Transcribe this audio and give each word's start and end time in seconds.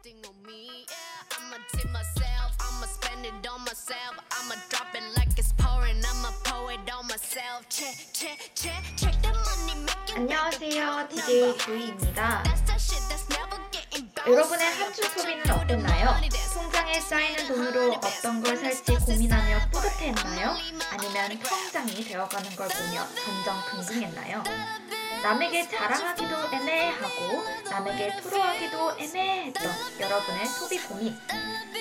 everything 0.00 0.24
on 0.28 0.34
me. 0.46 0.86
Yeah, 0.88 1.36
I'ma 1.38 1.56
tip 1.72 1.90
myself. 1.92 2.52
I'ma 2.60 2.86
spend 2.86 3.26
it 3.26 3.48
on 3.48 3.60
myself. 3.64 4.16
I'ma 4.32 4.54
drop 4.68 4.94
it 4.94 5.02
like 5.16 5.38
it's 5.38 5.52
pouring. 5.58 5.96
I'ma 6.04 6.30
pour 6.44 6.72
it 6.72 6.80
on 6.92 7.06
myself. 7.08 7.68
Check, 7.68 7.96
check, 8.12 8.38
check, 8.54 8.82
check 8.96 9.14
the 9.22 9.28
money 9.28 9.76
making. 9.84 10.16
안녕하세요. 10.16 11.08
DJ 11.08 11.56
bounced. 12.14 12.70
여러분의 14.26 14.66
한 14.66 14.92
주 14.92 15.02
소비는 15.02 15.50
어땠나요? 15.50 16.20
통장에 16.54 17.00
쌓이는 17.00 17.48
돈으로 17.48 17.92
어떤 17.94 18.42
걸 18.42 18.56
살지 18.56 18.96
고민하며 18.96 19.70
뿌듯해했나요? 19.72 20.56
아니면 20.90 21.38
통장이 21.42 22.04
되어가는 22.04 22.56
걸 22.56 22.68
보며 22.68 23.06
전전긍긍했나요? 23.24 24.44
남에게 25.22 25.68
자랑하기도 25.68 26.54
애매하고 26.54 27.44
남에게 27.68 28.16
토로하기도 28.22 28.98
애매했던 28.98 30.00
여러분의 30.00 30.46
소비 30.46 30.78
고민 30.78 31.14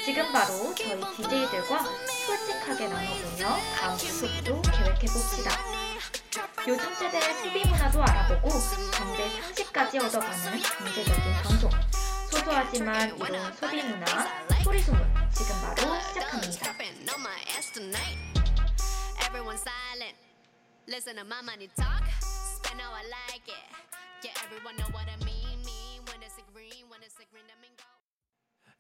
지금 0.04 0.32
바로 0.34 0.76
저희 0.76 1.00
DJ들과 1.16 1.86
솔직하게 2.26 2.88
나눠보며 2.90 3.58
다음 3.78 3.98
주속도 3.98 4.62
계획해봅시다. 4.62 5.52
요즘 6.68 6.94
세대의 6.96 7.34
소비 7.36 7.66
문화도 7.66 8.04
알아보고 8.04 8.50
경제 8.92 9.30
상식까지 9.42 10.00
얻어가는 10.00 10.60
경제적인 10.60 11.34
방송 11.44 11.72
소소하지만 12.30 13.16
이로운 13.18 13.54
소비 13.54 13.82
문화 13.84 14.06
소리 14.64 14.82
소문 14.82 15.02
지금 15.32 15.56
바로 15.62 16.02
시작합니다. 16.02 16.74
Listen 20.90 21.18
to 21.18 21.24
my 21.24 21.44
money 21.44 21.70
talk. 21.78 22.39
Spend 22.60 22.82
how 22.82 22.92
I 22.92 23.04
like 23.08 23.48
it. 23.48 23.66
Yeah, 24.24 24.32
everyone 24.44 24.76
know 24.76 24.92
what 24.92 25.08
I 25.08 25.16
mean. 25.24 25.64
Mean 25.64 26.04
when 26.12 26.20
it's 26.22 26.36
a 26.38 26.46
green, 26.52 26.84
when 26.90 27.00
it's 27.02 27.16
a 27.16 27.26
green, 27.32 27.48
that 27.48 27.56
mean 27.64 27.72
go. 27.80 27.88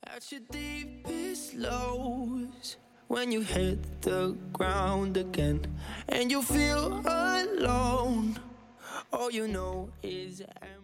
At 0.03 0.29
your 0.31 0.41
deepest 0.51 1.55
lows, 1.55 2.75
when 3.07 3.31
you 3.31 3.39
hit 3.39 4.01
the 4.01 4.35
ground 4.51 5.15
again 5.15 5.65
and 6.09 6.29
you 6.29 6.41
feel 6.41 7.01
alone, 7.05 8.37
all 9.13 9.31
you 9.31 9.47
know 9.47 9.89
is 10.03 10.41
empty. 10.41 10.75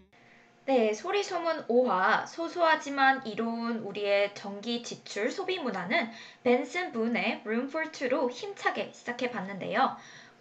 네, 0.67 0.93
소리 0.95 1.23
소문 1.23 1.67
5화 1.67 2.25
소소하지만 2.25 3.27
이로운 3.27 3.79
우리의 3.79 4.33
전기 4.33 4.81
지출 4.81 5.29
소비 5.29 5.59
문화는 5.59 6.09
벤슨 6.43 6.91
분의 6.91 7.43
Room 7.45 7.67
for 7.67 7.91
Two로 7.91 8.31
힘차게 8.31 8.91
시작해 8.91 9.29
봤는데요. 9.29 9.95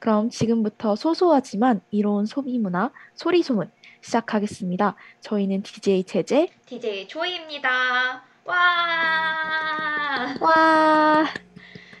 그럼 0.00 0.28
지금부터 0.28 0.96
소소하지만 0.96 1.82
이로운 1.92 2.26
소비 2.26 2.58
문화 2.58 2.90
소리 3.14 3.44
소문 3.44 3.70
시작하겠습니다. 4.00 4.96
저희는 5.20 5.62
DJ 5.62 6.02
제재 6.02 6.48
DJ 6.66 7.06
조이입니다. 7.06 8.35
와! 8.46 10.34
와 10.40 11.24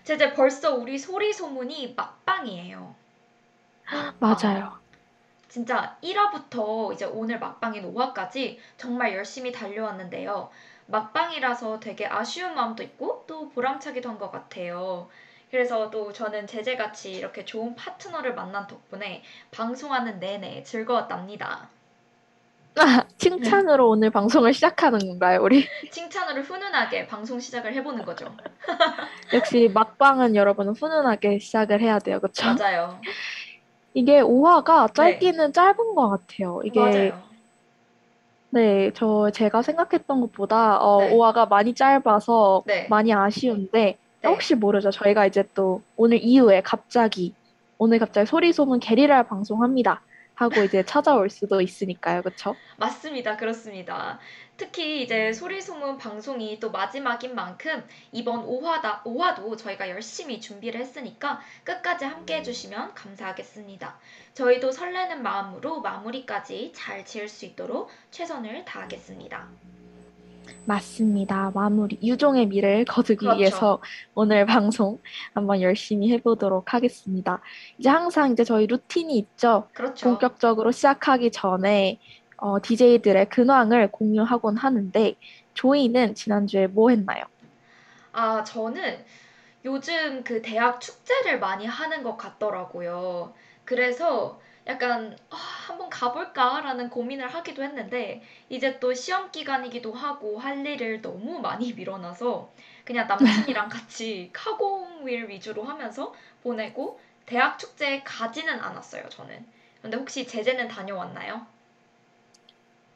제재 0.04 0.32
벌써 0.34 0.74
우리 0.74 0.98
소리 0.98 1.32
소문이 1.32 1.94
막방이에요. 1.96 2.94
맞아요. 4.18 4.78
진짜 5.48 5.98
1화부터 6.02 6.92
이제 6.92 7.04
오늘 7.06 7.38
막방인 7.40 7.84
5화까지 7.94 8.58
정말 8.76 9.14
열심히 9.14 9.52
달려왔는데요. 9.52 10.50
막방이라서 10.86 11.80
되게 11.80 12.06
아쉬운 12.06 12.54
마음도 12.54 12.82
있고 12.82 13.24
또 13.26 13.48
보람차기도 13.50 14.08
한 14.08 14.18
것 14.18 14.30
같아요. 14.30 15.08
그래서 15.50 15.90
또 15.90 16.12
저는 16.12 16.46
제재같이 16.46 17.12
이렇게 17.12 17.44
좋은 17.44 17.74
파트너를 17.76 18.34
만난 18.34 18.66
덕분에 18.66 19.22
방송하는 19.52 20.18
내내 20.20 20.62
즐거웠답니다. 20.64 21.70
칭찬으로 23.18 23.88
오늘 23.88 24.10
방송을 24.10 24.52
시작하는 24.52 24.98
건가요, 24.98 25.40
우리? 25.42 25.66
칭찬으로 25.90 26.42
훈훈하게 26.42 27.06
방송 27.06 27.40
시작을 27.40 27.74
해보는 27.74 28.04
거죠. 28.04 28.26
역시 29.32 29.70
막방은 29.72 30.36
여러분 30.36 30.68
훈훈하게 30.68 31.38
시작을 31.38 31.80
해야 31.80 31.98
돼요, 31.98 32.20
그렇죠? 32.20 32.54
맞아요. 32.54 33.00
이게 33.94 34.20
5화가 34.20 34.94
짧기는 34.94 35.52
짧은 35.54 35.94
것 35.94 36.08
같아요. 36.10 36.60
이게 36.64 36.80
맞아요. 36.80 37.22
네, 38.50 38.90
저 38.94 39.30
제가 39.30 39.62
생각했던 39.62 40.20
것보다 40.20 40.78
어, 40.78 41.00
네. 41.00 41.10
5화가 41.10 41.48
많이 41.48 41.74
짧아서 41.74 42.62
네. 42.66 42.86
많이 42.88 43.12
아쉬운데 43.12 43.96
네. 44.22 44.28
혹시 44.28 44.54
모르죠. 44.54 44.90
저희가 44.90 45.26
이제 45.26 45.44
또 45.54 45.82
오늘 45.96 46.18
이후에 46.22 46.60
갑자기 46.62 47.34
오늘 47.78 47.98
갑자기 47.98 48.26
소리 48.26 48.52
소문 48.52 48.80
게리라 48.80 49.24
방송합니다 49.24 50.02
하고 50.36 50.62
이제 50.62 50.84
찾아올 50.84 51.30
수도 51.30 51.60
있으니까요, 51.60 52.22
그렇죠? 52.22 52.54
맞습니다. 52.76 53.36
그렇습니다. 53.36 54.18
특히 54.58 55.02
이제 55.02 55.32
소리소문 55.32 55.98
방송이 55.98 56.60
또 56.60 56.70
마지막인 56.70 57.34
만큼 57.34 57.82
이번 58.12 58.46
5화다, 58.46 59.02
5화도 59.02 59.56
저희가 59.58 59.88
열심히 59.88 60.40
준비를 60.40 60.78
했으니까 60.80 61.40
끝까지 61.64 62.04
함께 62.04 62.36
해주시면 62.36 62.94
감사하겠습니다. 62.94 63.98
저희도 64.34 64.72
설레는 64.72 65.22
마음으로 65.22 65.80
마무리까지 65.80 66.72
잘 66.74 67.04
지을 67.04 67.28
수 67.28 67.46
있도록 67.46 67.90
최선을 68.10 68.66
다하겠습니다. 68.66 69.65
맞습니다. 70.64 71.52
마무리 71.54 71.98
유종의 72.02 72.46
미를 72.46 72.84
거두기 72.84 73.20
그렇죠. 73.20 73.38
위해서 73.38 73.82
오늘 74.14 74.46
방송 74.46 74.98
한번 75.34 75.60
열심히 75.60 76.12
해보도록 76.12 76.74
하겠습니다. 76.74 77.40
이제 77.78 77.88
항상 77.88 78.32
이제 78.32 78.44
저희 78.44 78.66
루틴이 78.66 79.16
있죠. 79.18 79.68
그렇죠. 79.72 80.08
본격적으로 80.08 80.72
시작하기 80.72 81.30
전에 81.30 82.00
어, 82.36 82.60
DJ들의 82.60 83.28
근황을 83.28 83.90
공유하곤 83.90 84.56
하는데 84.56 85.14
조이는 85.54 86.14
지난주에 86.14 86.66
뭐 86.66 86.90
했나요? 86.90 87.24
아, 88.12 88.44
저는 88.44 89.04
요즘 89.64 90.22
그 90.22 90.42
대학 90.42 90.80
축제를 90.80 91.40
많이 91.40 91.66
하는 91.66 92.02
것 92.02 92.16
같더라고요. 92.16 93.34
그래서 93.64 94.40
약간 94.66 95.16
아, 95.30 95.36
한번 95.36 95.88
가볼까라는 95.90 96.90
고민을 96.90 97.28
하기도 97.28 97.62
했는데 97.62 98.22
이제 98.48 98.78
또 98.80 98.94
시험 98.94 99.30
기간이기도 99.30 99.92
하고 99.92 100.38
할 100.38 100.66
일을 100.66 101.02
너무 101.02 101.38
많이 101.38 101.72
밀어놔서 101.72 102.50
그냥 102.84 103.06
남친이랑 103.06 103.68
같이 103.68 104.30
카공윌 104.32 105.28
위주로 105.28 105.64
하면서 105.64 106.14
보내고 106.42 107.00
대학 107.26 107.58
축제에 107.58 108.02
가지는 108.04 108.60
않았어요, 108.60 109.08
저는. 109.08 109.46
근데 109.82 109.96
혹시 109.96 110.26
제재는 110.26 110.68
다녀왔나요? 110.68 111.46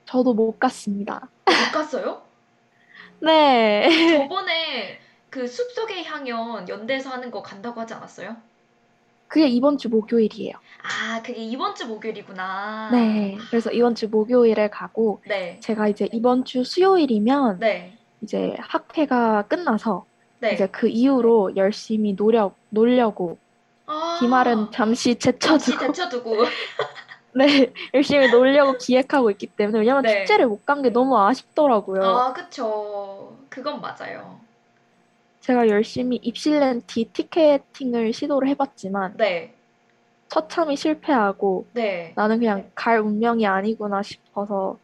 저도 0.05 0.35
못 0.35 0.59
갔습니다. 0.59 1.29
못 1.57 1.71
갔어요? 1.71 2.23
네. 3.21 3.89
저번에 4.09 5.01
그 5.31 5.47
숲속의 5.47 6.05
향연 6.05 6.69
연대에서 6.69 7.11
하는 7.11 7.31
거 7.31 7.43
간다고 7.43 7.81
하지 7.81 7.95
않았어요? 7.95 8.37
그게 9.31 9.47
이번 9.47 9.79
주 9.79 9.89
목요일이에요. 9.89 10.55
아, 10.83 11.23
그게 11.23 11.41
이번 11.41 11.77
주 11.77 11.87
목요일이구나. 11.87 12.89
네. 12.91 13.39
그래서 13.49 13.71
이번 13.71 13.95
주 13.95 14.09
목요일에 14.09 14.69
가고 14.71 15.23
네. 15.25 15.61
제가 15.61 15.87
이제 15.87 16.09
이번 16.13 16.45
주 16.45 16.65
수요일이면 16.65 17.61
네. 17.61 17.97
이제 18.23 18.57
학회가 18.59 19.43
끝나서 19.49 20.05
네. 20.41 20.53
이제 20.53 20.67
그 20.67 20.89
이후로 20.89 21.55
열심히 21.55 22.17
노력 22.17 22.57
놀려고 22.71 23.39
아, 23.87 24.17
기말은 24.19 24.73
잠시 24.73 25.15
잠시 25.17 25.79
제쳐두고. 25.79 26.37
네 27.33 27.73
열심히 27.95 28.29
놀려고 28.33 28.77
기획하고 28.79 29.31
있기 29.31 29.47
때문에 29.55 29.79
왜냐면 29.79 30.03
네. 30.03 30.25
축제를 30.25 30.49
못 30.49 30.65
간 30.67 30.83
게 30.83 30.91
너무 30.91 31.17
아쉽더라고요. 31.17 32.03
아, 32.03 32.33
그쵸. 32.33 33.39
그건 33.49 33.81
맞아요. 33.81 34.41
제가 35.51 35.67
열심히 35.67 36.17
입실렌티 36.23 37.07
티켓팅을 37.13 38.13
시도를 38.13 38.49
해봤지만 38.51 39.17
네. 39.17 39.53
처참히 40.29 40.77
실패하고 40.77 41.67
네. 41.73 42.13
나는 42.15 42.39
그냥 42.39 42.71
갈 42.77 43.01
운명이 43.01 43.45
아니구나 43.49 44.01
싶어서 44.03 44.79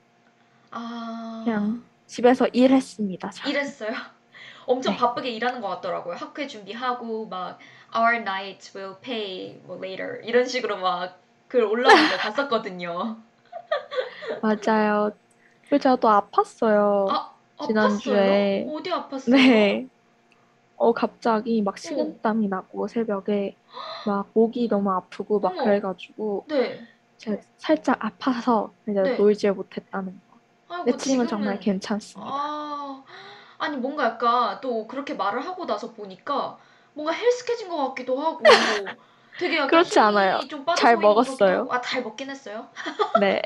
아. 0.73 1.43
그냥 1.45 1.85
집에서 2.09 2.49
일했습니다. 2.49 3.31
저는. 3.31 3.51
일했어요. 3.53 3.91
엄청 4.67 4.95
네. 4.95 4.99
바쁘게 4.99 5.31
일하는 5.31 5.61
것 5.61 5.69
같더라고요. 5.69 6.17
학회 6.17 6.49
준비하고 6.49 7.29
막 7.29 7.61
our 7.97 8.17
night 8.17 8.77
will 8.77 8.97
pay 9.01 9.61
뭐 9.67 9.77
later 9.81 10.21
이런 10.25 10.47
식으로 10.47 10.79
막 10.79 11.21
글 11.49 11.63
올라오는 11.63 12.11
거 12.11 12.17
봤었거든요. 12.17 13.19
맞아요. 14.43 15.13
그리고 15.69 15.79
제가 15.81 15.95
또 15.95 16.09
아팠어요. 16.09 17.09
아, 17.09 17.33
지난주에. 17.65 18.65
아팠어요? 18.67 18.75
어디 18.75 18.91
아팠어요? 18.91 19.31
네. 19.31 19.87
어, 20.77 20.93
갑자기 20.93 21.63
막 21.63 21.79
식은땀이 21.79 22.49
나고 22.49 22.87
새벽에 22.89 23.57
막 24.05 24.29
목이 24.35 24.69
너무 24.69 24.91
아프고 24.93 25.41
막 25.41 25.53
어머. 25.53 25.65
그래가지고 25.65 26.45
네. 26.49 26.87
제가 27.17 27.41
살짝 27.57 28.05
아파서 28.05 28.73
이제 28.89 29.03
네. 29.03 29.17
놀질 29.17 29.53
못했다는 29.53 30.21
거. 30.31 30.75
아이고, 30.75 30.85
내 30.85 30.97
지금은 30.97 31.27
정말 31.27 31.59
괜찮습니다. 31.59 32.31
아, 32.33 33.05
아니 33.59 33.77
뭔가 33.77 34.05
약간 34.05 34.61
또 34.61 34.87
그렇게 34.87 35.15
말을 35.15 35.45
하고 35.45 35.65
나서 35.67 35.93
보니까 35.93 36.59
뭔가 36.93 37.13
헬스케진 37.13 37.69
것 37.69 37.89
같기도 37.89 38.19
하고 38.21 38.45
되게 39.39 39.57
약간 39.57 39.69
그렇지 39.69 39.99
않아요. 39.99 40.41
잘 40.77 40.97
먹었어요. 40.97 41.69
아, 41.71 41.81
잘 41.81 42.03
먹긴 42.03 42.31
했어요. 42.31 42.69
네. 43.21 43.41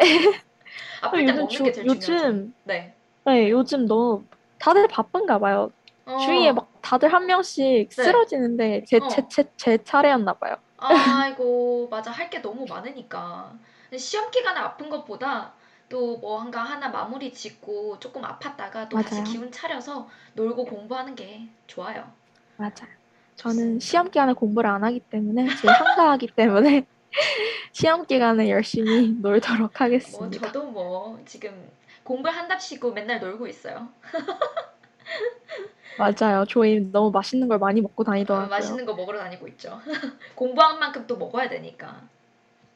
아플 1.01 1.19
때 1.25 1.33
요즘 1.33 1.37
먹는 1.37 1.49
주- 1.49 1.63
게 1.65 1.73
제일 1.73 1.87
중요하죠. 1.89 2.13
요즘 2.27 2.55
네. 2.65 2.95
네, 3.25 3.51
요즘 3.51 3.87
너무 3.87 4.25
다들 4.59 4.89
바쁜가 4.89 5.39
봐요. 5.39 5.71
어. 6.07 6.17
주위에 6.19 6.53
막 6.53 6.70
다들 6.83 7.13
한 7.13 7.27
명씩 7.27 7.93
쓰러지는데 7.93 8.85
제, 8.87 8.99
어. 8.99 9.09
제, 9.09 9.23
제, 9.29 9.45
제 9.57 9.79
차례였나 9.83 10.35
봐요. 10.35 10.57
아이고 10.79 11.89
맞아 11.91 12.11
할 12.11 12.31
게 12.31 12.41
너무 12.41 12.65
많으니까 12.67 13.53
시험 13.99 14.31
기간에 14.31 14.61
아픈 14.61 14.89
것보다 14.89 15.53
또뭐 15.89 16.41
한가 16.41 16.63
하나 16.63 16.89
마무리 16.89 17.33
짓고 17.35 17.99
조금 17.99 18.23
아팠다가 18.23 18.89
또 18.89 18.97
다시 19.03 19.15
맞아요. 19.17 19.25
기운 19.25 19.51
차려서 19.51 20.09
놀고 20.35 20.65
공부하는 20.65 21.15
게 21.17 21.49
좋아요. 21.67 22.11
맞아요. 22.57 22.89
저는 23.35 23.81
시험 23.81 24.11
기간에 24.11 24.33
공부를 24.33 24.71
안 24.71 24.85
하기 24.85 25.01
때문에 25.01 25.49
지금 25.57 25.71
한가하기 25.71 26.29
때문에 26.37 26.87
시험 27.73 28.07
기간에 28.07 28.49
열심히 28.51 29.17
놀도록 29.21 29.59
뭐 29.59 29.71
하겠습니다. 29.75 30.47
저도 30.47 30.65
뭐 30.67 31.19
지금 31.27 31.69
공부를 32.05 32.37
한답시고 32.37 32.93
맨날 32.93 33.19
놀고 33.19 33.47
있어요. 33.49 33.89
맞아요. 35.99 36.45
저희 36.49 36.81
너무 36.93 37.11
맛있는 37.11 37.49
걸 37.49 37.59
많이 37.59 37.81
먹고 37.81 38.03
어, 38.03 38.05
다니더라고요. 38.05 38.49
맛있는 38.49 38.87
거 38.87 38.95
먹으러 38.95 39.19
다니고 39.19 39.49
있죠. 39.49 39.81
공부한 40.35 40.79
만큼 40.79 41.07
또 41.07 41.17
먹어야 41.17 41.49
되니까. 41.49 42.03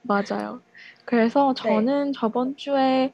맞아요. 0.03 0.61
그래서 1.05 1.55
네. 1.57 1.63
저는 1.63 2.13
저번 2.13 2.57
주에 2.57 3.13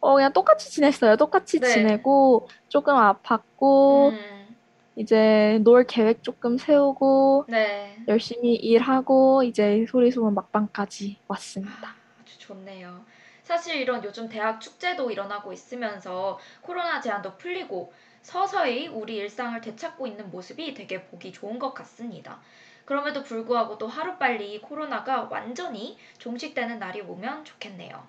어, 0.00 0.14
그냥 0.14 0.32
똑같이 0.32 0.70
지냈어요. 0.70 1.16
똑같이 1.16 1.60
네. 1.60 1.66
지내고 1.66 2.48
조금 2.68 2.94
아팠고 2.94 4.10
음, 4.12 4.56
이제 4.96 5.58
놀 5.62 5.84
계획 5.86 6.22
조금 6.22 6.58
세우고 6.58 7.46
네. 7.48 7.96
열심히 8.06 8.54
일하고 8.54 9.42
이제 9.44 9.86
소리소문 9.88 10.34
막방까지 10.34 11.18
왔습니다. 11.26 11.94
아주 12.20 12.38
좋네요. 12.38 13.04
사실 13.42 13.76
이런 13.76 14.02
요즘 14.04 14.28
대학 14.28 14.60
축제도 14.60 15.10
일어나고 15.10 15.52
있으면서 15.52 16.38
코로나 16.62 17.00
제한도 17.00 17.36
풀리고 17.36 17.92
서서히 18.24 18.88
우리 18.88 19.16
일상을 19.16 19.60
되찾고 19.60 20.06
있는 20.06 20.30
모습이 20.30 20.72
되게 20.74 21.04
보기 21.04 21.30
좋은 21.30 21.58
것 21.58 21.74
같습니다. 21.74 22.40
그럼에도 22.86 23.22
불구하고 23.22 23.76
또 23.78 23.86
하루빨리 23.86 24.60
코로나가 24.62 25.28
완전히 25.30 25.98
종식되는 26.18 26.78
날이 26.78 27.02
오면 27.02 27.44
좋겠네요. 27.44 28.02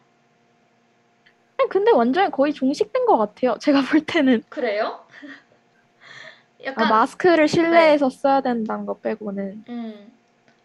근데 1.69 1.91
완전히 1.91 2.31
거의 2.31 2.53
종식된 2.53 3.05
것 3.05 3.17
같아요. 3.17 3.57
제가 3.59 3.81
볼 3.81 4.05
때는 4.05 4.43
그래요? 4.49 5.05
아, 6.63 6.63
약간 6.63 6.89
마스크를 6.89 7.47
실내에서 7.47 8.09
써야 8.09 8.41
된다는 8.41 8.85
거 8.85 8.97
빼고는 8.97 9.65
음, 9.67 10.13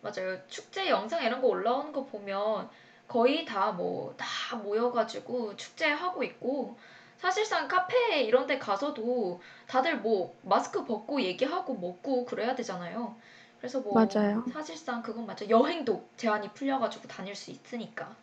맞아요. 0.00 0.38
축제 0.46 0.88
영상 0.88 1.24
이런 1.24 1.40
거 1.40 1.48
올라오는 1.48 1.92
거 1.92 2.04
보면 2.04 2.68
거의 3.08 3.44
다 3.44 3.72
뭐다 3.72 4.56
모여가지고 4.62 5.56
축제 5.56 5.90
하고 5.90 6.22
있고 6.22 6.76
사실상 7.20 7.68
카페 7.68 8.22
이런 8.22 8.46
데 8.46 8.58
가서도 8.58 9.42
다들 9.66 9.98
뭐 9.98 10.34
마스크 10.42 10.86
벗고 10.86 11.20
얘기하고 11.20 11.74
먹고 11.74 12.24
그래야 12.24 12.54
되잖아요. 12.54 13.14
그래서 13.58 13.80
뭐 13.80 13.92
맞아요. 13.92 14.42
사실상 14.50 15.02
그건 15.02 15.26
맞죠. 15.26 15.46
여행도 15.50 16.08
제한이 16.16 16.48
풀려가지고 16.54 17.08
다닐 17.08 17.34
수 17.34 17.50
있으니까. 17.50 18.16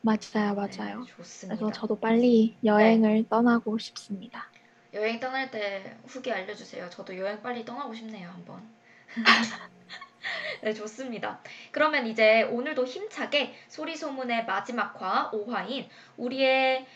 맞아요, 0.00 0.18
네, 0.32 0.52
맞아요. 0.54 1.04
좋습니다. 1.04 1.58
그래서 1.58 1.70
저도 1.78 2.00
빨리 2.00 2.56
여행을 2.64 3.28
떠나고 3.28 3.76
싶습니다. 3.76 4.46
여행 4.94 5.20
떠날 5.20 5.50
때 5.50 5.98
후기 6.06 6.32
알려주세요. 6.32 6.88
저도 6.88 7.14
여행 7.18 7.42
빨리 7.42 7.62
떠나고 7.66 7.92
싶네요, 7.92 8.30
한번. 8.30 8.66
네, 10.62 10.72
좋습니다. 10.72 11.42
그러면 11.72 12.06
이제 12.06 12.44
오늘도 12.44 12.86
힘차게 12.86 13.54
소리소문의 13.68 14.46
마지막 14.46 14.98
화 15.00 15.30
5화인 15.30 15.88
우리의 16.16 16.86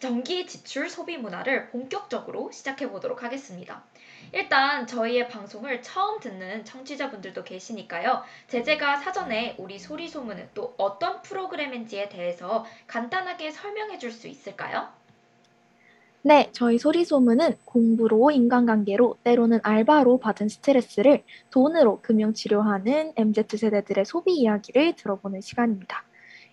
전기 0.00 0.46
지출 0.46 0.88
소비 0.90 1.16
문화를 1.16 1.68
본격적으로 1.70 2.50
시작해 2.52 2.90
보도록 2.90 3.22
하겠습니다. 3.22 3.82
일단 4.32 4.86
저희의 4.86 5.28
방송을 5.28 5.82
처음 5.82 6.20
듣는 6.20 6.64
청취자분들도 6.64 7.44
계시니까요. 7.44 8.22
제재가 8.48 8.98
사전에 8.98 9.54
우리 9.58 9.78
소리소문은 9.78 10.50
또 10.54 10.74
어떤 10.76 11.22
프로그램인지에 11.22 12.08
대해서 12.08 12.66
간단하게 12.86 13.50
설명해 13.50 13.98
줄 13.98 14.12
수 14.12 14.28
있을까요? 14.28 14.88
네, 16.22 16.50
저희 16.52 16.76
소리소문은 16.78 17.56
공부로 17.64 18.30
인간관계로 18.32 19.18
때로는 19.22 19.60
알바로 19.62 20.18
받은 20.18 20.48
스트레스를 20.48 21.22
돈으로 21.50 22.00
금융치료하는 22.00 23.12
MZ세대들의 23.16 24.04
소비 24.04 24.34
이야기를 24.34 24.96
들어보는 24.96 25.40
시간입니다. 25.40 26.02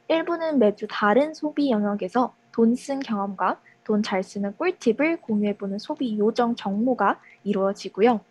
1부는 0.10 0.58
매주 0.58 0.86
다른 0.90 1.34
소비 1.34 1.72
영역에서 1.72 2.36
돈 2.54 2.76
쓴 2.76 3.00
경험과 3.00 3.60
돈 3.84 4.02
잘 4.02 4.24
쓰는 4.24 4.56
꿀팁을 4.58 5.22
공유해보는 5.22 5.80
소비 5.80 6.18
요정 6.18 6.56
정모가 6.56 7.20
이루어지고요. 7.44 8.22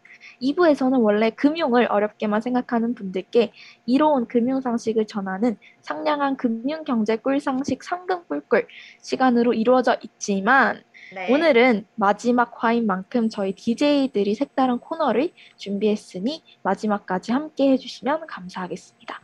2부에서는 0.41 1.03
원래 1.03 1.31
금융을 1.31 1.87
어렵게만 1.91 2.41
생각하는 2.41 2.95
분들께 2.95 3.53
이로운 3.87 4.27
금융 4.27 4.61
상식을 4.61 5.07
전하는 5.07 5.57
상냥한 5.81 6.37
금융 6.37 6.85
경제 6.85 7.17
꿀 7.17 7.41
상식 7.41 7.83
상금 7.83 8.25
꿀꿀 8.29 8.67
시간으로 9.01 9.53
이루어져 9.53 9.97
있지만 10.03 10.83
네. 11.15 11.33
오늘은 11.33 11.87
마지막 11.97 12.63
화인 12.63 12.87
만큼 12.87 13.29
저희 13.29 13.55
DJ들이 13.55 14.35
색다른 14.35 14.79
코너를 14.79 15.33
준비했으니 15.57 16.43
마지막까지 16.63 17.33
함께 17.33 17.73
해주시면 17.73 18.27
감사하겠습니다. 18.27 19.21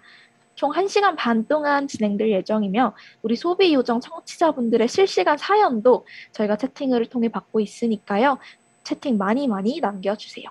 총 0.59 0.73
1시간 0.73 1.15
반 1.15 1.47
동안 1.47 1.87
진행될 1.87 2.33
예정이며 2.33 2.97
우리 3.23 3.37
소비 3.37 3.73
요정 3.73 4.01
청취자분들의 4.01 4.89
실시간 4.89 5.39
사연도 5.39 6.05
저희가 6.33 6.57
채팅을 6.57 7.07
통해 7.07 7.29
받고 7.29 7.61
있으니까요. 7.61 8.39
채팅 8.83 9.19
많이 9.19 9.47
많이 9.47 9.79
남겨주세요. 9.79 10.49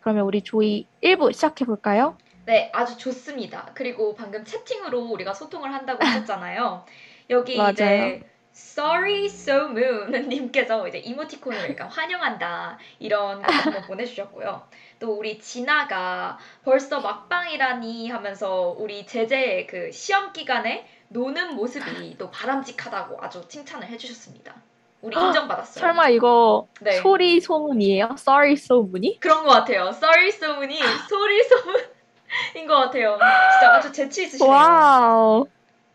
그러면 0.00 0.24
우리 0.24 0.40
조이 0.40 0.86
1부 1.02 1.34
시작해 1.34 1.66
볼까요? 1.66 2.16
네, 2.46 2.70
아주 2.72 2.96
좋습니다. 2.96 3.72
그리고 3.74 4.14
방금 4.14 4.42
채팅으로 4.42 5.02
우리가 5.02 5.34
소통을 5.34 5.74
한다고 5.74 6.02
하셨잖아요. 6.02 6.86
여기 7.28 7.58
맞아요. 7.58 7.72
이제 7.72 8.22
Sorry 8.54 9.26
So 9.26 9.68
Moon 9.68 10.28
님께서 10.30 10.88
이제 10.88 10.96
이모티콘을 10.96 11.70
약간 11.70 11.88
환영한다 11.88 12.78
이런 12.98 13.42
거 13.42 13.52
한번 13.52 13.82
보내주셨고요. 13.82 14.62
또 15.02 15.14
우리 15.14 15.40
진아가 15.40 16.38
벌써 16.64 17.00
막방이라니 17.00 18.08
하면서 18.08 18.72
우리 18.78 19.04
제재 19.04 19.66
그 19.68 19.90
시험 19.90 20.32
기간에 20.32 20.86
노는 21.08 21.56
모습이 21.56 22.16
또 22.18 22.30
바람직하다고 22.30 23.18
아주 23.20 23.42
칭찬을 23.48 23.88
해주셨습니다. 23.88 24.54
우리 25.00 25.16
인정받았어요. 25.16 25.82
설마 25.82 26.10
이거 26.10 26.68
네. 26.80 26.92
소리 26.92 27.40
소문이에요? 27.40 28.10
Sorry 28.12 28.54
소문이? 28.54 29.18
그런 29.18 29.42
것 29.42 29.50
같아요. 29.50 29.88
Sorry 29.88 30.28
So 30.28 30.52
Moon이 30.52 30.78
소리 31.08 31.42
소문인 31.42 32.68
것 32.68 32.76
같아요. 32.76 33.18
진짜 33.18 33.74
아주 33.74 33.90
재치 33.90 34.22
있으시네요. 34.22 34.48
wow. 34.48 35.48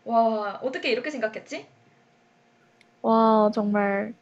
와, 0.04 0.60
어떻게 0.62 0.90
이렇게 0.90 1.08
생각했지? 1.08 1.66
와, 3.00 3.50
정말 3.54 4.12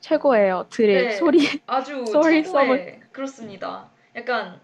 최고예요. 0.00 0.66
들의 0.68 1.02
네. 1.02 1.10
소리. 1.12 1.62
아주 1.66 2.04
소리 2.12 2.44
최고의 2.44 3.00
그렇습니다. 3.10 3.93
약간 4.16 4.60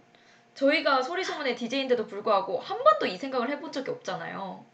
저희가 0.54 1.02
소리 1.02 1.24
소문의 1.24 1.56
DJ인데도 1.56 2.06
불구하고 2.06 2.58
한 2.58 2.82
번도 2.82 3.06
이 3.06 3.16
생각을 3.16 3.50
해본 3.50 3.72
적이 3.72 3.90
없잖아요. 3.92 4.64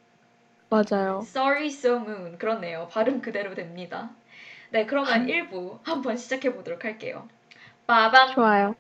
맞아요. 0.69 1.21
Sorry 1.23 1.67
So 1.69 1.97
Moon 1.97 2.39
그렇네요. 2.39 2.89
발음 2.91 3.21
그대로 3.21 3.55
됩니다. 3.55 4.11
네, 4.71 4.85
그러면 4.87 5.27
1부 5.27 5.79
한번 5.85 6.17
시작해 6.17 6.53
보도록 6.53 6.85
할게요. 6.85 7.29
빠밤 7.87 8.35
좋아요. 8.35 8.75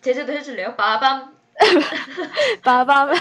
제재도 0.00 0.32
해줄래요? 0.32 0.74
빠밤 0.76 1.36
빠밤. 2.64 3.14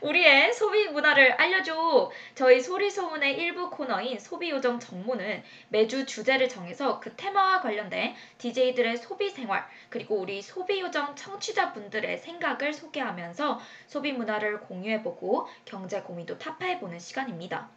우리의 0.00 0.52
소비 0.52 0.88
문화를 0.88 1.32
알려줘. 1.32 2.10
저희 2.34 2.60
소리 2.60 2.90
소문의 2.90 3.36
일부 3.38 3.70
코너인 3.70 4.18
소비 4.18 4.50
요정 4.50 4.78
정모는 4.78 5.42
매주 5.68 6.06
주제를 6.06 6.48
정해서 6.48 7.00
그 7.00 7.14
테마와 7.16 7.60
관련된 7.60 8.14
DJ들의 8.38 8.98
소비 8.98 9.30
생활 9.30 9.66
그리고 9.88 10.16
우리 10.16 10.40
소비 10.40 10.80
요정 10.80 11.16
청취자분들의 11.16 12.18
생각을 12.18 12.72
소개하면서 12.72 13.60
소비 13.86 14.12
문화를 14.12 14.60
공유해보고 14.60 15.48
경제 15.64 16.00
고민도 16.02 16.38
타파해보는 16.38 16.98
시간입니다. 16.98 17.68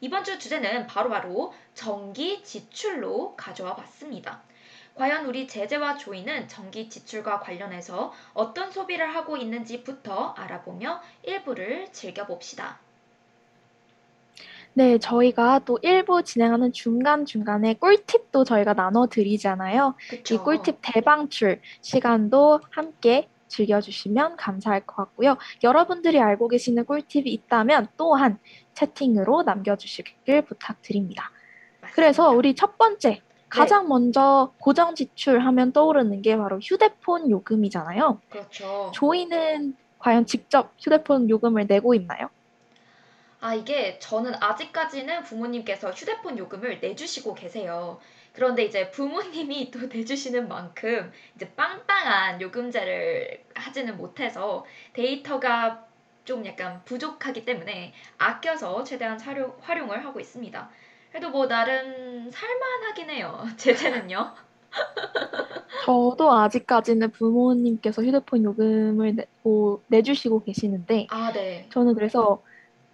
이번 0.00 0.22
주 0.22 0.38
주제는 0.38 0.86
바로바로 0.86 1.54
전기 1.74 2.42
지출로 2.44 3.34
가져와 3.36 3.74
봤습니다. 3.74 4.42
과연 4.94 5.26
우리 5.26 5.48
제재와 5.48 5.96
조이는 5.96 6.46
전기 6.46 6.88
지출과 6.88 7.40
관련해서 7.40 8.12
어떤 8.32 8.70
소비를 8.70 9.14
하고 9.14 9.36
있는지부터 9.36 10.34
알아보며 10.36 11.02
일부를 11.24 11.88
즐겨봅시다. 11.90 12.78
네, 14.76 14.98
저희가 14.98 15.60
또 15.64 15.78
일부 15.82 16.22
진행하는 16.22 16.72
중간중간에 16.72 17.74
꿀팁도 17.74 18.44
저희가 18.44 18.74
나눠드리잖아요. 18.74 19.94
그쵸? 20.10 20.34
이 20.34 20.38
꿀팁 20.38 20.78
대방출 20.82 21.60
시간도 21.80 22.60
함께 22.70 23.28
즐겨주시면 23.48 24.36
감사할 24.36 24.80
것 24.80 24.96
같고요. 24.96 25.36
여러분들이 25.62 26.20
알고 26.20 26.48
계시는 26.48 26.86
꿀팁이 26.86 27.30
있다면 27.30 27.88
또한 27.96 28.38
채팅으로 28.74 29.42
남겨주시길 29.42 30.42
부탁드립니다. 30.42 31.30
맞습니다. 31.80 31.94
그래서 31.94 32.30
우리 32.30 32.54
첫 32.56 32.76
번째 32.76 33.22
가장 33.54 33.88
먼저 33.88 34.52
고정 34.58 34.94
지출하면 34.96 35.72
떠오르는 35.72 36.22
게 36.22 36.36
바로 36.36 36.58
휴대폰 36.58 37.30
요금이잖아요. 37.30 38.20
그렇죠. 38.28 38.90
조이는 38.92 39.76
과연 39.98 40.26
직접 40.26 40.74
휴대폰 40.78 41.30
요금을 41.30 41.66
내고 41.68 41.94
있나요? 41.94 42.30
아, 43.40 43.54
이게 43.54 43.98
저는 44.00 44.34
아직까지는 44.42 45.22
부모님께서 45.22 45.90
휴대폰 45.92 46.38
요금을 46.38 46.80
내주시고 46.80 47.34
계세요. 47.34 48.00
그런데 48.32 48.64
이제 48.64 48.90
부모님이 48.90 49.70
또 49.70 49.78
내주시는 49.86 50.48
만큼 50.48 51.12
이제 51.36 51.48
빵빵한 51.54 52.40
요금제를 52.40 53.44
하지는 53.54 53.96
못해서 53.96 54.64
데이터가 54.94 55.86
좀 56.24 56.44
약간 56.46 56.82
부족하기 56.84 57.44
때문에 57.44 57.92
아껴서 58.18 58.82
최대한 58.82 59.20
활용, 59.20 59.56
활용을 59.60 60.04
하고 60.04 60.18
있습니다. 60.20 60.70
그래도 61.14 61.30
뭐 61.30 61.46
나름 61.46 62.28
살만하긴 62.28 63.10
해요. 63.10 63.46
제재는요. 63.56 64.32
저도 65.84 66.32
아직까지는 66.32 67.12
부모님께서 67.12 68.02
휴대폰 68.02 68.42
요금을 68.42 69.14
내고, 69.14 69.84
내주시고 69.86 70.42
계시는데 70.42 71.06
아, 71.10 71.30
네. 71.32 71.68
저는 71.70 71.94
그래서 71.94 72.42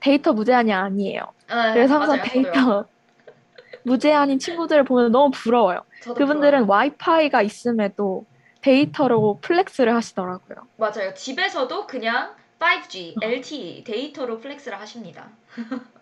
데이터 0.01 0.35
무제한이 0.35 0.71
아니에요. 0.71 1.23
아, 1.49 1.73
그래서 1.73 1.95
항상 1.95 2.19
맞아요. 2.19 2.31
데이터 2.31 2.53
저도요. 2.53 2.89
무제한인 3.85 4.39
친구들을 4.39 4.85
보면 4.85 5.13
너무 5.13 5.31
부러워요. 5.31 5.81
그분들은 6.03 6.67
부러워요. 6.67 6.67
와이파이가 6.67 7.41
있음에도 7.41 8.27
데이터로 8.61 9.39
flex를 9.41 9.95
하시더라고요. 9.95 10.59
맞아요. 10.77 11.15
집에서도 11.15 11.87
그냥 11.87 12.35
5G, 12.59 13.17
어. 13.17 13.27
LTE 13.27 13.85
데이터로 13.85 14.41
flex를 14.41 14.79
하십니다. 14.79 15.31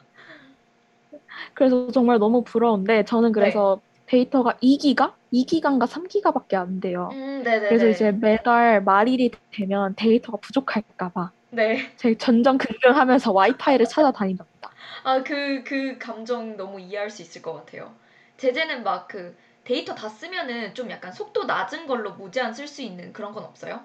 그래서 1.54 1.90
정말 1.90 2.18
너무 2.18 2.44
부러운데 2.44 3.04
저는 3.04 3.32
그래서 3.32 3.80
네. 3.82 3.88
데이터가 4.06 4.56
2기가? 4.60 5.14
2기가인가 5.30 5.86
3기가밖에 5.86 6.54
안 6.56 6.80
돼요. 6.80 7.10
음. 7.12 7.42
그래서 7.44 7.88
이제 7.88 8.12
매달 8.12 8.82
말일이 8.82 9.30
되면 9.50 9.94
데이터가 9.96 10.38
부족할까 10.40 11.10
봐 11.10 11.30
네. 11.50 11.92
제가 11.96 12.16
전전긍긍하면서 12.18 13.32
와이파이를 13.32 13.86
찾아다닌답니다. 13.86 14.70
아, 15.04 15.22
그, 15.22 15.62
그 15.64 15.98
감정 15.98 16.56
너무 16.56 16.80
이해할 16.80 17.10
수 17.10 17.22
있을 17.22 17.42
것 17.42 17.52
같아요. 17.54 17.94
제재는 18.36 18.82
막 18.84 19.08
그 19.08 19.36
데이터 19.64 19.94
다 19.94 20.08
쓰면은 20.08 20.74
좀 20.74 20.90
약간 20.90 21.12
속도 21.12 21.44
낮은 21.44 21.86
걸로 21.86 22.12
무제한 22.12 22.54
쓸 22.54 22.66
수 22.66 22.80
있는 22.80 23.12
그런 23.12 23.32
건 23.32 23.44
없어요? 23.44 23.82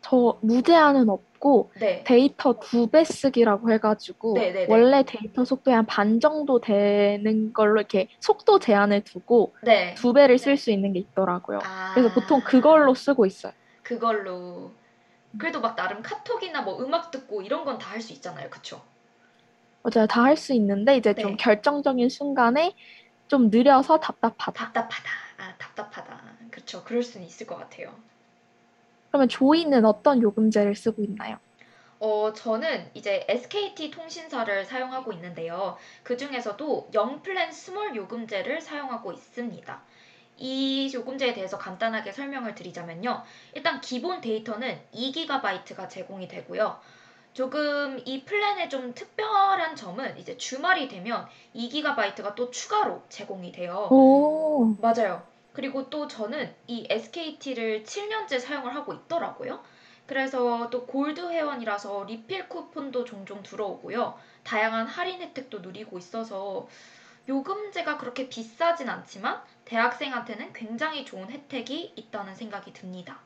저 0.00 0.38
무제한은 0.42 1.08
없고 1.08 1.72
네. 1.80 2.04
데이터 2.04 2.58
두 2.60 2.88
배 2.90 3.04
쓰기라고 3.04 3.70
해가지고 3.72 4.34
네네네. 4.34 4.66
원래 4.66 5.04
데이터 5.04 5.44
속도의 5.44 5.76
한 5.76 5.86
반 5.86 6.20
정도 6.20 6.60
되는 6.60 7.52
걸로 7.52 7.80
이렇게 7.80 8.08
속도 8.20 8.58
제한을 8.58 9.04
두고 9.04 9.54
네. 9.62 9.94
두 9.96 10.12
배를 10.12 10.38
쓸 10.38 10.56
수 10.56 10.70
있는 10.70 10.92
게 10.92 11.00
있더라고요. 11.00 11.58
아, 11.64 11.94
그래서 11.94 12.08
보통 12.10 12.42
그걸로 12.44 12.94
쓰고 12.94 13.26
있어요. 13.26 13.52
그걸로. 13.82 14.76
그래도 15.38 15.60
막 15.60 15.76
나름 15.76 16.02
카톡이나 16.02 16.62
뭐 16.62 16.80
음악 16.82 17.10
듣고 17.10 17.42
이런 17.42 17.64
건 17.64 17.78
다 17.78 17.92
할 17.92 18.00
수 18.02 18.12
있잖아요. 18.14 18.50
그쵸? 18.50 18.84
맞아요. 19.82 20.06
다 20.06 20.22
할 20.24 20.36
수 20.36 20.52
있는데 20.54 20.96
이제 20.96 21.14
좀 21.14 21.32
네. 21.32 21.36
결정적인 21.36 22.08
순간에 22.10 22.74
좀 23.28 23.50
느려서 23.50 24.00
답답하다. 24.00 24.72
답답하다. 24.72 25.10
아, 25.38 25.56
답답하다. 25.58 26.38
그쵸. 26.50 26.84
그럴 26.84 27.02
수는 27.02 27.26
있을 27.26 27.46
것 27.46 27.56
같아요. 27.56 27.94
그러면 29.18 29.28
조이는 29.28 29.84
어떤 29.84 30.22
요금제를 30.22 30.76
쓰고 30.76 31.02
있나요? 31.02 31.38
어, 31.98 32.32
저는 32.32 32.88
이제 32.94 33.26
SKT 33.28 33.90
통신사를 33.90 34.64
사용하고 34.64 35.12
있는데요. 35.12 35.76
그 36.04 36.16
중에서도 36.16 36.90
영플랜 36.94 37.50
스몰 37.50 37.96
요금제를 37.96 38.60
사용하고 38.60 39.10
있습니다. 39.10 39.82
이 40.36 40.92
요금제에 40.94 41.34
대해서 41.34 41.58
간단하게 41.58 42.12
설명을 42.12 42.54
드리자면요. 42.54 43.24
일단 43.54 43.80
기본 43.80 44.20
데이터는 44.20 44.78
2GB가 44.94 45.88
제공이 45.88 46.28
되고요. 46.28 46.78
조금 47.34 48.00
이 48.04 48.24
플랜의 48.24 48.70
좀 48.70 48.94
특별한 48.94 49.74
점은 49.74 50.16
이제 50.18 50.36
주말이 50.36 50.86
되면 50.86 51.26
2GB가 51.56 52.36
또 52.36 52.52
추가로 52.52 53.02
제공이 53.08 53.50
돼요. 53.50 53.88
오, 53.90 54.76
맞아요. 54.80 55.26
그리고 55.58 55.90
또 55.90 56.06
저는 56.06 56.54
이 56.68 56.86
SKT를 56.88 57.82
7년째 57.82 58.38
사용을 58.38 58.76
하고 58.76 58.92
있더라고요. 58.94 59.58
그래서 60.06 60.70
또 60.70 60.86
골드 60.86 61.32
회원이라서 61.32 62.04
리필 62.04 62.48
쿠폰도 62.48 63.04
종종 63.04 63.42
들어오고요. 63.42 64.16
다양한 64.44 64.86
할인 64.86 65.20
혜택도 65.20 65.58
누리고 65.58 65.98
있어서 65.98 66.68
요금제가 67.28 67.98
그렇게 67.98 68.28
비싸진 68.28 68.88
않지만 68.88 69.42
대학생한테는 69.64 70.52
굉장히 70.52 71.04
좋은 71.04 71.28
혜택이 71.28 71.92
있다는 71.96 72.36
생각이 72.36 72.72
듭니다. 72.72 73.18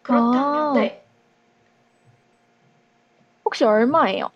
그렇다면 0.00 0.70
아. 0.70 0.72
네. 0.80 1.04
혹시 3.44 3.64
얼마예요? 3.64 4.30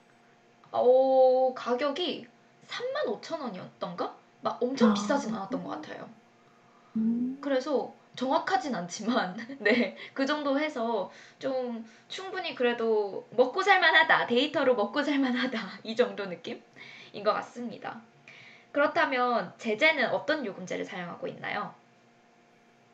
어, 0.72 1.54
가격이 1.56 2.26
35,000원이었던가? 2.68 4.21
막 4.42 4.62
엄청 4.62 4.90
아. 4.90 4.94
비싸진 4.94 5.34
않았던 5.34 5.64
것 5.64 5.70
같아요. 5.70 6.08
음, 6.96 7.38
그래서 7.40 7.94
정확하진 8.14 8.74
않지만 8.74 9.36
네, 9.60 9.96
그 10.12 10.26
정도 10.26 10.58
해서 10.58 11.10
좀 11.38 11.84
충분히 12.08 12.54
그래도 12.54 13.26
먹고 13.30 13.62
살만하다. 13.62 14.26
데이터로 14.26 14.74
먹고 14.74 15.02
살만하다. 15.02 15.58
이 15.84 15.96
정도 15.96 16.26
느낌인 16.26 16.60
것 17.24 17.32
같습니다. 17.32 18.02
그렇다면 18.72 19.52
제재는 19.58 20.10
어떤 20.10 20.44
요금제를 20.44 20.84
사용하고 20.84 21.26
있나요? 21.28 21.74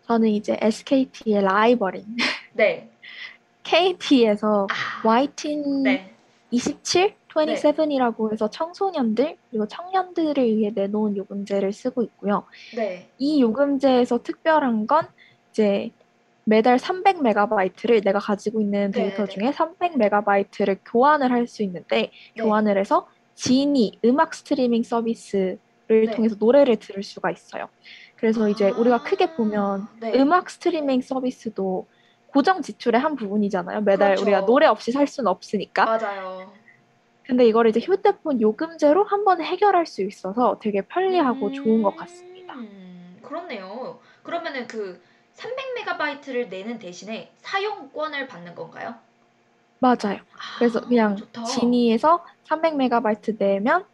저는 0.06 0.28
이제 0.28 0.56
SKT의 0.60 1.42
라이벌인 1.42 2.16
네. 2.52 2.90
KT에서 3.62 4.66
아, 4.70 5.06
Y틴 5.06 5.82
네. 5.82 6.17
27, 6.50 7.14
27이라고 7.28 8.32
해서 8.32 8.48
청소년들 8.50 9.36
그리고 9.50 9.68
청년들을 9.68 10.44
위해 10.56 10.72
내놓은 10.74 11.16
요금제를 11.16 11.72
쓰고 11.72 12.02
있고요. 12.02 12.44
네. 12.76 13.10
이 13.18 13.40
요금제에서 13.42 14.22
특별한 14.22 14.86
건 14.86 15.06
이제 15.50 15.90
매달 16.44 16.78
300메가바이트를 16.78 18.02
내가 18.02 18.18
가지고 18.18 18.60
있는 18.62 18.90
데이터 18.92 19.26
네네네. 19.26 19.28
중에 19.28 19.50
300메가바이트를 19.52 20.78
교환을 20.90 21.30
할 21.30 21.46
수 21.46 21.62
있는데 21.62 22.10
네. 22.34 22.42
교환을 22.42 22.78
해서 22.78 23.08
지니 23.34 23.98
음악 24.04 24.34
스트리밍 24.34 24.82
서비스를 24.82 25.58
네. 25.88 26.10
통해서 26.10 26.36
노래를 26.38 26.76
들을 26.76 27.02
수가 27.02 27.30
있어요. 27.30 27.68
그래서 28.16 28.48
이제 28.48 28.70
우리가 28.70 29.02
크게 29.02 29.34
보면 29.34 29.82
아, 29.82 29.88
네. 30.00 30.18
음악 30.18 30.48
스트리밍 30.50 31.02
서비스도 31.02 31.86
고정 32.38 32.62
지출의 32.62 33.00
한 33.00 33.16
부분이잖아요. 33.16 33.80
매달 33.80 34.10
그렇죠. 34.10 34.22
우리가 34.22 34.46
노래 34.46 34.66
없이 34.66 34.92
살 34.92 35.08
수는 35.08 35.26
없으니까. 35.26 35.84
맞아요. 35.84 36.52
근데 37.24 37.44
이걸 37.44 37.66
이제 37.66 37.80
휴대폰 37.80 38.40
요금제로 38.40 39.02
한 39.02 39.24
번에 39.24 39.44
해결할 39.44 39.86
수 39.86 40.02
있어서 40.04 40.56
되게 40.60 40.82
편리하고 40.82 41.50
좋은 41.50 41.82
것 41.82 41.96
같습니다. 41.96 42.54
음, 42.54 43.18
그렇네요. 43.22 43.98
그러면은 44.22 44.68
그 44.68 45.02
300메가바이트를 45.34 46.48
내는 46.48 46.78
대신에 46.78 47.32
사용권을 47.38 48.28
받는 48.28 48.54
건가요? 48.54 48.94
맞아요. 49.80 50.20
그래서 50.58 50.78
아, 50.78 50.82
그냥 50.82 51.16
좋다. 51.16 51.42
지니에서 51.42 52.24
300메가바이트 52.48 53.36
내면 53.36 53.84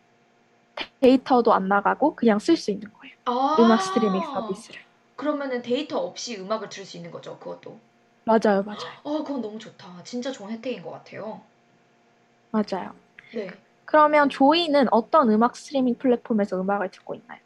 데이터도 1.00 1.54
안 1.54 1.66
나가고 1.68 2.14
그냥 2.14 2.38
쓸 2.38 2.58
수 2.58 2.70
있는 2.70 2.92
거예요. 2.92 3.14
아, 3.24 3.56
음악 3.58 3.80
스트리밍 3.80 4.20
서비스를. 4.34 4.82
그러면은 5.16 5.62
데이터 5.62 5.98
없이 5.98 6.38
음악을 6.38 6.68
들을 6.68 6.84
수 6.84 6.98
있는 6.98 7.10
거죠, 7.10 7.38
그것도. 7.38 7.93
맞아요, 8.25 8.62
맞아요. 8.64 8.99
어, 9.02 9.23
그건 9.25 9.40
너무 9.40 9.59
좋다. 9.59 10.02
진짜 10.04 10.31
좋은 10.33 10.50
혜택인 10.50 10.83
것 10.83 10.90
같아요. 10.90 11.43
맞아요. 12.52 12.95
네. 13.33 13.50
그러면 13.85 14.28
조이는 14.31 14.87
어떤 14.93 15.31
음악 15.31 15.57
스트리밍 15.57 15.99
플랫폼에서 15.99 16.61
음악을 16.61 16.90
듣고 16.90 17.14
있나요? 17.14 17.40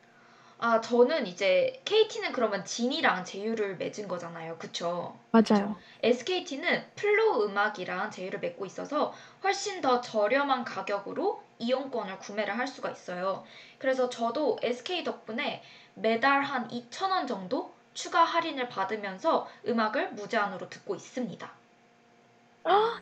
아, 0.58 0.80
저는 0.80 1.26
이제 1.26 1.80
KT는 1.84 2.32
그러면 2.32 2.64
지니랑 2.64 3.24
제휴를 3.24 3.76
맺은 3.76 4.08
거잖아요. 4.08 4.58
그쵸? 4.58 5.16
맞아요. 5.30 5.76
SKT는 6.02 6.84
플로 6.96 7.44
음악이랑 7.44 8.10
제휴를 8.10 8.40
맺고 8.40 8.66
있어서 8.66 9.14
훨씬 9.44 9.80
더 9.80 10.00
저렴한 10.00 10.64
가격으로 10.64 11.42
이용권을 11.58 12.18
구매를 12.18 12.58
할 12.58 12.66
수가 12.66 12.90
있어요. 12.90 13.44
그래서 13.78 14.08
저도 14.08 14.58
SK 14.62 15.04
덕분에 15.04 15.62
매달 15.94 16.42
한 16.42 16.68
2,000원 16.70 17.26
정도 17.26 17.72
추가 17.98 18.24
할인을 18.24 18.68
받으면서 18.68 19.48
음악을 19.66 20.12
무제한으로 20.12 20.68
듣고 20.70 20.94
있습니다. 20.94 21.52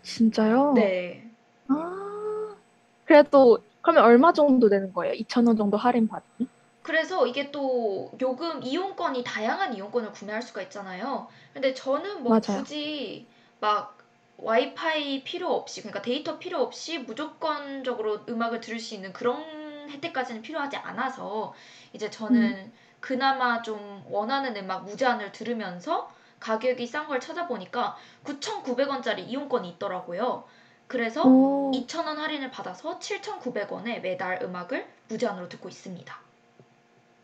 진짜요? 0.02 0.64
네. 0.74 1.34
아, 1.68 2.56
그래도 3.04 3.66
그러면 3.82 4.04
얼마 4.04 4.32
정도 4.32 4.68
되는 4.68 4.92
거예요? 4.92 5.14
2,000원 5.14 5.56
정도 5.56 5.76
할인 5.76 6.08
받으면? 6.08 6.50
그래서 6.82 7.26
이게 7.26 7.50
또 7.50 8.12
요금 8.20 8.62
이용권이 8.62 9.24
다양한 9.24 9.74
이용권을 9.74 10.12
구매할 10.12 10.40
수가 10.42 10.62
있잖아요. 10.62 11.28
근데 11.52 11.74
저는 11.74 12.22
뭐 12.22 12.40
맞아요. 12.40 12.42
굳이 12.44 13.28
막 13.60 13.98
와이파이 14.38 15.24
필요 15.24 15.52
없이 15.54 15.80
그러니까 15.82 16.02
데이터 16.02 16.38
필요 16.38 16.60
없이 16.60 16.98
무조건적으로 16.98 18.24
음악을 18.28 18.60
들을 18.60 18.78
수 18.78 18.94
있는 18.94 19.12
그런 19.12 19.90
혜택까지는 19.90 20.42
필요하지 20.42 20.76
않아서 20.76 21.54
이제 21.92 22.08
저는 22.10 22.72
그나마 23.00 23.62
좀 23.62 24.02
원하는 24.10 24.56
음악 24.56 24.84
무제한을 24.84 25.32
들으면서 25.32 26.10
가격이 26.40 26.86
싼 26.86 27.06
걸 27.06 27.20
찾아보니까 27.20 27.96
9,900원짜리 28.24 29.20
이용권이 29.28 29.68
있더라고요. 29.70 30.44
그래서 30.86 31.24
오, 31.24 31.72
2,000원 31.72 32.16
할인을 32.16 32.50
받아서 32.50 32.98
7,900원에 32.98 34.00
매달 34.00 34.40
음악을 34.42 34.86
무제한으로 35.08 35.48
듣고 35.48 35.68
있습니다. 35.68 36.16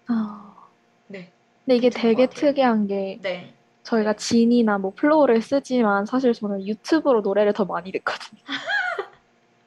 아. 0.09 0.55
네. 1.07 1.31
근데 1.65 1.77
이게 1.77 1.91
되게. 1.91 2.27
특이한 2.27 2.87
게 2.87 3.19
네. 3.23 3.55
저희가 3.85 4.15
지니나 4.15 4.79
뭐 4.79 4.93
플로를 4.97 5.43
쓰지만 5.43 6.07
사실 6.07 6.33
저는 6.33 6.67
유튜브로 6.67 7.21
노래를 7.21 7.53
더 7.53 7.65
많이 7.65 7.93
듣거든요. 7.93 8.41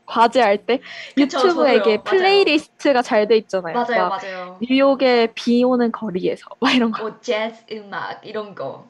과제할 0.06 0.66
때 0.66 0.82
그쵸, 1.16 1.40
유튜브에 1.40 1.78
이게 1.78 1.98
저도요. 2.04 2.04
플레이리스트가 2.04 3.02
잘 3.02 3.28
돼 3.28 3.38
있잖아요. 3.38 3.78
맞아요, 3.78 3.88
막 3.94 4.10
맞아요. 4.10 4.60
뉴욕의 4.62 5.34
비 5.36 5.64
오는 5.64 5.92
거리에서 5.92 6.46
막 6.62 6.74
이런 6.76 6.92
거 6.92 7.04
뭐 7.04 7.20
재즈 7.22 7.66
음악 7.72 8.26
이런 8.26 8.54
거. 8.56 8.90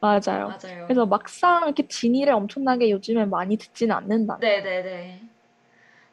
맞아요. 0.00 0.48
맞아요. 0.48 0.86
그래서 0.86 1.06
막상 1.06 1.64
이렇게 1.64 1.86
지니를 1.88 2.32
엄청나게 2.32 2.90
요즘에 2.90 3.24
많이 3.26 3.56
듣지는 3.58 3.94
않는다. 3.96 4.38
네, 4.40 4.62
네, 4.62 4.82
네. 4.82 5.20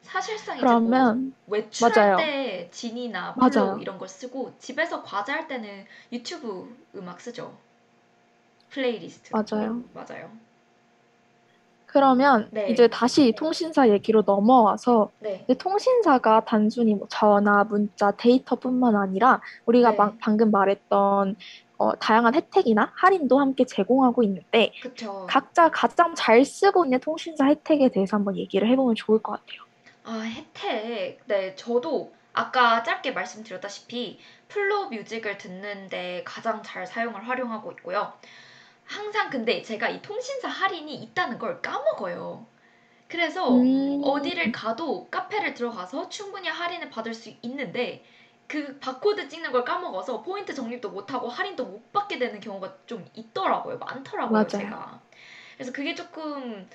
사실상 0.02 0.60
이제 0.60 0.76
뭐 0.76 0.92
그러면 0.92 1.32
외출할 1.46 1.94
맞아요. 1.96 2.16
때 2.16 2.70
지니나 2.72 3.34
맞아요. 3.38 3.78
이런 3.80 3.98
걸 3.98 4.08
쓰고 4.08 4.58
집에서 4.58 5.02
과제할 5.02 5.48
때는 5.48 5.86
유튜브 6.12 6.76
음악 6.96 7.20
쓰죠. 7.20 7.56
플레이리스트. 8.70 9.32
맞아요. 9.32 9.84
맞아요. 9.92 10.30
그러면 11.86 12.48
네. 12.50 12.68
이제 12.68 12.88
다시 12.88 13.32
통신사 13.36 13.88
얘기로 13.88 14.22
넘어와서 14.26 15.10
네. 15.20 15.46
통신사가 15.58 16.44
단순히 16.44 16.94
뭐 16.94 17.06
전화, 17.08 17.64
문자, 17.64 18.10
데이터뿐만 18.10 18.96
아니라 18.96 19.40
우리가 19.64 19.92
네. 19.92 19.96
막 19.96 20.16
방금 20.20 20.50
말했던 20.50 21.36
어, 21.78 21.96
다양한 21.96 22.34
혜택이나 22.34 22.92
할인도 22.94 23.38
함께 23.38 23.64
제공하고 23.64 24.22
있는데 24.24 24.72
그쵸. 24.82 25.26
각자 25.28 25.70
가장 25.70 26.14
잘 26.14 26.44
쓰고 26.44 26.84
있는 26.84 27.00
통신사 27.00 27.46
혜택에 27.46 27.90
대해서 27.90 28.16
한번 28.16 28.36
얘기를 28.36 28.68
해보면 28.68 28.94
좋을 28.94 29.22
것 29.22 29.32
같아요. 29.32 29.60
아, 30.04 30.20
혜택. 30.20 31.20
네, 31.26 31.54
저도 31.54 32.12
아까 32.32 32.82
짧게 32.82 33.12
말씀드렸다시피 33.12 34.18
플로 34.48 34.88
뮤직을 34.90 35.38
듣는데 35.38 36.22
가장 36.24 36.62
잘 36.62 36.86
사용을 36.86 37.28
활용하고 37.28 37.72
있고요. 37.72 38.12
항상 38.86 39.30
근데 39.30 39.62
제가 39.62 39.88
이 39.88 40.00
통신사 40.00 40.48
할인이 40.48 40.94
있다는 40.94 41.38
걸 41.38 41.60
까먹어요. 41.60 42.46
그래서 43.08 43.54
음, 43.54 44.00
어디를 44.02 44.52
가도 44.52 45.08
카페를 45.10 45.54
들어가서 45.54 46.08
충분히 46.08 46.48
할인을 46.48 46.90
받을 46.90 47.14
수 47.14 47.32
있는데 47.42 48.04
그 48.48 48.78
바코드 48.78 49.28
찍는 49.28 49.52
걸 49.52 49.64
까먹어서 49.64 50.22
포인트 50.22 50.54
적립도 50.54 50.90
못하고 50.90 51.28
할인도 51.28 51.64
못 51.64 51.92
받게 51.92 52.18
되는 52.18 52.38
경우가 52.40 52.74
좀 52.86 53.04
있더라고요. 53.14 53.78
많더라고요, 53.78 54.32
맞아요. 54.32 54.46
제가. 54.46 55.00
그래서 55.54 55.72
그게 55.72 55.94
조금 55.94 56.68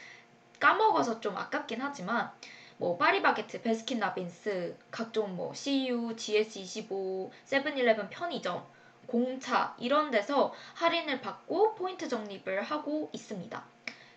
까먹어서 0.59 1.19
좀 1.19 1.37
아깝긴 1.37 1.81
하지만 1.81 2.31
뭐 2.77 2.97
파리바게트, 2.97 3.61
베스킨라빈스, 3.61 4.75
각종 4.89 5.35
뭐 5.35 5.53
CU, 5.53 6.15
GS25, 6.15 7.29
세븐일레븐 7.45 8.09
편의점, 8.09 8.65
공차 9.11 9.75
이런 9.77 10.09
데서 10.09 10.53
할인을 10.75 11.19
받고 11.19 11.75
포인트 11.75 12.07
적립을 12.07 12.61
하고 12.61 13.09
있습니다. 13.11 13.61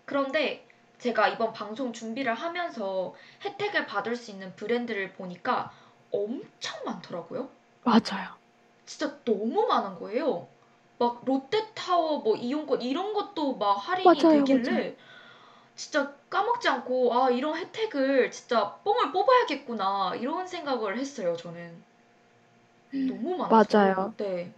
그런데 0.04 0.64
제가 0.98 1.28
이번 1.28 1.52
방송 1.52 1.92
준비를 1.92 2.32
하면서 2.32 3.12
혜택을 3.44 3.86
받을 3.86 4.14
수 4.14 4.30
있는 4.30 4.54
브랜드를 4.54 5.12
보니까 5.14 5.72
엄청 6.12 6.84
많더라고요. 6.84 7.50
맞아요. 7.82 8.36
진짜 8.86 9.18
너무 9.24 9.66
많은 9.66 9.98
거예요. 9.98 10.46
막 10.98 11.22
롯데타워 11.24 12.20
뭐 12.20 12.36
이용권 12.36 12.80
이런 12.80 13.12
것도 13.12 13.56
막 13.56 13.72
할인이 13.74 14.22
맞아요, 14.22 14.44
되길래 14.44 14.70
맞아요. 14.70 14.92
진짜 15.74 16.14
까먹지 16.30 16.68
않고 16.68 17.12
아 17.12 17.30
이런 17.30 17.56
혜택을 17.56 18.30
진짜 18.30 18.76
뽕을 18.84 19.10
뽑아야겠구나 19.10 20.14
이런 20.14 20.46
생각을 20.46 20.96
했어요 20.96 21.36
저는 21.36 21.82
너무 22.92 23.36
많아서 23.36 23.76
맞아요. 23.76 24.14
네 24.18 24.52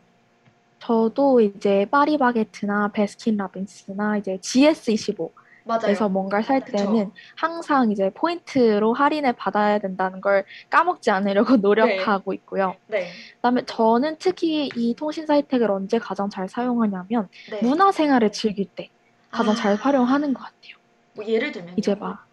저도 0.79 1.41
이제 1.41 1.87
파리바게트나 1.91 2.93
베스킨라빈스나 2.93 4.19
이제 4.19 4.39
GS25에서 4.43 5.33
맞아요 5.67 6.09
뭔가를 6.09 6.45
살 6.45 6.61
그쵸. 6.65 6.79
때는 6.79 7.11
항상 7.37 7.91
이제 7.91 8.11
포인트로 8.15 8.93
할인을 8.95 9.33
받아야 9.35 9.79
된다는 9.79 10.21
걸 10.21 10.45
까먹지 10.71 11.11
않으려고 11.11 11.57
노력하고 11.63 12.33
있고요. 12.35 12.75
네 12.89 13.09
그다음에 13.37 13.65
저는 13.67 14.17
특히 14.19 14.69
이 14.77 14.95
통신사 14.97 15.35
혜택을 15.35 15.71
언제 15.71 15.99
가장 15.99 16.29
잘 16.31 16.49
사용하냐면 16.49 17.29
네. 17.51 17.61
문화생활을 17.63 18.33
즐길 18.33 18.67
때 18.75 18.89
가장 19.31 19.55
잘 19.55 19.73
아. 19.73 19.77
활용하는 19.77 20.35
것 20.35 20.41
같아요. 20.41 20.77
뭐 21.15 21.25
예를 21.27 21.53
들면요 21.53 21.77
이제 21.77 21.95
막, 21.95 22.26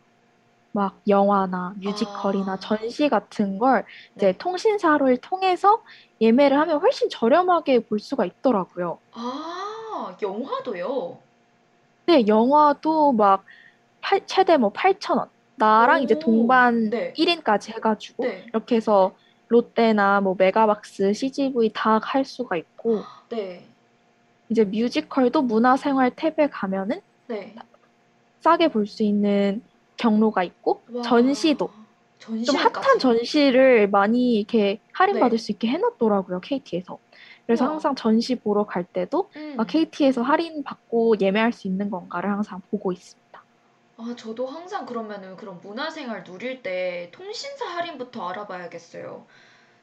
막 0.74 1.02
영화나 1.08 1.76
뮤지컬이나 1.78 2.54
아. 2.54 2.58
전시 2.60 3.10
같은 3.10 3.60
걸 3.60 3.86
이제 4.18 4.34
네. 4.34 4.38
통신사를 4.38 5.18
통해서 5.22 5.84
예매를 6.22 6.58
하면 6.60 6.80
훨씬 6.82 7.10
저렴하게 7.10 7.82
볼 7.88 8.00
수가 8.00 8.26
있더라고요. 8.26 9.02
아 9.12 10.18
영화도요 10.22 11.24
근데 12.06 12.28
영화도 12.28 13.14
막 13.14 13.46
팔- 14.02 14.26
최대 14.28 14.58
뭐 14.58 14.72
8,000원. 14.74 15.30
나랑 15.56 16.04
이제 16.04 16.16
오. 16.16 16.20
동반 16.20 16.90
네. 16.90 17.14
1인까지 17.18 17.72
해가지고 17.74 18.24
네. 18.26 18.46
이렇게 18.48 18.76
해서 18.78 19.16
롯데나 19.50 20.22
뭐 20.22 20.36
메가박스, 20.38 21.14
CGV 21.14 21.72
다 21.74 22.00
할 22.04 22.26
수가 22.26 22.58
있고 22.58 23.12
네. 23.30 23.76
이제 24.50 24.64
뮤지컬도 24.66 25.42
문화생활 25.44 26.12
탭에 26.16 26.50
가면은 26.52 27.02
네. 27.28 27.56
싸게 28.42 28.70
볼 28.70 28.86
수 28.88 29.04
있는 29.04 29.64
경로가 30.04 30.44
있고 30.44 30.84
와. 30.92 31.02
전시도 31.02 31.70
좀. 32.46 32.56
핫한 32.58 33.00
전시를 33.00 33.90
많이 33.90 34.36
이렇게 34.36 34.80
할인받을 34.94 35.38
네. 35.38 35.44
수 35.44 35.52
있게 35.54 35.68
해놨더라고요 35.70 36.42
KT에서. 36.42 37.00
그래서 37.46 37.64
우와. 37.66 37.74
항상 37.74 37.96
전시 37.96 38.36
보러 38.36 38.66
갈 38.66 38.86
때도 38.86 39.30
음. 39.36 39.56
막 39.58 39.68
KT에서 39.68 40.22
할인 40.22 40.64
받고 40.64 41.16
예매할 41.22 41.54
수 41.54 41.68
있는 41.68 41.90
건가를 41.90 42.30
항상 42.30 42.62
보고 42.70 42.92
있습니다. 42.92 43.46
아, 43.98 44.16
저도 44.18 44.48
항상 44.48 44.86
그러면은 44.86 45.36
그런 45.38 45.60
문화생활 45.62 46.24
누릴 46.24 46.64
때 46.64 47.10
통신사 47.14 47.66
할인부터 47.66 48.28
알아봐야겠어요. 48.30 49.26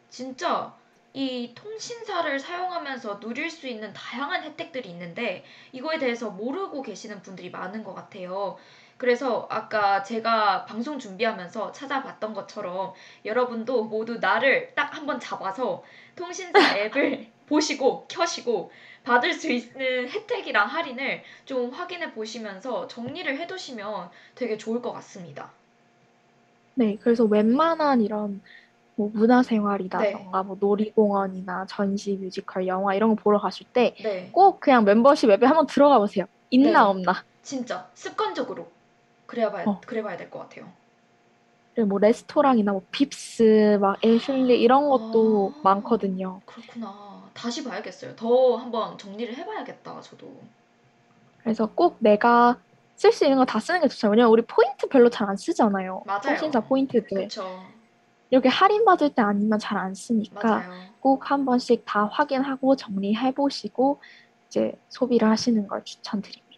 진짜 0.09 0.77
이 1.15 1.55
통신사를 1.55 2.39
사용하면서 2.41 3.21
누릴 3.21 3.51
수 3.51 3.69
있는 3.69 3.93
다양한 3.93 4.45
혜택들이 4.45 4.91
있는데 4.91 5.45
이거에 5.73 5.99
대해서 5.99 6.31
모르고 6.31 6.83
계시는 6.83 7.23
분들이 7.23 7.51
많은 7.51 7.85
것 7.85 7.95
같아요. 7.95 8.59
그래서 9.01 9.47
아까 9.49 10.03
제가 10.03 10.67
방송 10.67 10.99
준비하면서 10.99 11.73
찾아봤던 11.73 12.35
것처럼 12.35 12.93
여러분도 13.25 13.85
모두 13.85 14.19
나를 14.19 14.75
딱 14.75 14.95
한번 14.95 15.19
잡아서 15.19 15.83
통신사 16.15 16.59
앱을 16.77 17.27
보시고 17.47 18.05
켜시고 18.09 18.71
받을 19.03 19.33
수 19.33 19.51
있는 19.51 20.07
혜택이랑 20.07 20.69
할인을 20.69 21.23
좀 21.47 21.71
확인해 21.71 22.13
보시면서 22.13 22.89
정리를 22.89 23.39
해 23.39 23.47
두시면 23.47 24.11
되게 24.35 24.59
좋을 24.59 24.83
것 24.83 24.93
같습니다. 24.93 25.51
네, 26.75 26.99
그래서 27.01 27.25
웬만한 27.25 28.03
이런 28.03 28.43
뭐 28.97 29.11
문화생활이라던가 29.15 30.43
뭐 30.43 30.59
놀이공원이나 30.61 31.65
전시, 31.71 32.17
뮤지컬, 32.17 32.67
영화 32.67 32.95
이런 32.95 33.17
거 33.17 33.23
보러 33.23 33.39
가실 33.39 33.67
때 33.73 33.95
네. 34.03 34.29
꼭 34.31 34.61
그냥 34.61 34.85
멤버십 34.85 35.31
앱에 35.31 35.47
한번 35.47 35.67
들어가 35.67 35.99
보세요. 35.99 36.27
있나 36.51 36.83
네. 36.83 36.91
없나. 36.91 37.25
진짜 37.43 37.89
습관적으로 37.95 38.69
그래야 39.31 39.51
봐야 39.51 39.65
어. 39.67 39.81
그래 39.87 40.03
봐야 40.03 40.17
될 40.17 40.29
것 40.31 40.41
같아요. 40.41 40.67
뭐 41.87 41.99
레스토랑이나 41.99 42.73
뭐 42.73 42.83
빕스, 42.91 43.79
막 43.79 43.97
애슐리 44.05 44.61
이런 44.61 44.89
것도 44.89 45.55
아. 45.57 45.61
많거든요. 45.63 46.41
그렇구나. 46.45 47.31
다시 47.33 47.63
봐야겠어요. 47.65 48.17
더 48.17 48.57
한번 48.57 48.99
정리를 48.99 49.35
해봐야겠다. 49.37 50.01
저도. 50.03 50.31
그래서 51.43 51.67
꼭 51.73 51.97
내가 52.01 52.59
쓸 52.97 53.13
수 53.13 53.25
있는 53.25 53.39
거 53.39 53.45
다 53.47 53.61
쓰는 53.61 53.81
게 53.81 53.89
좋죠. 53.89 54.09
왜냐면 54.11 54.31
우리 54.33 54.43
포인트 54.43 54.89
별로 54.89 55.09
잘 55.09 55.29
안 55.31 55.37
쓰잖아요. 55.37 56.03
맞아요. 56.07 56.21
통신사 56.23 56.61
포인트들. 56.61 57.09
그렇죠. 57.09 57.63
이렇게 58.31 58.49
할인 58.49 58.85
받을 58.85 59.15
때 59.15 59.23
아니면 59.23 59.59
잘 59.59 59.79
안 59.79 59.95
쓰니까 59.95 60.43
맞아요. 60.59 60.91
꼭한 61.01 61.45
번씩 61.47 61.85
다 61.87 62.05
확인하고 62.13 62.77
정리해 62.77 63.33
보시고 63.33 64.01
이제 64.49 64.73
소비를 64.89 65.29
하시는 65.31 65.67
걸 65.67 65.83
추천드립니다. 65.85 66.50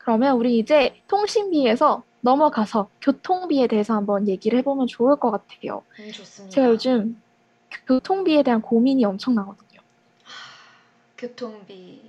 네. 0.00 0.04
그러면 0.04 0.36
우리 0.36 0.58
이제 0.58 0.94
통신비에서 1.08 2.02
넘어가서 2.22 2.88
교통비에 3.00 3.66
대해서 3.66 3.94
한번 3.94 4.28
얘기를 4.28 4.58
해보면 4.58 4.86
좋을 4.86 5.16
것 5.16 5.30
같아요. 5.30 5.82
음, 5.98 6.10
좋습니다. 6.12 6.54
제가 6.54 6.68
요즘 6.68 7.20
교통비에 7.86 8.42
대한 8.42 8.60
고민이 8.60 9.04
엄청나거든요. 9.04 9.80
교통비. 11.16 12.00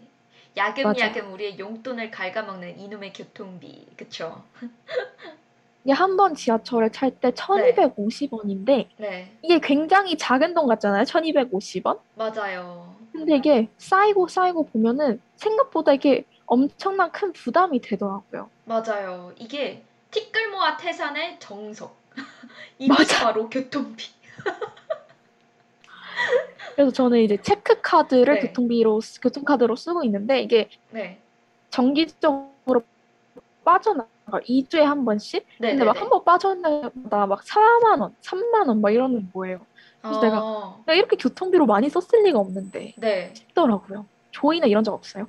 야금야금 0.57 1.31
우리의 1.33 1.59
용돈을 1.59 2.11
갉아먹는 2.11 2.79
이놈의 2.79 3.13
교통비. 3.13 3.87
그쵸? 3.95 4.43
이게 5.83 5.93
한 5.93 6.15
번 6.15 6.35
지하철을 6.35 6.91
탈 6.91 7.09
때 7.11 7.31
1250원인데 7.31 8.87
네. 8.97 9.31
이게 9.41 9.59
굉장히 9.59 10.15
작은 10.17 10.53
돈 10.53 10.67
같잖아요. 10.67 11.03
1250원? 11.03 11.99
맞아요. 12.15 12.93
근데 13.11 13.35
이게 13.37 13.67
쌓이고 13.77 14.27
쌓이고 14.27 14.67
보면은 14.67 15.19
생각보다 15.37 15.93
이게 15.93 16.23
엄청난 16.61 17.09
큰 17.13 17.31
부담이 17.31 17.79
되더라고요. 17.79 18.49
맞아요. 18.65 19.31
이게 19.37 19.83
티끌모아 20.11 20.75
태산의 20.75 21.39
정석. 21.39 21.95
이것이. 22.77 23.15
바로 23.15 23.49
교통비. 23.49 24.05
그래서 26.75 26.91
저는 26.91 27.19
이제 27.19 27.37
체크카드를 27.41 28.33
네. 28.35 28.39
교통비로 28.47 28.99
쓰- 28.99 29.21
교통카드로 29.21 29.77
쓰고 29.77 30.03
있는데 30.03 30.41
이게 30.41 30.67
네. 30.89 31.21
정기적으로 31.69 32.83
빠져나가 33.63 34.09
2주에 34.41 34.81
한 34.81 35.05
번씩 35.05 35.45
네. 35.59 35.69
근데 35.71 35.85
막 35.85 35.95
한 36.01 36.09
번 36.09 36.25
빠져나가다 36.25 37.27
막 37.27 37.41
4만 37.45 38.01
원, 38.01 38.13
3만 38.21 38.67
원 38.67 38.81
막 38.81 38.89
이러는 38.91 39.31
거예요. 39.33 39.61
그래서 40.01 40.19
내가 40.19 40.75
내가 40.85 40.97
이렇게 40.97 41.15
교통비로 41.15 41.65
많이 41.65 41.87
썼을 41.89 42.23
리가 42.25 42.39
없는데 42.39 42.93
네. 42.97 43.33
싶더라고요. 43.35 44.05
조이는 44.31 44.67
이런 44.67 44.83
적 44.83 44.93
없어요? 44.93 45.27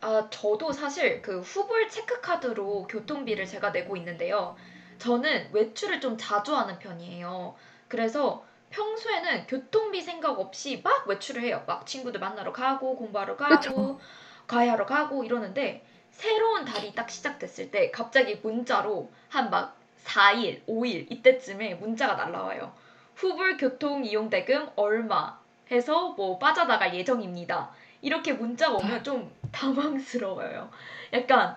아, 0.00 0.28
저도 0.30 0.72
사실 0.72 1.20
그 1.22 1.40
후불 1.40 1.88
체크카드로 1.88 2.86
교통비를 2.88 3.46
제가 3.46 3.70
내고 3.70 3.96
있는데요. 3.96 4.56
저는 4.98 5.50
외출을 5.52 6.00
좀 6.00 6.16
자주 6.18 6.54
하는 6.56 6.78
편이에요. 6.78 7.54
그래서 7.88 8.44
평소에는 8.70 9.46
교통비 9.46 10.00
생각 10.00 10.38
없이 10.38 10.80
막 10.84 11.06
외출을 11.08 11.42
해요. 11.42 11.64
막 11.66 11.86
친구들 11.86 12.20
만나러 12.20 12.52
가고, 12.52 12.96
공부하러 12.96 13.36
가고, 13.36 13.96
그쵸. 13.96 13.98
과외하러 14.46 14.86
가고 14.86 15.24
이러는데 15.24 15.84
새로운 16.10 16.64
달이 16.64 16.94
딱 16.94 17.10
시작됐을 17.10 17.70
때 17.70 17.90
갑자기 17.90 18.36
문자로 18.42 19.12
한 19.28 19.50
막 19.50 19.78
4일, 19.96 20.62
5일 20.66 21.06
이때쯤에 21.10 21.74
문자가 21.74 22.14
날라와요. 22.14 22.72
후불 23.16 23.58
교통 23.58 24.04
이용 24.04 24.30
대금 24.30 24.70
얼마 24.76 25.38
해서 25.70 26.10
뭐 26.16 26.38
빠져나갈 26.38 26.94
예정입니다. 26.94 27.70
이렇게 28.02 28.32
문자가 28.32 28.76
오면 28.76 29.04
좀 29.04 29.30
당황스러워요. 29.52 30.70
약간 31.12 31.56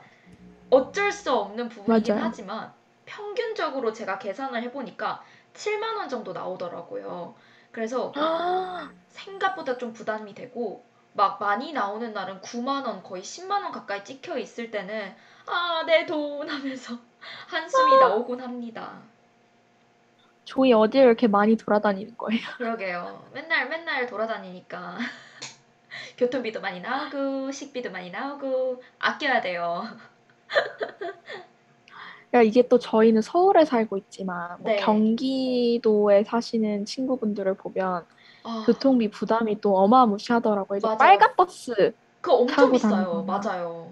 어쩔 0.70 1.12
수 1.12 1.32
없는 1.32 1.70
부분이긴 1.70 2.16
맞아요. 2.16 2.26
하지만 2.28 2.74
평균적으로 3.06 3.94
제가 3.94 4.18
계산을 4.20 4.64
해보니까 4.64 5.24
7만 5.54 5.98
원 5.98 6.10
정도 6.10 6.34
나오더라고요. 6.34 7.36
그래서 7.72 8.12
생각보다 9.10 9.78
좀 9.78 9.94
부담이 9.94 10.34
되고 10.34 10.84
막 11.14 11.40
많이 11.40 11.74
나오는 11.74 12.12
날은 12.14 12.42
9만 12.42 12.86
원 12.88 13.04
거의 13.04 13.22
10만 13.22 13.52
원 13.64 13.72
가까이 13.72 14.04
찍혀 14.04 14.38
있을 14.38 14.72
때는 14.72 15.14
아 15.46 15.84
내 15.86 16.06
돈 16.06 16.50
하면서 16.50 16.98
한숨이 17.48 17.98
나오곤 18.00 18.42
합니다. 18.42 19.00
조이 20.46 20.74
어디를 20.74 21.06
이렇게 21.08 21.28
많이 21.28 21.56
돌아다니는 21.56 22.18
거예요? 22.18 22.42
그러게요. 22.58 23.30
맨날 23.34 23.70
맨날 23.70 24.06
돌아다니니까 24.08 24.98
교통비도 26.18 26.62
많이 26.62 26.80
나오고 26.82 27.52
식비도 27.52 27.92
많이 27.92 28.12
나오고 28.12 28.82
아껴야 29.00 29.42
돼요. 29.42 29.84
그러니까 32.30 32.42
이게 32.48 32.68
또 32.68 32.80
저희는 32.80 33.22
서울에 33.22 33.66
살고 33.66 33.98
있지만 33.98 34.58
뭐 34.60 34.72
네. 34.72 34.78
경기도에 34.78 36.24
사시는 36.24 36.86
친구분들을 36.86 37.56
보면 37.56 38.06
아, 38.44 38.64
교통비 38.66 39.10
부담이 39.10 39.62
또 39.62 39.78
어마무시하더라고요. 39.78 40.78
이제 40.78 40.86
맞아요. 40.88 40.98
빨간 40.98 41.36
버스 41.36 41.94
그거 42.22 42.38
엄청 42.38 42.72
비싸요. 42.72 43.24
맞아요. 43.24 43.92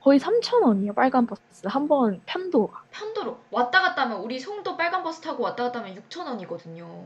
거의 0.00 0.18
3,000원이에요. 0.20 0.94
빨간 0.94 1.26
버스 1.26 1.40
한 1.66 1.88
번 1.88 2.20
편도가. 2.26 2.82
편도로 2.92 3.38
왔다 3.50 3.80
갔다 3.82 4.02
하면 4.02 4.20
우리 4.20 4.38
송도 4.38 4.76
빨간 4.76 5.02
버스 5.02 5.20
타고 5.20 5.42
왔다 5.42 5.64
갔다 5.64 5.80
하면 5.80 5.96
6천 5.96 6.26
원이거든요. 6.26 7.04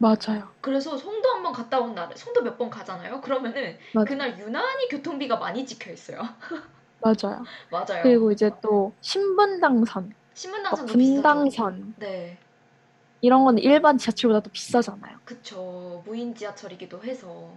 맞아요. 0.00 0.48
그래서 0.62 0.96
송도 0.96 1.28
한번 1.28 1.52
갔다 1.52 1.78
온 1.78 1.94
날에 1.94 2.14
송도 2.16 2.42
몇 2.42 2.56
번 2.56 2.70
가잖아요. 2.70 3.20
그러면은 3.20 3.78
맞아요. 3.92 4.04
그날 4.06 4.38
유난히 4.38 4.88
교통비가 4.88 5.36
많이 5.36 5.66
찍혀 5.66 5.92
있어요. 5.92 6.20
맞아요. 7.00 7.44
맞아요. 7.70 8.02
그리고 8.02 8.32
이제 8.32 8.50
또 8.62 8.96
신분당선, 9.02 10.04
뭐 10.04 10.12
신분당선도 10.34 10.92
비싸죠. 10.94 11.22
분당선 11.22 11.94
네, 11.98 12.38
이런 13.20 13.44
건 13.44 13.58
일반 13.58 13.98
지하철보다 13.98 14.40
더 14.42 14.50
비싸잖아요. 14.50 15.18
그쵸. 15.24 16.02
무인 16.06 16.34
지하철이기도 16.34 17.02
해서 17.04 17.52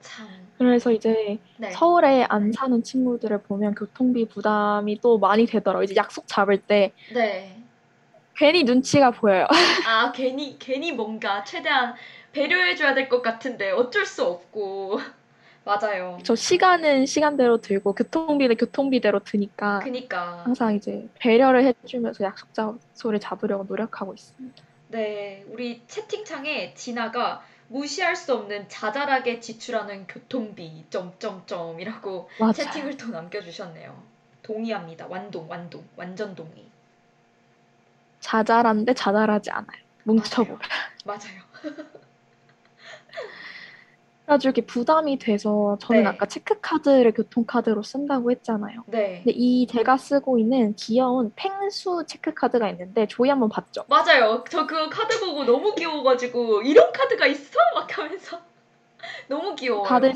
참. 0.00 0.26
그래서 0.58 0.92
이제 0.92 1.38
네, 1.58 1.70
서울에 1.72 2.24
안 2.24 2.52
사는 2.52 2.82
친구들을 2.82 3.42
보면 3.44 3.74
교통비 3.74 4.28
부담이 4.28 5.00
또 5.00 5.18
많이 5.18 5.46
되더라고요. 5.46 5.84
이제 5.84 5.94
약속 5.96 6.26
잡을 6.26 6.66
때 6.66 6.94
네. 7.12 7.59
괜히 8.40 8.64
눈치가 8.64 9.10
보여요. 9.10 9.46
아 9.86 10.12
괜히 10.12 10.58
괜히 10.58 10.92
뭔가 10.92 11.44
최대한 11.44 11.94
배려해줘야 12.32 12.94
될 12.94 13.10
것 13.10 13.20
같은데 13.20 13.70
어쩔 13.70 14.06
수 14.06 14.24
없고 14.24 14.98
맞아요. 15.64 16.18
저 16.24 16.34
시간은 16.34 17.04
시간대로 17.04 17.60
들고 17.60 17.94
교통비는 17.94 18.56
교통비대로 18.56 19.18
드니까 19.18 19.80
그니까 19.80 20.40
항상 20.44 20.74
이제 20.74 21.06
배려를 21.18 21.64
해주면서 21.64 22.24
약속 22.24 22.54
장소를 22.54 23.20
잡으려고 23.20 23.64
노력하고 23.64 24.14
있습니다. 24.14 24.64
네 24.88 25.44
우리 25.48 25.82
채팅창에 25.86 26.72
진아가 26.74 27.44
무시할 27.68 28.16
수 28.16 28.34
없는 28.34 28.70
자잘하게 28.70 29.40
지출하는 29.40 30.06
교통비 30.06 30.86
점점점이라고. 30.88 32.30
채팅을 32.54 32.96
또 32.96 33.08
남겨주셨네요. 33.08 34.02
동의합니다. 34.42 35.06
완동 35.08 35.46
완동 35.48 35.84
완전 35.94 36.34
동의. 36.34 36.69
자잘한데 38.20 38.94
자잘하지 38.94 39.50
않아요. 39.50 39.80
뭉쳐보면. 40.04 40.58
맞아요. 41.04 41.40
그래가지고 44.30 44.48
이렇게 44.50 44.64
부담이 44.64 45.18
돼서 45.18 45.76
저는 45.80 46.04
네. 46.04 46.08
아까 46.08 46.26
체크카드를 46.26 47.12
교통카드로 47.12 47.82
쓴다고 47.82 48.30
했잖아요. 48.30 48.84
네. 48.86 49.22
근데 49.24 49.32
이 49.34 49.66
제가 49.66 49.96
쓰고 49.96 50.38
있는 50.38 50.74
귀여운 50.76 51.32
펭수 51.34 52.04
체크카드가 52.06 52.68
있는데 52.70 53.08
조이 53.08 53.28
한번 53.28 53.48
봤죠? 53.48 53.84
맞아요. 53.88 54.44
저 54.48 54.66
그 54.66 54.88
카드 54.88 55.18
보고 55.18 55.44
너무 55.44 55.74
귀여워가지고 55.74 56.62
이런 56.62 56.92
카드가 56.92 57.26
있어? 57.26 57.58
막 57.74 57.98
하면서 57.98 58.40
너무 59.26 59.56
귀여워요. 59.56 59.88
다들 59.88 60.14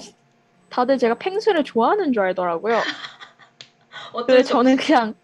다들 0.70 0.98
제가 0.98 1.14
펭수를 1.16 1.64
좋아하는 1.64 2.12
줄 2.12 2.22
알더라고요. 2.22 2.80
그래서 4.26 4.42
수 4.44 4.52
저는 4.52 4.76
그냥 4.76 5.14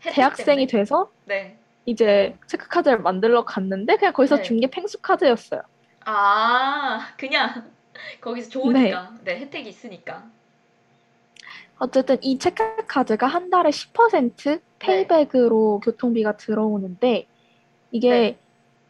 대학생이 0.00 0.66
때문에. 0.66 0.66
돼서 0.66 1.10
네. 1.26 1.58
이제 1.86 2.36
체크카드를 2.48 2.98
만들러 2.98 3.44
갔는데 3.44 3.96
그냥 3.96 4.12
거기서 4.12 4.36
네. 4.36 4.42
준게 4.42 4.66
펭수 4.68 4.98
카드였어요. 5.00 5.62
아 6.04 7.08
그냥 7.16 7.70
거기서 8.20 8.50
좋으니까 8.50 9.14
네, 9.24 9.38
혜택이 9.38 9.68
있으니까 9.68 10.28
어쨌든 11.78 12.18
이 12.22 12.38
체크카드가 12.38 13.26
한 13.26 13.50
달에 13.50 13.70
10% 13.70 14.60
페이백으로 14.78 15.80
교통비가 15.80 16.36
들어오는데 16.36 17.26
이게 17.90 18.10
네. 18.10 18.38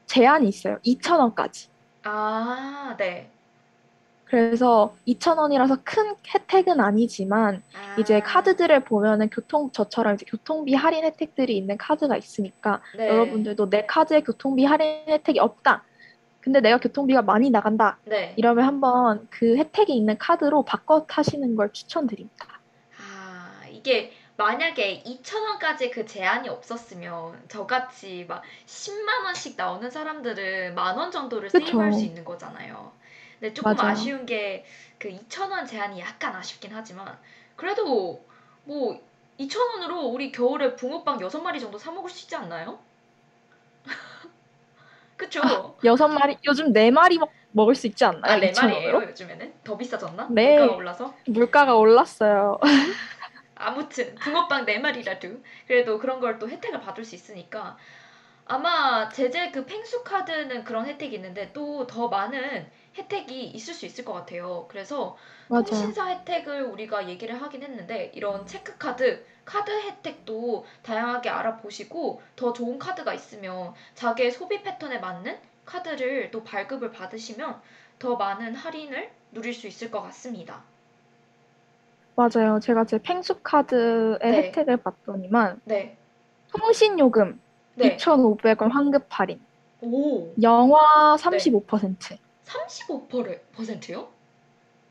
제한이 0.06 0.48
있어요. 0.48 0.78
2,000원까지. 0.84 1.68
아 2.04 2.94
네. 2.98 3.30
그래서 4.26 4.96
2,000원이라서 5.06 5.82
큰 5.84 6.16
혜택은 6.34 6.80
아니지만 6.80 7.62
아, 7.72 7.96
이제 7.96 8.20
카드들을 8.20 8.84
보면은 8.84 9.30
교통 9.30 9.70
저처럼 9.72 10.14
이제 10.16 10.26
교통비 10.28 10.74
할인 10.74 11.04
혜택들이 11.04 11.56
있는 11.56 11.78
카드가 11.78 12.16
있으니까 12.16 12.82
네. 12.92 13.08
여러분들도 13.08 13.70
내 13.70 13.86
카드에 13.86 14.22
교통비 14.22 14.64
할인 14.64 15.06
혜택이 15.08 15.38
없다. 15.40 15.86
근데 16.40 16.60
내가 16.60 16.78
교통비가 16.78 17.22
많이 17.22 17.50
나간다. 17.50 18.00
네. 18.04 18.34
이러면 18.36 18.64
한번 18.66 19.28
그 19.30 19.56
혜택이 19.58 19.94
있는 19.96 20.18
카드로 20.18 20.64
바꿔 20.64 21.06
타시는 21.06 21.56
걸 21.56 21.72
추천드립니다. 21.72 22.62
아, 22.98 23.62
이게 23.70 24.12
만약에 24.36 25.02
2,000원까지 25.04 25.90
그 25.92 26.04
제한이 26.06 26.48
없었으면 26.48 27.48
저같이 27.48 28.26
막 28.28 28.42
10만 28.66 29.24
원씩 29.24 29.56
나오는 29.56 29.90
사람들은 29.90 30.74
만 30.74 30.98
원 30.98 31.10
정도를 31.10 31.52
그쵸. 31.52 31.64
세이브할 31.64 31.92
수 31.92 32.04
있는 32.04 32.24
거잖아요. 32.24 32.95
근데 33.40 33.52
조금 33.54 33.76
맞아요. 33.76 33.90
아쉬운 33.92 34.26
게 34.26 34.64
그 34.98 35.10
2,000원 35.10 35.66
제한이 35.66 36.00
약간 36.00 36.34
아쉽긴 36.34 36.70
하지만 36.74 37.18
그래도 37.54 38.24
뭐 38.64 38.98
2,000원으로 39.38 40.10
우리 40.12 40.32
겨울에 40.32 40.74
붕어빵 40.74 41.18
6마리 41.18 41.60
정도 41.60 41.76
사 41.78 41.90
먹을 41.92 42.08
수 42.08 42.22
있지 42.24 42.34
않나요? 42.34 42.78
그쵸? 45.16 45.76
여섯 45.84 46.08
마리, 46.08 46.36
요즘 46.46 46.72
네 46.72 46.90
마리 46.90 47.18
먹, 47.18 47.30
먹을 47.52 47.74
수 47.74 47.86
있지 47.86 48.04
않나요? 48.04 48.34
아, 48.34 48.38
네2,000 48.38 48.62
마리예요, 48.62 48.94
원으로? 48.94 49.08
요즘에는? 49.10 49.54
더 49.64 49.76
비싸졌나? 49.76 50.28
네. 50.30 50.56
물가가 50.58 50.76
올라서? 50.76 51.14
물가가 51.26 51.74
올랐어요. 51.76 52.58
아무튼 53.54 54.14
붕어빵 54.16 54.66
4마리라도 54.66 55.42
그래도 55.66 55.98
그런 55.98 56.20
걸 56.20 56.38
또 56.38 56.48
혜택을 56.48 56.80
받을 56.80 57.04
수 57.04 57.14
있으니까 57.14 57.76
아마 58.46 59.08
제제 59.08 59.50
그 59.50 59.64
펭수 59.66 60.04
카드는 60.04 60.64
그런 60.64 60.86
혜택이 60.86 61.16
있는데 61.16 61.52
또 61.52 61.86
더 61.86 62.08
많은 62.08 62.70
혜택이 62.96 63.44
있을 63.48 63.74
수 63.74 63.86
있을 63.86 64.04
것 64.04 64.12
같아요. 64.12 64.66
그래서 64.68 65.16
맞아요. 65.48 65.64
통신사 65.64 66.06
혜택을 66.08 66.62
우리가 66.62 67.08
얘기를 67.08 67.40
하긴 67.40 67.62
했는데 67.62 68.10
이런 68.14 68.46
체크 68.46 68.76
카드 68.78 69.24
카드 69.44 69.70
혜택도 69.70 70.64
다양하게 70.82 71.28
알아보시고 71.30 72.20
더 72.34 72.52
좋은 72.52 72.78
카드가 72.78 73.14
있으면 73.14 73.74
자기의 73.94 74.32
소비 74.32 74.62
패턴에 74.62 74.98
맞는 74.98 75.38
카드를 75.64 76.30
또 76.30 76.42
발급을 76.42 76.90
받으시면 76.90 77.60
더 77.98 78.16
많은 78.16 78.54
할인을 78.54 79.10
누릴 79.32 79.54
수 79.54 79.66
있을 79.66 79.90
것 79.90 80.02
같습니다. 80.02 80.62
맞아요. 82.16 82.58
제가 82.60 82.84
제 82.86 82.98
펭수 82.98 83.40
카드의 83.42 84.18
네. 84.22 84.32
혜택을 84.48 84.78
봤더니만 84.78 85.60
네. 85.64 85.96
통신 86.48 86.98
요금 86.98 87.40
네. 87.74 87.96
2,500원 87.96 88.70
환급 88.70 89.06
할인, 89.10 89.40
오. 89.82 90.32
영화 90.42 91.16
35%, 91.16 92.18
35%요? 92.46 94.08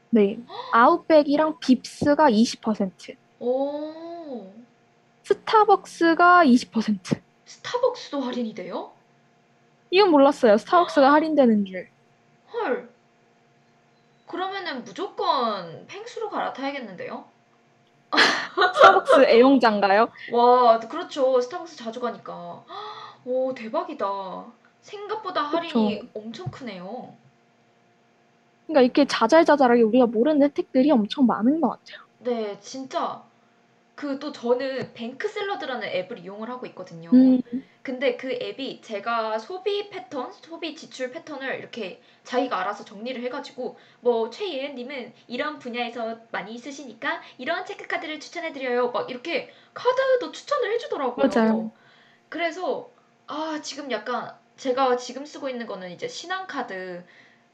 네, 0.10 0.38
아웃백이랑 0.72 1.60
빕스가 1.60 2.32
20%, 2.32 3.16
오, 3.40 4.52
스타벅스가 5.24 6.46
20%. 6.46 7.20
스타벅스도 7.46 8.22
할인이 8.22 8.54
돼요? 8.54 8.92
이건 9.92 10.12
몰랐어요. 10.12 10.58
스타벅스가 10.58 11.12
할인되는 11.14 11.66
줄. 11.66 11.88
헐. 12.54 12.90
그러면은 14.28 14.84
무조건 14.84 15.86
펭수로 15.88 16.30
갈아타야겠는데요? 16.30 17.26
스타벅스 18.76 19.26
애용자인가요? 19.30 20.10
와, 20.32 20.80
그렇죠. 20.80 21.40
스타벅스 21.42 21.76
자주 21.78 22.00
가니까. 22.00 22.64
오, 23.26 23.54
대박이다. 23.54 24.06
생각보다 24.82 25.42
할인이 25.44 26.00
그쵸. 26.00 26.12
엄청 26.16 26.50
크네요. 26.52 27.16
그러니까 28.68 28.82
이렇게 28.82 29.06
자잘자잘하게 29.06 29.82
우리가 29.84 30.08
모르는 30.08 30.44
혜택들이 30.44 30.92
엄청 30.92 31.26
많은 31.26 31.62
것 31.62 31.70
같아요. 31.70 32.06
네, 32.20 32.60
진짜. 32.60 33.24
그 33.96 34.20
또 34.20 34.32
저는 34.32 34.94
뱅크 34.94 35.28
샐러드라는 35.28 35.88
앱을 35.88 36.20
이용을 36.20 36.50
하고 36.50 36.66
있거든요. 36.68 37.12
음, 37.14 37.42
근데 37.82 38.18
그 38.18 38.32
앱이 38.42 38.82
제가 38.82 39.40
소비 39.40 39.90
패턴, 39.90 40.32
소비 40.34 40.76
지출 40.76 41.12
패턴을 41.12 41.60
이렇게 41.60 42.02
자기가 42.24 42.60
알아서 42.60 42.84
정리를 42.84 43.22
해가지고 43.24 43.78
뭐 44.02 44.30
최예은님은 44.30 45.14
이런 45.28 45.60
분야에서 45.60 46.20
많이 46.32 46.54
있으시니까 46.56 47.22
이런 47.38 47.66
체크카드를 47.66 48.20
추천해드려요. 48.20 48.92
막 48.92 49.10
이렇게 49.10 49.50
카드도 49.74 50.32
추천을 50.32 50.74
해주더라고요. 50.74 51.28
맞아요. 51.28 51.72
그래서 52.30 52.90
아 53.28 53.60
지금 53.62 53.92
약간 53.92 54.36
제가 54.58 54.98
지금 54.98 55.26
쓰고 55.26 55.50
있는 55.50 55.68
거는 55.68 55.92
이제 55.92 56.08
신한카드 56.08 57.04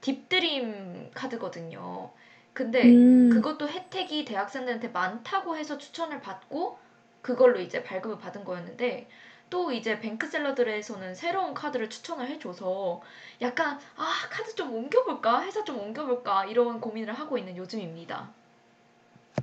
딥드림 0.02 1.12
카드거든요. 1.14 2.12
근데 2.54 3.02
음, 3.02 3.30
그것도 3.30 3.70
혜택이 3.70 4.26
대학생들한테 4.26 4.90
많다고 4.90 5.56
해서 5.58 5.78
추천을 5.78 6.20
받고 6.22 6.80
그걸로 7.22 7.60
이제 7.60 7.84
발급을 7.84 8.18
받은 8.20 8.44
거였는데 8.44 9.10
또 9.50 9.72
이제 9.72 10.00
뱅크샐러드에서는 10.00 11.16
새로운 11.16 11.54
카드를 11.54 11.90
추천을 11.90 12.28
해줘서 12.30 13.02
약간 13.42 13.80
아 13.98 14.14
카드 14.30 14.56
좀 14.56 14.74
옮겨볼까 14.74 15.44
회사 15.44 15.64
좀 15.64 15.80
옮겨볼까 15.80 16.46
이런 16.46 16.80
고민을 16.82 17.14
하고 17.14 17.38
있는 17.38 17.58
요즘입니다. 17.58 18.34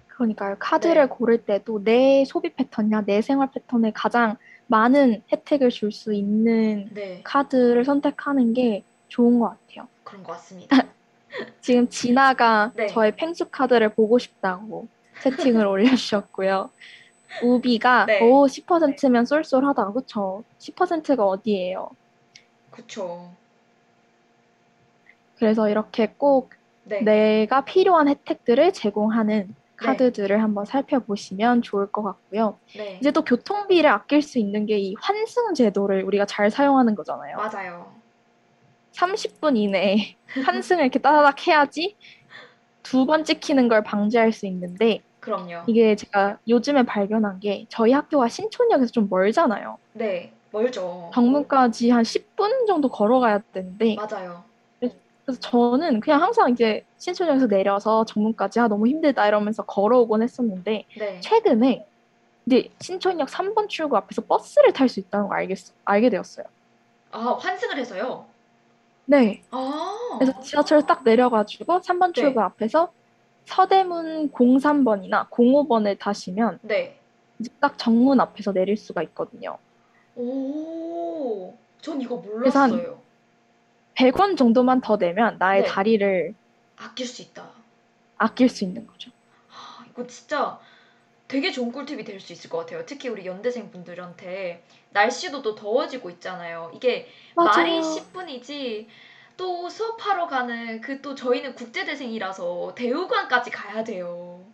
그러니까요. 0.08 0.56
카드를 0.58 1.08
네. 1.08 1.08
고를 1.08 1.44
때도 1.44 1.82
내 1.84 2.24
소비 2.26 2.54
패턴이나 2.54 3.02
내 3.04 3.22
생활 3.22 3.50
패턴에 3.52 3.92
가장 3.94 4.36
많은 4.66 5.22
혜택을 5.32 5.70
줄 5.70 5.92
수 5.92 6.12
있는 6.12 6.90
네 6.90 7.22
카드를 7.22 7.84
선택하는 7.84 8.52
게 8.52 8.84
좋은 9.08 9.38
것 9.38 9.50
같아요. 9.50 9.88
그런 10.08 10.24
것 10.24 10.32
같습니다. 10.32 10.76
지금 11.60 11.88
진아가 11.88 12.72
네. 12.74 12.86
저의 12.86 13.14
펭수 13.14 13.50
카드를 13.50 13.94
보고 13.94 14.18
싶다고 14.18 14.88
채팅을 15.22 15.66
올려주셨고요. 15.68 16.70
우비가 17.44 18.06
네. 18.06 18.22
오 18.22 18.46
10%면 18.46 19.26
쏠쏠하다. 19.26 19.92
그쵸? 19.92 20.44
10%가 20.58 21.26
어디예요? 21.26 21.90
그쵸. 22.70 23.30
그래서 25.38 25.68
이렇게 25.68 26.14
꼭 26.16 26.50
네. 26.84 27.02
내가 27.02 27.64
필요한 27.64 28.08
혜택들을 28.08 28.72
제공하는 28.72 29.54
카드들을 29.76 30.42
한번 30.42 30.64
살펴보시면 30.64 31.62
좋을 31.62 31.92
것 31.92 32.02
같고요. 32.02 32.58
네. 32.74 32.96
이제 32.98 33.10
또 33.12 33.22
교통비를 33.22 33.90
아낄 33.90 34.22
수 34.22 34.38
있는 34.38 34.64
게 34.66 34.78
이 34.78 34.94
환승 35.00 35.52
제도를 35.54 36.02
우리가 36.02 36.24
잘 36.24 36.50
사용하는 36.50 36.94
거잖아요. 36.94 37.36
맞아요. 37.36 37.97
30분 38.98 39.56
이내에 39.56 40.16
환승을 40.44 40.82
이렇게 40.84 40.98
따다닥 40.98 41.46
해야지 41.46 41.96
두 42.82 43.04
번 43.06 43.24
찍히는 43.24 43.68
걸 43.68 43.82
방지할 43.84 44.32
수 44.32 44.46
있는데 44.46 45.02
그럼요. 45.20 45.64
이게 45.66 45.94
제가 45.94 46.38
요즘에 46.48 46.84
발견한 46.84 47.38
게 47.40 47.66
저희 47.68 47.92
학교가 47.92 48.28
신촌역에서 48.28 48.90
좀 48.92 49.08
멀잖아요. 49.10 49.78
네. 49.92 50.32
멀죠. 50.50 51.10
정문까지 51.12 51.90
한 51.90 52.02
10분 52.02 52.66
정도 52.66 52.88
걸어가야 52.88 53.40
되는데 53.52 53.96
맞아요. 53.96 54.42
그래서 54.80 55.40
저는 55.40 56.00
그냥 56.00 56.22
항상 56.22 56.50
이제 56.50 56.86
신촌역에서 56.96 57.48
내려서 57.48 58.06
정문까지 58.06 58.60
아 58.60 58.68
너무 58.68 58.86
힘들다 58.86 59.28
이러면서 59.28 59.62
걸어오곤 59.64 60.22
했었는데 60.22 60.86
네. 60.96 61.20
최근에 61.20 61.84
이제 62.46 62.70
신촌역 62.80 63.28
3번 63.28 63.68
출구 63.68 63.98
앞에서 63.98 64.22
버스를 64.22 64.72
탈 64.72 64.88
수 64.88 65.00
있다는 65.00 65.28
걸 65.28 65.36
알겠어, 65.40 65.74
알게 65.84 66.08
되었어요. 66.08 66.46
아 67.10 67.36
환승을 67.38 67.76
해서요. 67.76 68.24
네. 69.10 69.42
아. 69.50 70.16
그래서 70.18 70.38
지하철 70.42 70.86
딱 70.86 71.02
내려가지고 71.02 71.80
3번 71.80 72.08
네. 72.08 72.20
출구 72.20 72.42
앞에서 72.42 72.92
서대문 73.46 74.30
03번이나 74.32 75.30
05번을 75.30 75.98
타시면 75.98 76.58
네. 76.62 76.98
이제 77.38 77.50
딱 77.58 77.78
정문 77.78 78.20
앞에서 78.20 78.52
내릴 78.52 78.76
수가 78.76 79.02
있거든요. 79.04 79.56
오. 80.14 81.54
전 81.80 82.00
이거 82.02 82.20
그래서 82.20 82.58
한- 82.60 82.70
몰랐어요. 82.70 83.00
100원 83.94 84.36
정도만 84.36 84.82
더 84.82 84.98
내면 84.98 85.38
나의 85.38 85.62
네. 85.62 85.68
다리를 85.68 86.34
아낄 86.76 87.06
수 87.06 87.22
있다. 87.22 87.48
아낄 88.18 88.48
수 88.50 88.64
있는 88.64 88.86
거죠. 88.86 89.10
아, 89.50 89.84
이거 89.90 90.06
진짜 90.06 90.58
되게 91.28 91.50
좋은 91.50 91.72
꿀팁이 91.72 92.04
될 92.04 92.20
수 92.20 92.32
있을 92.34 92.50
것 92.50 92.58
같아요. 92.58 92.84
특히 92.84 93.08
우리 93.08 93.24
연대생 93.26 93.70
분들한테 93.70 94.62
날씨도 94.90 95.42
또 95.42 95.54
더워지고 95.54 96.10
있잖아요. 96.10 96.70
이게 96.74 97.08
말이 97.34 97.80
10분이지 97.80 98.88
또 99.36 99.68
수업하러 99.68 100.26
가는 100.26 100.80
그 100.80 101.00
또 101.02 101.14
저희는 101.14 101.54
국제대생이라서 101.54 102.74
대우관까지 102.74 103.50
가야 103.50 103.84
돼요. 103.84 104.44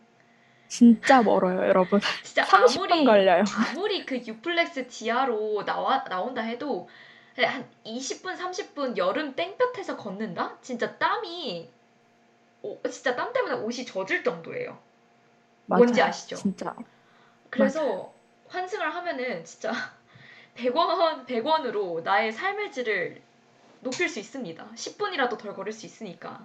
진짜 0.69 1.23
멀어요, 1.23 1.61
여러분. 1.69 2.01
진짜 2.25 2.45
30분 2.45 2.93
아무리 2.93 3.05
걸려요. 3.05 3.45
아무리 3.71 4.05
그 4.05 4.17
유플렉스 4.17 4.89
지하로 4.89 5.65
나와 5.65 6.05
나온다 6.05 6.43
해도 6.43 6.89
한 7.37 7.69
20분 7.85 8.37
30분 8.37 8.97
여름 8.97 9.35
땡볕에서 9.35 9.97
걷는다? 9.97 10.59
진짜 10.63 10.97
땀이 10.99 11.71
오, 12.63 12.81
진짜 12.91 13.15
땀 13.17 13.33
때문에 13.33 13.55
옷이 13.57 13.85
젖을 13.87 14.23
정도예요. 14.25 14.79
뭔지 15.67 16.01
맞아요. 16.01 16.09
아시죠? 16.11 16.37
진짜. 16.37 16.75
그래서 17.51 18.13
환승을 18.49 18.95
하면은 18.95 19.45
진짜 19.45 19.73
100원 20.57 21.27
100원으로 21.27 22.03
나의 22.03 22.33
삶의 22.33 22.73
질을 22.73 23.21
높일 23.81 24.09
수 24.09 24.19
있습니다. 24.19 24.67
10분이라도 24.75 25.39
덜 25.39 25.55
걸을 25.55 25.73
수 25.73 25.87
있으니까. 25.87 26.41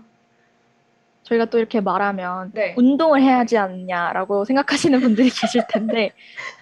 저희가 1.23 1.45
또 1.45 1.57
이렇게 1.57 1.79
말하면 1.79 2.51
네. 2.53 2.73
운동을 2.77 3.21
해야 3.21 3.39
하지 3.39 3.57
않냐라고 3.57 4.45
생각하시는 4.45 4.99
분들이 4.99 5.29
계실 5.29 5.63
텐데 5.69 6.13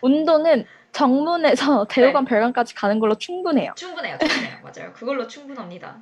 운동은 0.02 0.66
정문에서 0.92 1.86
대우관 1.86 2.26
별관까지 2.26 2.76
가는 2.76 3.00
걸로 3.00 3.16
충분해요. 3.16 3.74
충분해요, 3.76 4.18
충분해요. 4.18 4.58
맞아요. 4.64 4.94
그걸로 4.94 5.28
충분합니다. 5.28 5.98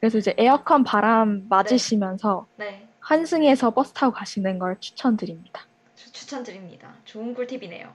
그래서 0.00 0.18
이제 0.18 0.34
에어컨 0.38 0.84
바람 0.84 1.46
맞으시면서 1.48 2.46
네. 2.56 2.86
환승해서 3.00 3.72
버스 3.72 3.92
타고 3.92 4.12
가시는 4.12 4.58
걸 4.58 4.76
추천드립니다. 4.78 5.62
추, 5.96 6.12
추천드립니다. 6.12 6.94
좋은 7.04 7.34
꿀팁이네요. 7.34 7.92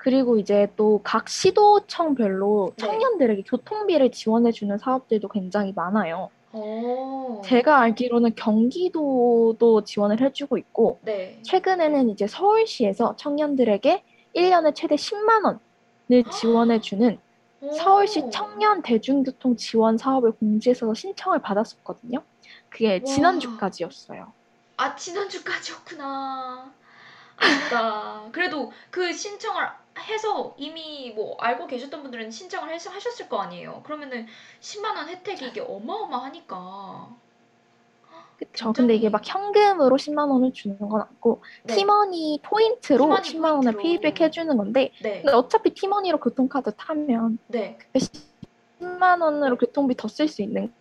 그리고 0.00 0.38
이제 0.38 0.66
또 0.76 1.00
각 1.04 1.28
시도청별로 1.28 2.72
네. 2.76 2.86
청년들에게 2.86 3.42
교통비를 3.42 4.10
지원해주는 4.10 4.78
사업들도 4.78 5.28
굉장히 5.28 5.74
많아요. 5.76 6.30
오. 6.52 7.42
제가 7.44 7.80
알기로는 7.80 8.34
경기도도 8.34 9.84
지원을 9.84 10.22
해주고 10.22 10.56
있고, 10.56 11.00
네. 11.02 11.38
최근에는 11.42 12.08
이제 12.08 12.26
서울시에서 12.26 13.16
청년들에게 13.16 14.02
1년에 14.34 14.74
최대 14.74 14.94
10만 14.96 15.44
원을 15.44 16.24
지원해주는 16.32 17.18
오. 17.60 17.72
서울시 17.72 18.30
청년 18.30 18.80
대중교통 18.80 19.56
지원 19.56 19.98
사업을 19.98 20.32
공지해서 20.32 20.94
신청을 20.94 21.42
받았었거든요. 21.42 22.22
그게 22.70 22.94
와. 22.94 23.04
지난주까지였어요. 23.04 24.32
아, 24.78 24.96
지난주까지였구나. 24.96 26.72
아쉽다. 27.36 28.22
그래도 28.32 28.72
그 28.90 29.12
신청을 29.12 29.62
해서 30.00 30.54
이미 30.58 31.12
뭐 31.14 31.36
알고 31.38 31.66
계셨던 31.66 32.02
분들은 32.02 32.30
신청을 32.30 32.72
해서 32.72 32.90
하셨을 32.90 33.28
거 33.28 33.38
아니에요. 33.40 33.82
그러면은 33.84 34.26
10만 34.60 34.96
원 34.96 35.08
혜택이 35.08 35.46
이게 35.48 35.60
어마어마하니까. 35.60 37.08
그쵸. 38.38 38.72
근데 38.72 38.94
이게 38.94 39.10
굉장히- 39.10 39.12
막 39.12 39.22
현금으로 39.54 39.96
10만 39.96 40.30
원을 40.30 40.52
주는 40.54 40.78
건 40.78 41.02
아니고, 41.02 41.42
네. 41.64 41.74
티머니 41.74 42.40
포인트로 42.42 42.98
티머니 43.04 43.28
10만 43.28 43.44
원을 43.56 43.72
포인트로. 43.74 43.82
페이백 43.82 44.20
해주는 44.20 44.56
건데, 44.56 44.92
네. 45.02 45.20
근데 45.22 45.32
어차피 45.32 45.74
티머니로 45.74 46.18
교통카드 46.20 46.72
타면 46.76 47.38
네. 47.48 47.76
10만 48.80 49.20
원으로 49.22 49.56
교통비 49.58 49.94
더 49.94 50.08
쓸 50.08 50.26
수 50.26 50.40
있는 50.40 50.72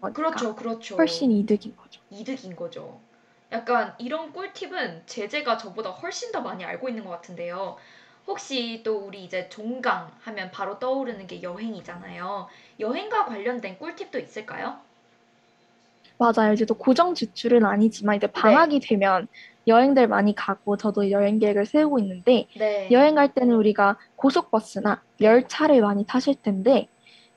거니까 0.00 0.12
그렇죠. 0.12 0.54
그렇죠. 0.56 0.96
훨씬 0.96 1.30
이득인 1.30 1.76
거죠. 1.76 2.00
이득인 2.10 2.56
거죠. 2.56 2.98
약간 3.52 3.94
이런 3.98 4.32
꿀팁은 4.32 5.04
제재가 5.06 5.56
저보다 5.56 5.90
훨씬 5.90 6.32
더 6.32 6.40
많이 6.40 6.64
알고 6.64 6.88
있는 6.88 7.04
것 7.04 7.10
같은데요. 7.10 7.76
혹시 8.26 8.82
또 8.84 9.06
우리 9.06 9.24
이제 9.24 9.48
종강 9.48 10.10
하면 10.20 10.50
바로 10.50 10.78
떠오르는 10.78 11.26
게 11.26 11.42
여행이잖아요. 11.42 12.48
여행과 12.80 13.24
관련된 13.26 13.78
꿀팁도 13.78 14.18
있을까요? 14.18 14.78
맞아요. 16.18 16.52
이제 16.52 16.64
또 16.64 16.74
고정 16.74 17.14
지출은 17.14 17.64
아니지만 17.64 18.16
이제 18.16 18.26
방학이 18.28 18.80
되면 18.80 19.26
여행들 19.66 20.06
많이 20.08 20.34
가고 20.34 20.76
저도 20.76 21.10
여행 21.10 21.38
계획을 21.38 21.66
세우고 21.66 21.98
있는데 22.00 22.46
네. 22.54 22.88
여행 22.90 23.14
갈 23.16 23.34
때는 23.34 23.56
우리가 23.56 23.98
고속버스나 24.16 25.02
열차를 25.20 25.80
많이 25.80 26.04
타실 26.06 26.34
텐데 26.40 26.88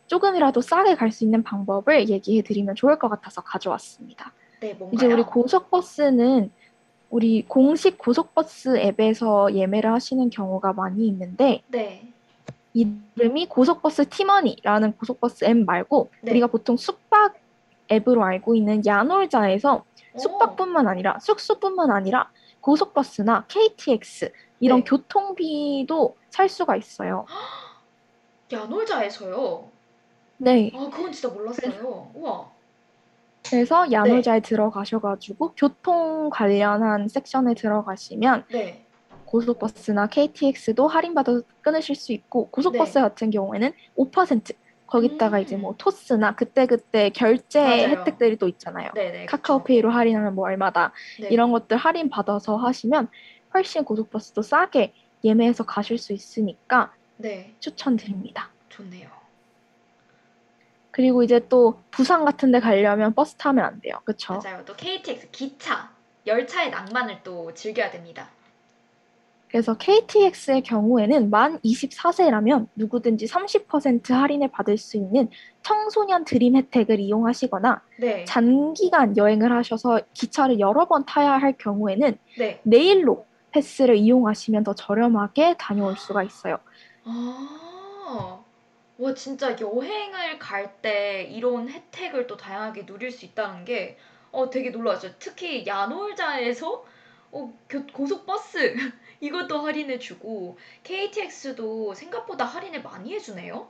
조금이라도 0.08 0.62
싸게 0.62 0.95
갈 0.95 1.12
수 1.12 1.23
있는 1.26 1.43
방법을 1.43 2.10
얘기해 2.10 2.43
드리면 2.43 2.76
좋을 2.76 3.00
것 3.00 3.10
같아서 3.10 3.41
가져왔습니다. 3.43 4.34
네? 4.62 4.78
이제 4.91 5.08
우리 5.08 5.23
고속버스는 5.23 6.52
우리 7.10 7.43
공식 7.48 7.98
고속버스 7.98 8.78
앱에서 8.78 9.54
예매를 9.54 9.91
하시는 9.91 10.30
경우가 10.30 10.74
많이 10.74 11.08
있는데 11.08 11.62
네. 11.67 12.08
이름이 12.74 13.48
고속버스 13.48 14.10
티머니라는 14.10 14.93
고속버스 14.93 15.46
앱 15.46 15.58
말고 15.58 16.10
네. 16.22 16.32
우리가 16.32 16.48
보통 16.48 16.78
숙박 16.78 17.36
앱으로 17.91 18.24
알고 18.24 18.56
있는 18.56 18.86
야놀자에서 18.86 19.86
오. 20.13 20.17
숙박뿐만 20.20 20.88
아니라 20.88 21.17
숙소뿐만 21.20 21.91
아니라 21.91 22.30
고속버스나 22.62 23.46
KTX 23.48 24.32
이런 24.60 24.80
네. 24.80 24.86
교통비도 24.86 26.17
살 26.30 26.50
수가 26.50 26.76
있어요. 26.76 27.26
야놀자에서요. 28.52 29.72
네. 30.38 30.72
아, 30.74 30.89
그건 30.89 31.12
진짜 31.12 31.34
몰랐어요. 31.34 32.12
우와. 32.13 32.57
그래서 33.50 33.92
야놀자에 33.92 34.42
들어가셔가지고 34.42 35.54
교통 35.56 36.30
관련한 36.32 37.08
섹션에 37.08 37.54
들어가시면 37.56 38.46
네. 38.52 38.86
고속버스나 39.26 40.08
KTX도 40.08 40.88
할인받아 40.88 41.42
끊으실 41.62 41.96
수 41.96 42.14
있고 42.14 42.50
고속버스 42.50 42.98
네. 42.98 43.02
같은 43.02 43.30
경우에는 43.30 43.74
5% 43.96 44.56
거기다가 44.88 45.38
음. 45.38 45.42
이제 45.42 45.58
뭐 45.58 45.76
토스나 45.78 46.36
그때그때 46.36 47.10
결제 47.10 47.60
맞아요. 47.62 47.88
혜택들이 47.90 48.38
또 48.38 48.48
있잖아요. 48.48 48.90
네네. 48.94 49.26
카카오페이로 49.26 49.92
할인하면 49.92 50.34
뭐 50.34 50.46
얼마다 50.46 50.94
네. 51.20 51.28
이런 51.30 51.52
것들 51.52 51.76
할인 51.76 52.10
받아서 52.10 52.56
하시면 52.56 53.10
훨씬 53.54 53.84
고속버스도 53.84 54.42
싸게 54.42 54.94
예매해서 55.24 55.66
가실 55.66 55.98
수 55.98 56.14
있으니까 56.14 56.94
네. 57.18 57.54
추천드립니다. 57.60 58.50
좋네요. 58.70 59.16
그리고 60.98 61.22
이제 61.22 61.48
또 61.48 61.80
부산 61.92 62.26
같은 62.26 62.52
데 62.52 62.60
가려면 62.60 63.14
버스 63.14 63.36
타면 63.36 63.64
안 63.64 63.80
돼요. 63.82 64.02
그쵸? 64.04 64.42
맞아요. 64.44 64.66
또 64.66 64.76
KTX 64.76 65.30
기차, 65.32 65.92
열차의 66.26 66.72
낭만을 66.72 67.20
또 67.24 67.54
즐겨야 67.54 67.92
됩니다. 67.92 68.28
그래서 69.48 69.78
KTX의 69.78 70.64
경우에는 70.64 71.30
만 71.30 71.60
24세라면 71.60 72.70
누구든지 72.74 73.28
30% 73.28 74.10
할인을 74.10 74.48
받을 74.48 74.80
수 74.80 74.98
있는 74.98 75.30
청소년 75.62 76.26
드림 76.26 76.56
혜택을 76.56 77.00
이용하시거나 77.00 77.84
네. 78.00 78.26
장기간 78.26 79.18
여행을 79.18 79.52
하셔서 79.52 80.02
기차를 80.14 80.60
여러 80.60 80.88
번 80.88 81.06
타야 81.06 81.34
할 81.34 81.54
경우에는 81.60 82.18
네. 82.40 82.60
내일로 82.64 83.28
패스를 83.52 83.98
이용하시면 83.98 84.64
더 84.64 84.74
저렴하게 84.74 85.58
다녀올 85.60 85.96
수가 85.96 86.24
있어요. 86.24 86.58
아, 87.06 88.44
와, 88.98 89.14
진짜 89.14 89.56
여행을 89.60 90.40
갈 90.40 90.82
때 90.82 91.24
이런 91.32 91.70
혜택을 91.70 92.28
또 92.28 92.36
다양하게 92.38 92.86
누릴 92.86 93.12
수 93.12 93.26
있다는 93.26 93.64
게 93.66 93.98
어, 94.32 94.50
되게 94.50 94.70
놀라웠어요. 94.72 95.14
특히 95.20 95.66
야놀자에서 95.66 96.86
어, 97.32 97.54
교- 97.70 97.86
고속버스 97.88 98.76
이것도 99.22 99.60
할인해주고 99.66 100.58
KTX도 100.84 101.94
생각보다 101.96 102.46
할인을 102.46 102.84
많이 102.84 103.14
해주네요. 103.14 103.70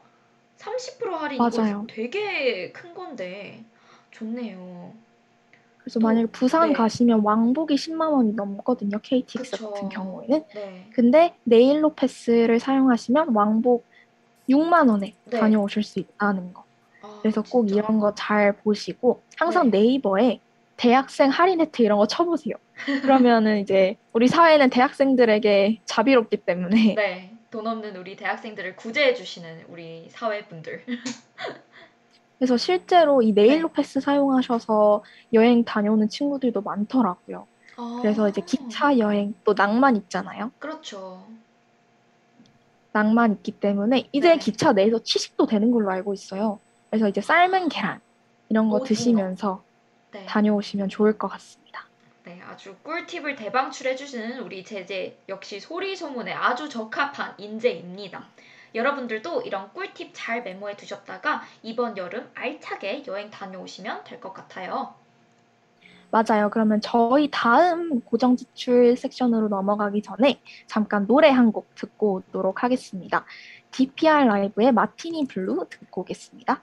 30% 0.58 1.16
할인 1.16 1.38
맞아요. 1.38 1.82
이거 1.82 1.86
되게 1.88 2.72
큰 2.72 2.94
건데 2.94 3.63
좋네요. 4.12 4.94
그래서 5.78 6.00
또, 6.00 6.08
만약에 6.08 6.28
부산 6.32 6.70
네. 6.70 6.74
가시면 6.74 7.22
왕복이 7.22 7.78
10만 7.78 8.12
원이 8.12 8.34
넘거든요. 8.34 9.00
KTX 9.02 9.58
그쵸. 9.58 9.72
같은 9.74 9.90
경우에는. 9.90 10.44
네. 10.54 10.86
근데 10.90 11.38
네일로 11.44 11.96
패스를 11.96 12.60
사용하시면 12.60 13.34
왕복 13.36 13.88
6만 14.49 14.89
원에 14.89 15.15
네. 15.25 15.39
다녀오실 15.39 15.83
수 15.83 15.99
있다는 15.99 16.53
거. 16.53 16.65
아, 17.01 17.19
그래서 17.21 17.41
꼭 17.41 17.67
진짜. 17.67 17.81
이런 17.81 17.99
거 17.99 18.13
잘 18.15 18.57
보시고 18.57 19.23
항상 19.38 19.69
네. 19.71 19.79
네이버에 19.79 20.39
대학생 20.77 21.29
할인 21.29 21.60
혜택 21.62 21.81
이런 21.86 21.97
거 21.97 22.07
쳐보세요. 22.07 22.55
그러면은 23.01 23.60
이제 23.62 23.97
우리 24.13 24.27
사회는 24.27 24.69
대학생들에게 24.69 25.81
자비롭기 25.86 26.38
때문에 26.38 26.95
네. 26.95 27.33
돈 27.49 27.65
없는 27.65 27.95
우리 27.95 28.15
대학생들을 28.15 28.75
구제해 28.75 29.13
주시는 29.13 29.65
우리 29.69 30.07
사회분들. 30.10 30.86
그래서 32.38 32.55
실제로 32.57 33.21
이 33.23 33.31
네일로 33.33 33.69
네. 33.69 33.73
패스 33.73 33.99
사용하셔서 33.99 35.03
여행 35.33 35.63
다녀오는 35.65 36.07
친구들도 36.10 36.62
많더라고요. 36.62 37.47
그래서 38.01 38.29
이제 38.29 38.41
아, 38.41 38.45
기차 38.45 38.97
여행 38.99 39.33
또 39.43 39.53
낭만 39.55 39.95
있잖아요. 39.95 40.51
그렇죠. 40.60 41.25
낭만 42.97 43.33
있기 43.33 43.51
때문에 43.51 44.10
이제 44.12 44.29
네. 44.29 44.38
기차 44.38 44.73
내에서 44.73 44.97
취식도 45.03 45.45
되는 45.45 45.69
걸로 45.71 45.91
알고 45.91 46.13
있어요. 46.15 46.60
그래서 46.89 47.07
이제 47.07 47.21
삶은 47.21 47.69
계란 47.69 48.01
이런 48.49 48.69
거. 48.69 48.83
드시면서 48.83 49.63
네. 50.12 50.25
다녀오시면 50.25 50.89
좋을 50.89 51.15
것 51.17 51.27
같습니다. 51.27 51.86
네, 52.23 52.41
아주 52.49 52.75
꿀팁을 52.83 53.36
대방출해 53.36 53.95
주시는 53.95 54.39
우리 54.39 54.63
제재 54.63 55.15
역시 55.29 55.60
소리 55.60 55.95
소문에 55.95 56.33
아주 56.33 56.69
적합한 56.69 57.36
인재입니다. 57.38 58.25
여러분들도 58.73 59.43
이런 59.43 59.71
꿀팁 59.73 60.12
잘 60.13 60.41
메모해 60.43 60.75
두셨다가 60.75 61.43
이번 61.62 61.97
여름 61.97 62.29
알차게 62.33 63.03
여행 63.07 63.29
다녀오시면 63.29 64.05
될 64.05 64.19
것 64.19 64.33
같아요. 64.33 64.95
맞아요. 66.12 66.49
그러면 66.51 66.79
저희 66.81 67.29
다음 67.31 67.99
고정 68.01 68.35
지출 68.37 68.95
섹션으로 68.95 69.49
넘어가기 69.49 70.01
전에 70.01 70.39
잠깐 70.67 71.05
노래 71.08 71.29
한 71.29 71.51
곡 71.51 71.73
듣고 71.75 72.21
오도록 72.29 72.63
하겠습니다. 72.63 73.25
DPR 73.71 74.25
라이브의 74.25 74.71
마티니 74.73 75.27
블루 75.27 75.67
듣고 75.69 76.01
오겠습니다. 76.01 76.62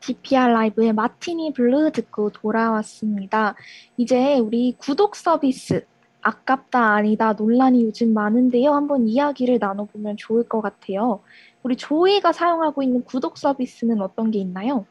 DPR 0.00 0.46
LIVE의 0.52 0.92
Martini 0.92 1.52
Blue 1.52 1.90
듣고 1.90 2.30
돌아왔습니다. 2.30 3.56
이제 3.96 4.38
우리 4.38 4.76
구독 4.78 5.16
서비스 5.16 5.84
아깝다 6.26 6.94
아니다 6.94 7.34
논란이 7.34 7.84
요즘 7.84 8.12
많은데요. 8.12 8.72
한번 8.74 9.06
이야기를 9.06 9.58
나눠보면 9.60 10.16
좋을 10.16 10.48
것 10.48 10.60
같아요. 10.60 11.22
우리 11.62 11.76
조이가 11.76 12.32
사용하고 12.32 12.82
있는 12.82 13.04
구독 13.04 13.38
서비스는 13.38 14.00
어떤 14.00 14.32
게 14.32 14.40
있나요? 14.40 14.86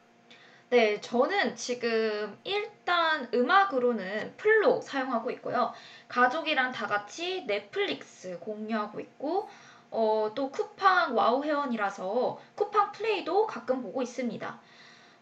네, 0.70 0.98
저는 1.00 1.54
지금 1.54 2.36
일단 2.42 3.28
음악으로는 3.34 4.34
플로 4.38 4.80
사용하고 4.80 5.30
있고요. 5.32 5.72
가족이랑 6.08 6.72
다 6.72 6.86
같이 6.86 7.44
넷플릭스 7.46 8.38
공유하고 8.40 8.98
있고, 9.00 9.48
어, 9.90 10.32
또 10.34 10.50
쿠팡 10.50 11.14
와우 11.16 11.44
회원이라서 11.44 12.38
쿠팡 12.54 12.92
플레이도 12.92 13.46
가끔 13.46 13.82
보고 13.82 14.02
있습니다. 14.02 14.60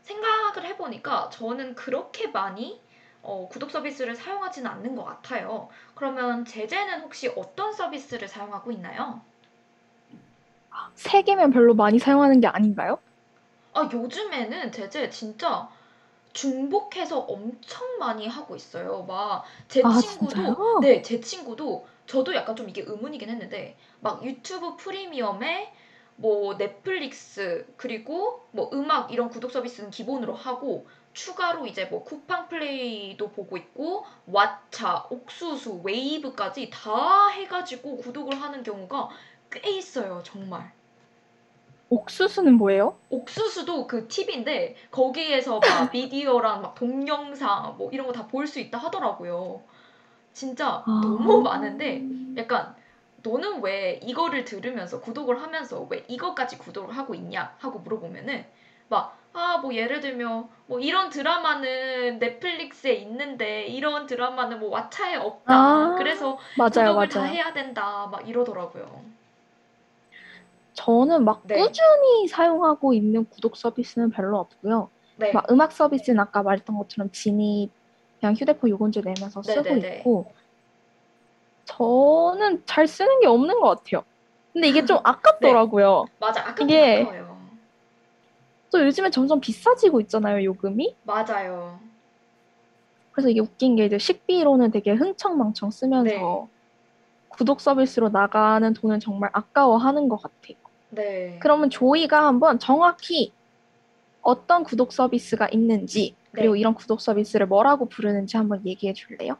생각을 0.02 0.64
해보니까 0.66 1.28
저는 1.30 1.74
그렇게 1.74 2.28
많이 2.28 2.80
어, 3.25 3.49
구독 3.51 3.70
서비스를 3.70 4.14
사용하지는 4.16 4.70
않는 4.70 4.95
것 4.97 5.05
같아요. 5.05 5.68
그러면 5.95 6.45
제재는 6.45 7.01
혹시 7.03 7.29
어떤 7.37 7.72
서비스를 7.72 8.29
사용하고 8.29 8.70
있나요? 8.72 9.22
세 10.95 11.22
개면 11.22 11.51
별로 11.51 11.75
많이 11.75 11.99
사용하는 11.99 12.41
게 12.41 12.47
아닌가요? 12.49 12.99
아, 13.72 13.89
요즘에는 13.93 14.72
제재 14.72 15.11
진짜 15.11 15.68
중복해서 16.35 17.20
엄청 17.20 17.99
많이 17.99 18.27
하고 18.29 18.57
있어요. 18.57 19.05
막 19.05 19.45
제 19.68 19.89
아, 19.89 19.91
친구도 19.91 20.57
진짜요? 20.57 20.57
네, 20.79 21.03
제 21.03 21.20
친구도 21.20 21.87
저도 22.07 22.35
약간 22.37 22.57
좀 22.57 22.68
이게 22.70 22.83
의문이긴 22.87 23.31
했는데 23.31 23.77
막 24.01 24.25
유튜브 24.25 24.77
프리미엄에 24.77 25.72
뭐 26.16 26.57
넷플릭스 26.59 27.66
그리고 27.77 28.47
뭐 28.53 28.70
음악 28.75 29.12
이런 29.12 29.31
구독 29.31 29.51
서비스는 29.53 29.91
기본으로 29.91 30.35
하고 30.35 30.87
추가로 31.14 31.66
이제 31.66 31.86
뭐 31.86 32.04
쿠팡 32.04 32.48
플레이도 32.48 33.30
보고 33.30 33.56
있고 33.56 34.04
왓챠, 34.30 35.10
옥수수, 35.10 35.80
웨이브까지 35.84 36.70
다 36.70 37.28
해가지고 37.28 37.96
구독을 37.98 38.40
하는 38.40 38.62
경우가 38.62 39.08
꽤 39.50 39.70
있어요, 39.70 40.22
정말. 40.24 40.72
옥수수는 41.90 42.54
뭐예요? 42.54 42.96
옥수수도 43.10 43.86
그 43.86 44.08
팁인데 44.08 44.74
거기에서 44.90 45.60
막 45.60 45.90
미디어랑 45.92 46.62
막 46.62 46.74
동영상 46.74 47.76
뭐 47.78 47.90
이런 47.92 48.06
거 48.06 48.12
다 48.12 48.26
볼 48.26 48.46
수 48.46 48.58
있다 48.58 48.78
하더라고요. 48.78 49.62
진짜 50.32 50.82
아. 50.86 51.00
너무 51.02 51.42
많은데 51.42 52.02
약간 52.36 52.74
너는 53.22 53.62
왜 53.62 54.00
이거를 54.02 54.44
들으면서 54.44 55.00
구독을 55.00 55.40
하면서 55.42 55.86
왜 55.88 56.04
이거까지 56.08 56.58
구독을 56.58 56.96
하고 56.96 57.14
있냐 57.14 57.54
하고 57.58 57.78
물어보면은 57.78 58.44
막 58.88 59.16
아 59.37 59.59
뭐 59.59 59.74
예를 59.74 60.01
들면 60.01 60.49
뭐 60.66 60.78
이런 60.78 61.11
드라마는 61.11 62.18
넷플릭스에 62.20 62.93
있는데 62.95 63.66
이런 63.66 64.07
드라마는 64.07 64.61
뭐 64.61 64.70
왓챠에 64.70 65.16
없다. 65.20 65.55
아, 65.55 65.95
그래서 65.99 66.39
맞아요, 66.57 66.70
구독을 66.95 67.09
다 67.09 67.18
맞아요. 67.20 67.32
해야 67.32 67.53
된다. 67.53 68.07
막 68.11 68.28
이러더라고요. 68.28 69.03
저는 70.74 71.24
막 71.24 71.43
네. 71.45 71.57
꾸준히 71.57 72.28
사용하고 72.28 72.95
있는 72.95 73.24
구독 73.28 73.57
서비스는 73.57 74.11
별로 74.11 74.39
없고요. 74.39 74.89
네. 75.16 75.32
막 75.32 75.51
음악 75.51 75.72
서비스는 75.72 76.20
아까 76.20 76.43
말했던 76.43 76.76
것처럼 76.78 77.11
진이 77.12 77.70
그냥 78.20 78.35
휴대폰 78.35 78.70
요금제 78.70 79.01
내면서 79.03 79.43
쓰고 79.43 79.62
네네네. 79.62 79.99
있고 79.99 80.32
저는 81.64 82.62
잘 82.66 82.87
쓰는 82.87 83.20
게 83.20 83.26
없는 83.26 83.61
것 83.61 83.82
같아요. 83.85 84.05
근데 84.53 84.68
이게 84.68 84.85
좀 84.85 84.99
아깝더라고요. 85.05 86.07
맞아. 86.20 86.41
아까 86.49 86.64
이게- 86.64 87.03
아까워요. 87.03 87.34
또 88.75 88.85
요즘에 88.85 89.11
점점 89.11 89.41
비싸지고 89.41 90.01
있잖아요, 90.01 90.43
요금이. 90.43 90.97
맞아요. 91.05 91.79
그래서 93.12 93.31
이게 93.31 93.39
웃긴 93.39 93.77
게 93.77 93.85
이제 93.87 93.99
식비로는 93.99 94.72
되게 94.72 94.91
흥청망청 94.91 95.70
쓰면서 95.70 96.11
네. 96.11 96.49
구독 97.29 97.61
서비스로 97.61 98.09
나가는 98.09 98.75
돈은 98.75 98.99
정말 98.99 99.31
아까워하는 99.33 100.09
것 100.09 100.20
같아요. 100.20 100.57
네. 100.89 101.39
그러면 101.41 101.70
조이가 101.70 102.27
한번 102.27 102.59
정확히 102.59 103.33
어떤 104.22 104.64
구독 104.64 104.93
서비스가 104.93 105.49
있는지 105.53 106.16
그리고 106.33 106.55
네. 106.55 106.61
이런 106.61 106.75
구독 106.75 107.01
서비스를 107.01 107.47
뭐라고 107.47 107.89
부르는지 107.89 108.37
한번 108.37 108.66
얘기해 108.66 108.93
줄래요? 108.93 109.37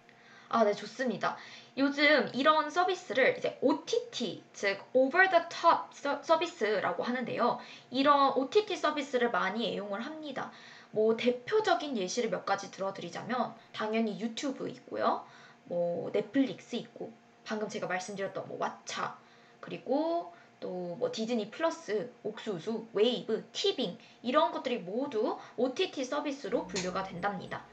아, 0.49 0.63
네, 0.63 0.73
좋습니다. 0.73 1.37
요즘 1.77 2.31
이런 2.35 2.71
서비스를 2.71 3.37
이제 3.37 3.59
OTT, 3.61 4.45
즉 4.53 4.81
Over 4.93 5.29
the 5.29 5.45
Top 5.49 5.93
서, 5.93 6.23
서비스라고 6.23 7.03
하는데요. 7.03 7.59
이런 7.91 8.33
OTT 8.33 8.77
서비스를 8.77 9.31
많이 9.31 9.67
애용을 9.73 10.01
합니다. 10.01 10.53
뭐 10.93 11.17
대표적인 11.17 11.97
예시를 11.97 12.31
몇 12.31 12.47
가지 12.47 12.71
들어드리자면 12.71 13.55
당연히 13.73 14.21
유튜브 14.21 14.69
있고요. 14.69 15.27
뭐 15.65 16.13
넷플릭스 16.13 16.77
있고 16.77 17.13
방금 17.45 17.69
제가 17.69 17.89
말씀드렸던 17.89 18.47
뭐 18.49 18.59
왓챠 18.59 19.13
그리고 19.61 20.33
또 20.61 20.95
뭐 21.05 21.11
디즈니 21.13 21.51
플러스, 21.51 22.11
옥수수, 22.23 22.87
웨이브, 22.93 23.45
티빙 23.53 23.99
이런 24.23 24.53
것들이 24.53 24.79
모두 24.79 25.39
OTT 25.57 26.05
서비스로 26.05 26.67
분류가 26.67 27.03
된답니다. 27.03 27.65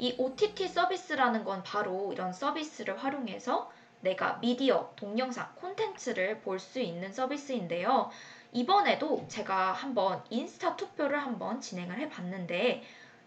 이 0.00 0.14
OTT 0.16 0.66
서비스라는 0.66 1.44
건 1.44 1.62
바로 1.62 2.10
이런 2.10 2.32
서비스를 2.32 2.96
활용해서 2.96 3.70
내가 4.00 4.38
미디어, 4.40 4.90
동영상, 4.96 5.54
콘텐츠를 5.56 6.40
볼 6.40 6.58
수 6.58 6.80
있는 6.80 7.12
서비스인데요. 7.12 8.10
이번에도 8.52 9.26
제가 9.28 9.72
한번 9.72 10.24
인스타 10.30 10.76
투표를 10.76 11.18
한번 11.18 11.60
진행을 11.60 11.98
해봤는데 11.98 12.82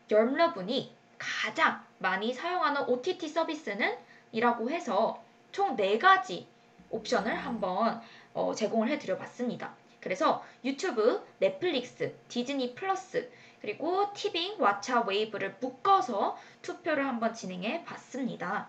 여러분이 0.10 0.96
가장 1.20 1.86
많이 2.00 2.34
사용하는 2.34 2.90
OTT 2.90 3.28
서비스는 3.28 3.96
이라고 4.32 4.72
해서 4.72 5.24
총 5.52 5.84
네 5.84 6.00
가지 6.00 6.48
옵션을 6.90 7.36
한번 7.36 8.02
어, 8.34 8.56
제공을 8.56 8.90
해드려 8.90 9.16
봤습니다. 9.20 9.76
그래서 10.00 10.44
유튜브, 10.66 11.24
넷플릭스, 11.38 12.16
디즈니 12.30 12.74
플러스, 12.74 13.32
그리고 13.68 14.12
티빙, 14.14 14.58
왓챠, 14.58 15.08
웨이브를 15.08 15.56
묶어서 15.62 16.36
투표를 16.62 17.08
한번 17.08 17.34
진행해 17.34 17.86
봤습니다. 17.86 18.68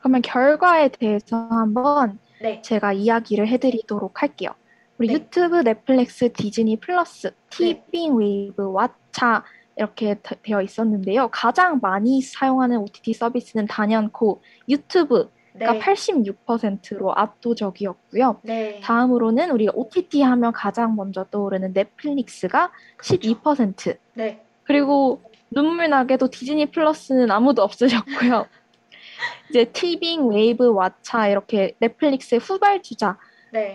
그러면 0.00 0.20
결과에 0.20 0.90
대해서 0.90 1.48
한번 1.50 2.18
네, 2.42 2.60
제가 2.60 2.92
이야기를 2.92 3.48
해드리도록 3.48 4.20
할게요. 4.20 4.50
우리 4.98 5.08
네. 5.08 5.14
유튜브, 5.14 5.62
넷플릭스, 5.62 6.30
디즈니 6.30 6.76
플러스, 6.76 7.28
네. 7.28 7.34
티빙, 7.48 8.16
웨이브, 8.16 8.62
왓챠 8.70 9.42
이렇게 9.78 10.16
되- 10.22 10.36
되어 10.42 10.60
있었는데요. 10.60 11.28
가장 11.32 11.78
많이 11.80 12.20
사용하는 12.20 12.76
OTT 12.80 13.14
서비스는 13.14 13.66
단연코 13.66 14.42
유튜브가 14.68 15.30
네, 15.58 15.66
86%로 15.78 17.14
압도적이었고요. 17.14 18.40
네, 18.42 18.80
다음으로는 18.80 19.50
우리가 19.50 19.72
OTT 19.74 20.22
하면 20.22 20.52
가장 20.52 20.96
먼저 20.96 21.24
떠오르는 21.24 21.72
넷플릭스가 21.72 22.70
그렇죠. 22.96 23.16
12%. 23.16 23.96
네, 24.14 24.42
그리고 24.64 25.22
눈물 25.50 25.88
나게도 25.88 26.28
디즈니 26.28 26.66
플러스는 26.66 27.30
아무도 27.30 27.62
없으셨고요. 27.62 28.46
이제 29.50 29.64
티빙, 29.64 30.28
웨이브, 30.28 30.72
왓챠 30.74 31.30
이렇게 31.30 31.74
넷플릭스의 31.78 32.40
후발주자들이 32.40 33.18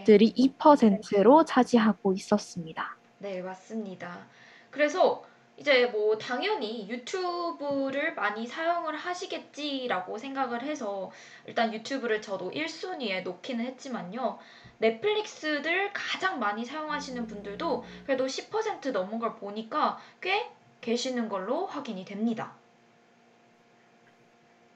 네, 0.05 0.49
2%로 0.59 1.45
차지하고 1.45 2.13
있었습니다. 2.13 2.97
네, 3.19 3.41
맞습니다. 3.41 4.19
그래서 4.69 5.23
이제 5.61 5.85
뭐 5.85 6.17
당연히 6.17 6.89
유튜브를 6.89 8.15
많이 8.15 8.47
사용을 8.47 8.95
하시겠지라고 8.95 10.17
생각을 10.17 10.63
해서 10.63 11.11
일단 11.45 11.71
유튜브를 11.71 12.19
저도 12.19 12.49
1순위에 12.49 13.21
놓기는 13.21 13.63
했지만요. 13.63 14.39
넷플릭스를 14.79 15.93
가장 15.93 16.39
많이 16.39 16.65
사용하시는 16.65 17.27
분들도 17.27 17.85
그래도 18.07 18.25
10% 18.25 18.91
넘은 18.91 19.19
걸 19.19 19.35
보니까 19.35 19.99
꽤 20.19 20.49
계시는 20.81 21.29
걸로 21.29 21.67
확인이 21.67 22.05
됩니다. 22.05 22.53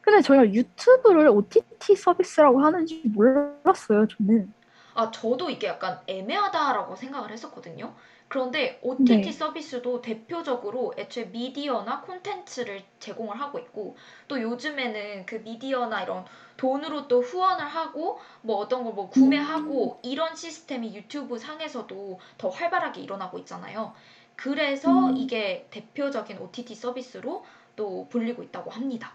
근데 0.01 0.21
저희가 0.21 0.53
유튜브를 0.53 1.29
OTT 1.29 1.95
서비스라고 1.95 2.61
하는지 2.61 3.01
몰랐어요, 3.05 4.07
저는. 4.07 4.53
아, 4.93 5.09
저도 5.09 5.49
이게 5.49 5.65
약간 5.65 5.99
애매하다라고 6.05 6.95
생각을 6.95 7.31
했었거든요. 7.31 7.95
그런데 8.27 8.79
OTT 8.83 9.31
네. 9.31 9.31
서비스도 9.31 10.01
대표적으로 10.01 10.93
애초에 10.97 11.25
미디어나 11.25 12.01
콘텐츠를 12.01 12.83
제공을 12.99 13.39
하고 13.39 13.59
있고, 13.59 13.95
또 14.27 14.41
요즘에는 14.41 15.25
그 15.25 15.35
미디어나 15.35 16.03
이런 16.03 16.25
돈으로 16.57 17.07
또 17.07 17.21
후원을 17.21 17.65
하고, 17.65 18.19
뭐 18.41 18.57
어떤 18.57 18.83
걸 18.83 18.93
뭐 18.93 19.09
구매하고, 19.09 19.99
이런 20.03 20.35
시스템이 20.35 20.95
유튜브 20.95 21.37
상에서도 21.39 22.19
더 22.37 22.49
활발하게 22.49 23.01
일어나고 23.01 23.37
있잖아요. 23.39 23.93
그래서 24.35 25.11
음. 25.11 25.15
이게 25.15 25.67
대표적인 25.71 26.37
OTT 26.39 26.75
서비스로 26.75 27.43
또 27.75 28.07
불리고 28.09 28.43
있다고 28.43 28.69
합니다. 28.71 29.13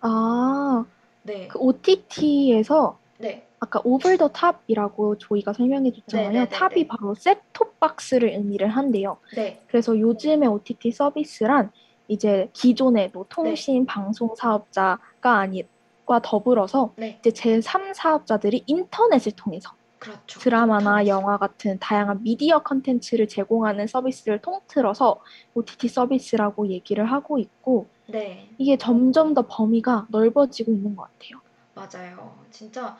아, 0.00 0.84
네, 1.22 1.48
그 1.48 1.58
OTT에서 1.58 2.98
네, 3.18 3.46
아까 3.60 3.80
over 3.84 4.16
the 4.16 4.28
top이라고 4.28 5.18
조이가 5.18 5.52
설명해 5.52 5.92
줬잖아요. 5.92 6.28
네네네네. 6.28 6.48
top이 6.48 6.88
바로 6.88 7.14
셋톱 7.14 7.78
박스를 7.78 8.30
의미를 8.30 8.68
한대요. 8.68 9.18
네, 9.36 9.60
그래서 9.68 9.98
요즘의 9.98 10.48
OTT 10.48 10.90
서비스란 10.92 11.70
이제 12.08 12.48
기존의 12.54 13.10
뭐 13.12 13.26
통신 13.28 13.84
방송 13.84 14.34
사업자가 14.34 14.98
아니과 15.22 16.20
더불어서 16.22 16.94
네, 16.96 17.20
이제 17.20 17.30
제3 17.30 17.92
사업자들이 17.94 18.64
인터넷을 18.66 19.32
통해서 19.32 19.70
그렇죠. 19.98 20.40
드라마나 20.40 21.02
인터넷. 21.02 21.08
영화 21.08 21.36
같은 21.36 21.78
다양한 21.78 22.22
미디어 22.22 22.60
컨텐츠를 22.60 23.28
제공하는 23.28 23.86
서비스를 23.86 24.40
통틀어서 24.40 25.20
OTT 25.52 25.88
서비스라고 25.88 26.68
얘기를 26.68 27.04
하고 27.04 27.38
있고 27.38 27.88
네, 28.06 28.48
이게 28.56 28.78
점점 28.78 29.34
더 29.34 29.46
범위가 29.46 30.06
넓어지고 30.08 30.72
있는 30.72 30.96
것 30.96 31.02
같아요. 31.02 31.40
맞아요. 31.74 32.38
진짜 32.50 32.96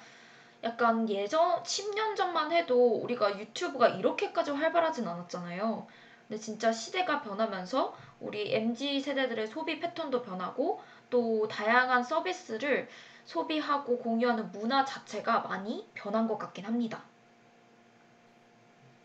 약간 0.62 1.08
예전 1.08 1.62
10년 1.62 2.16
전만 2.16 2.52
해도 2.52 2.96
우리가 3.02 3.38
유튜브가 3.38 3.88
이렇게까지 3.88 4.50
활발하진 4.50 5.06
않았잖아요. 5.08 5.86
근데 6.28 6.40
진짜 6.40 6.70
시대가 6.70 7.22
변하면서 7.22 7.94
우리 8.20 8.54
MZ 8.54 9.00
세대들의 9.00 9.46
소비 9.48 9.80
패턴도 9.80 10.22
변하고 10.22 10.80
또 11.08 11.48
다양한 11.48 12.04
서비스를 12.04 12.88
소비하고 13.24 13.98
공유하는 13.98 14.52
문화 14.52 14.84
자체가 14.84 15.40
많이 15.40 15.86
변한 15.94 16.28
것 16.28 16.38
같긴 16.38 16.66
합니다. 16.66 17.02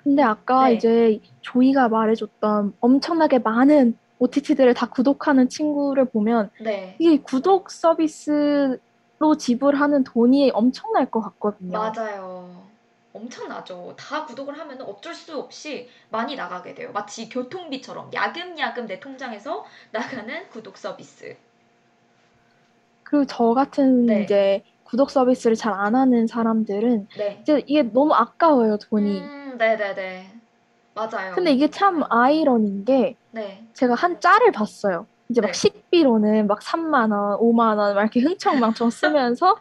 근데 0.04 0.22
아까 0.22 0.68
네. 0.68 0.76
이제 0.76 1.20
조이가 1.42 1.90
말해줬던 1.90 2.76
엄청나게 2.80 3.40
많은 3.40 3.98
OTT들을 4.20 4.74
다 4.76 4.88
구독하는 4.90 5.50
친구를 5.50 6.06
보면 6.06 6.52
네, 6.62 6.96
이게 7.00 7.22
구독 7.22 7.72
서비스 7.72 8.80
로 9.20 9.36
지불하는 9.36 10.06
돈이 10.06 10.52
엄청날 10.54 11.12
것 11.12 11.20
같거든요. 11.20 11.98
맞아요. 11.98 12.72
엄청나죠. 13.14 13.96
다 13.98 14.26
구독을 14.26 14.58
하면 14.60 14.82
어쩔 14.82 15.14
수 15.14 15.38
없이 15.40 15.90
많이 16.10 16.36
나가게 16.36 16.74
돼요. 16.76 16.92
마치 16.92 17.30
교통비처럼 17.30 18.12
야금야금 18.14 18.88
내 18.88 19.00
통장에서 19.00 19.64
나가는 19.92 20.50
구독 20.50 20.78
서비스. 20.78 21.38
그리고 23.04 23.26
저 23.26 23.54
같은 23.54 24.06
네. 24.08 24.24
이제 24.24 24.64
구독 24.84 25.10
서비스를 25.10 25.56
잘 25.56 25.74
안 25.74 25.96
하는 25.96 26.28
사람들은 26.28 27.08
네. 27.16 27.42
이제 27.42 27.64
이게 27.68 27.84
너무 27.84 28.14
아까워요, 28.14 28.78
돈이. 28.78 29.32
음, 29.32 29.58
네네네. 29.58 30.34
맞아요. 30.94 31.36
근데 31.36 31.52
이게 31.52 31.70
참 31.70 32.04
아이러니인 32.10 32.84
게 32.86 33.18
네. 33.32 33.64
제가 33.74 33.96
한 33.96 34.20
짤을 34.22 34.52
봤어요. 34.54 35.08
이제 35.30 35.42
막 35.42 35.48
네. 35.48 35.54
식비로는 35.54 36.48
막 36.48 36.60
3만 36.60 37.12
원, 37.12 37.40
5만 37.40 37.78
원, 37.78 37.96
막 37.96 38.02
이렇게 38.02 38.20
흥청망청 38.20 38.90
쓰면서 38.92 39.58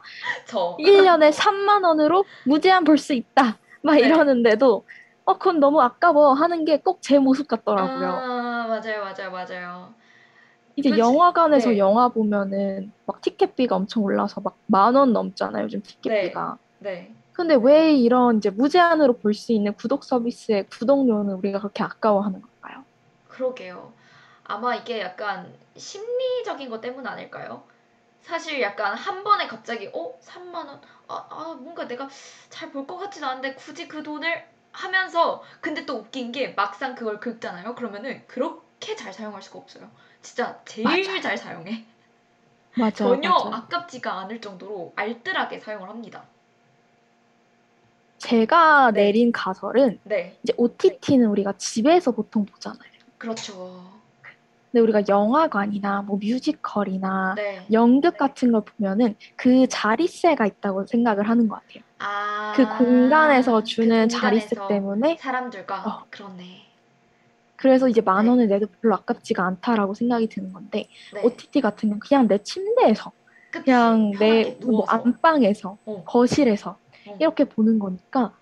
저. 0.46 0.76
1년에 0.78 1.32
3만 1.32 1.84
원으로 1.84 2.24
무제한 2.44 2.84
볼 2.84 2.98
수 2.98 3.12
있다. 3.14 3.58
막 3.82 3.94
네. 3.94 4.00
이러는데도 4.00 4.84
어, 5.24 5.38
그건 5.38 5.60
너무 5.60 5.80
아까워 5.80 6.34
하는 6.34 6.64
게 6.66 6.78
꼭 6.78 7.00
제 7.00 7.18
모습 7.18 7.48
같더라고요. 7.48 8.08
아, 8.08 8.66
맞아요, 8.68 9.02
맞아요, 9.04 9.30
맞아요. 9.30 9.94
이제 10.76 10.90
그치. 10.90 11.00
영화관에서 11.00 11.70
네. 11.70 11.78
영화 11.78 12.08
보면은 12.08 12.92
막 13.06 13.20
티켓비가 13.22 13.76
엄청 13.76 14.02
올라서 14.02 14.40
막 14.42 14.56
만 14.66 14.96
원 14.96 15.12
넘잖아요, 15.12 15.64
요즘 15.64 15.82
티켓비가. 15.82 16.58
네. 16.80 17.14
근데 17.32 17.54
왜 17.56 17.92
이런 17.94 18.36
이제 18.38 18.50
무제한으로 18.50 19.14
볼 19.18 19.34
수 19.34 19.52
있는 19.52 19.72
구독 19.74 20.04
서비스의 20.04 20.66
구독료는 20.68 21.34
우리가 21.36 21.58
그렇게 21.60 21.82
아까워하는 21.82 22.40
걸까요? 22.42 22.84
그러게요. 23.28 23.92
아마 24.44 24.74
이게 24.74 25.00
약간 25.00 25.58
심리적인 25.76 26.70
것 26.70 26.80
때문 26.80 27.06
아닐까요? 27.06 27.66
사실 28.22 28.60
약간 28.62 28.96
한 28.96 29.24
번에 29.24 29.46
갑자기 29.48 29.90
어? 29.94 30.18
3만 30.22 30.68
원? 30.68 30.80
아, 31.08 31.26
아 31.30 31.54
뭔가 31.60 31.86
내가 31.88 32.08
잘 32.50 32.72
볼 32.72 32.86
것 32.86 32.98
같진 32.98 33.24
않은데 33.24 33.54
굳이 33.54 33.88
그 33.88 34.02
돈을 34.02 34.44
하면서 34.72 35.42
근데 35.60 35.86
또 35.86 35.96
웃긴 35.98 36.32
게 36.32 36.48
막상 36.54 36.94
그걸 36.94 37.20
긁잖아요. 37.20 37.74
그러면은 37.76 38.26
그렇게 38.28 38.96
잘 38.96 39.12
사용할 39.12 39.42
수가 39.42 39.58
없어요. 39.60 39.90
진짜 40.22 40.60
제일 40.66 41.04
맞아요. 41.06 41.22
잘 41.22 41.38
사용해. 41.38 41.86
맞아요, 42.74 42.92
전혀 42.94 43.30
맞아요. 43.30 43.52
아깝지가 43.52 44.12
않을 44.20 44.40
정도로 44.40 44.94
알뜰하게 44.96 45.60
사용을 45.60 45.88
합니다. 45.90 46.26
제가 48.18 48.90
네. 48.92 49.02
내린 49.04 49.30
가설은 49.32 50.00
네, 50.04 50.38
이제 50.42 50.52
OTT는 50.56 51.28
우리가 51.28 51.56
집에서 51.58 52.12
보통 52.12 52.44
보잖아요. 52.46 52.90
그렇죠. 53.18 54.03
근데 54.74 54.82
우리가 54.82 55.04
영화관이나 55.08 56.02
뭐 56.02 56.18
뮤지컬이나 56.20 57.34
네. 57.36 57.64
연극 57.70 58.16
같은 58.16 58.50
걸 58.50 58.62
보면은 58.64 59.14
그 59.36 59.68
자리세가 59.68 60.46
있다고 60.46 60.86
생각을 60.86 61.28
하는 61.28 61.46
것 61.46 61.60
같아요. 61.60 61.84
아, 62.00 62.52
그 62.56 62.66
공간에서 62.76 63.60
그 63.60 63.64
주는 63.64 64.08
자리세 64.08 64.56
공간에서 64.56 64.66
때문에 64.66 65.16
사람들과 65.20 65.76
어. 65.86 66.04
그렇네. 66.10 66.66
그래서 67.54 67.88
이제 67.88 68.00
만 68.00 68.24
네. 68.24 68.30
원을 68.30 68.48
내도 68.48 68.66
별로 68.82 68.96
아깝지가 68.96 69.46
않다라고 69.46 69.94
생각이 69.94 70.28
드는 70.28 70.52
건데 70.52 70.88
네. 71.14 71.22
OTT 71.22 71.60
같은 71.60 71.90
경우 71.90 72.00
그냥 72.00 72.26
내 72.26 72.38
침대에서 72.38 73.12
그치? 73.52 73.66
그냥 73.66 74.10
내 74.18 74.58
뭐. 74.66 74.84
안방에서 74.88 75.78
어. 75.86 76.04
거실에서 76.04 76.78
어. 77.06 77.16
이렇게 77.20 77.44
보는 77.44 77.78
거니까 77.78 78.36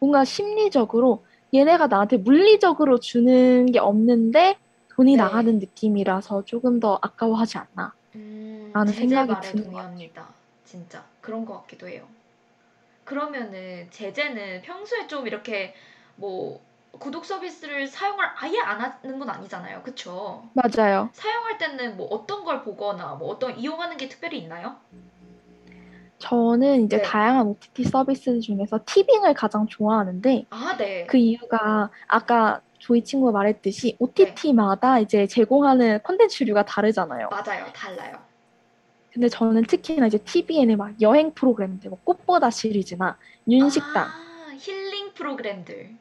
뭔가 0.00 0.24
심리적으로 0.24 1.26
얘네가 1.52 1.88
나한테 1.88 2.16
물리적으로 2.16 3.00
주는 3.00 3.66
게 3.66 3.78
없는데 3.78 4.56
돈이 4.98 5.12
네. 5.12 5.22
나가는 5.22 5.60
느낌이라서 5.60 6.44
조금 6.44 6.80
더 6.80 6.98
아까워하지 7.00 7.58
않나. 7.58 7.94
음, 8.16 8.72
라는 8.74 8.92
생각이 8.92 9.32
드는 9.40 9.62
것 9.62 9.70
동의합니다. 9.70 10.26
진짜 10.64 11.04
그런 11.20 11.44
것 11.44 11.60
같기도 11.60 11.86
해요. 11.86 12.04
그러면은 13.04 13.86
제재는 13.92 14.62
평소에 14.62 15.06
좀 15.06 15.28
이렇게 15.28 15.72
뭐 16.16 16.60
구독 16.98 17.24
서비스를 17.24 17.86
사용을 17.86 18.24
아예 18.38 18.58
안 18.58 18.80
하는 18.80 19.20
건 19.20 19.30
아니잖아요. 19.30 19.84
그쵸? 19.84 20.42
맞아요. 20.52 21.10
사용할 21.12 21.58
때는 21.58 21.96
뭐 21.96 22.08
어떤 22.08 22.42
걸 22.42 22.64
보거나 22.64 23.14
뭐 23.14 23.28
어떤 23.28 23.56
이용하는 23.56 23.96
게 23.98 24.08
특별히 24.08 24.38
있나요? 24.38 24.74
저는 26.18 26.86
이제 26.86 26.96
네. 26.96 27.02
다양한 27.02 27.46
OTT 27.46 27.84
서비스 27.84 28.40
중에서 28.40 28.80
티빙을 28.84 29.34
가장 29.34 29.68
좋아하는데 29.68 30.46
아, 30.50 30.76
네. 30.76 31.06
그 31.06 31.16
이유가 31.16 31.90
아까 32.08 32.60
조이 32.78 33.02
친구가 33.04 33.32
말했듯이 33.32 33.96
OTT마다 33.98 35.00
이제 35.00 35.26
제공하는 35.26 36.00
콘텐츠류가 36.02 36.64
다르잖아요. 36.64 37.28
맞아요. 37.30 37.66
달라요. 37.74 38.18
근데 39.12 39.28
저는 39.28 39.62
특히나 39.64 40.06
이제 40.06 40.18
TVN의 40.18 40.76
막 40.76 41.00
여행 41.00 41.32
프로그램들, 41.34 41.90
뭐 41.90 41.98
꽃보다 42.04 42.50
시리즈나 42.50 43.18
윤식당, 43.48 44.04
아, 44.04 44.54
힐링 44.58 45.12
프로그램들. 45.14 45.96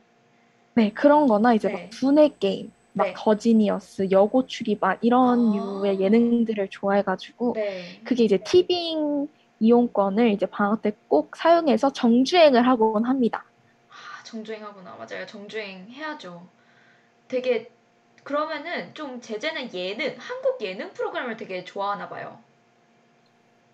네 0.76 0.92
그런 0.94 1.28
거나 1.28 1.54
이제 1.54 1.68
네. 1.68 1.74
막 1.74 1.90
두뇌 1.90 2.38
게임, 2.40 2.72
막 2.94 3.06
네. 3.06 3.14
더지니어스, 3.18 4.10
여고 4.12 4.46
출입반 4.46 4.98
이런 5.02 5.40
아. 5.50 5.52
류의 5.84 6.00
예능들을 6.00 6.68
좋아해가지고 6.70 7.54
네. 7.56 8.02
그게 8.04 8.24
이제 8.26 8.38
티빙 8.44 9.28
이용권을 9.60 10.32
이제 10.34 10.46
방학 10.46 10.82
때 10.84 10.92
꼭 11.08 11.36
사용해서 11.36 11.92
정주행을 11.94 12.68
하곤 12.68 13.06
합니다. 13.06 13.46
아, 13.90 14.24
정주행하구나. 14.24 14.96
맞아요. 14.96 15.26
정주행 15.26 15.90
해야죠. 15.90 16.48
되게 17.28 17.72
그러면은 18.24 18.94
좀 18.94 19.22
제재는 19.22 19.74
예능, 19.74 20.16
한국 20.18 20.62
예능 20.62 20.92
프로그램을 20.94 21.38
되게 21.38 21.64
좋아하나 21.64 22.10
봐요. 22.10 22.40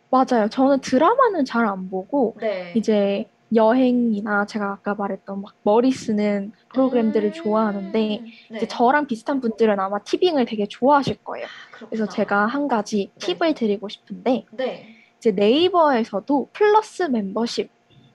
맞아요. 0.09 0.47
저는 0.49 0.81
드라마는 0.81 1.43
잘 1.45 1.65
안 1.65 1.89
보고 1.89 2.35
네. 2.39 2.71
이제 2.75 3.29
여행이나 3.55 4.45
제가 4.45 4.71
아까 4.71 4.95
말했던 4.95 5.41
막 5.41 5.53
머리 5.63 5.91
쓰는 5.91 6.51
프로그램들을 6.73 7.29
음, 7.29 7.31
좋아하는데 7.31 7.99
네. 7.99 8.23
이제 8.55 8.67
저랑 8.67 9.07
비슷한 9.07 9.41
분들은 9.41 9.79
아마 9.79 9.99
티빙을 10.03 10.45
되게 10.45 10.67
좋아하실 10.67 11.17
거예요. 11.23 11.47
아. 11.47 11.85
그래서 11.89 12.07
제가 12.07 12.45
한 12.45 12.67
가지 12.67 13.11
네. 13.19 13.33
팁을 13.35 13.53
드리고 13.55 13.89
싶은데 13.89 14.45
네. 14.51 14.87
이제 15.17 15.31
네이버에서도 15.31 16.49
플러스 16.53 17.03
멤버십 17.03 17.71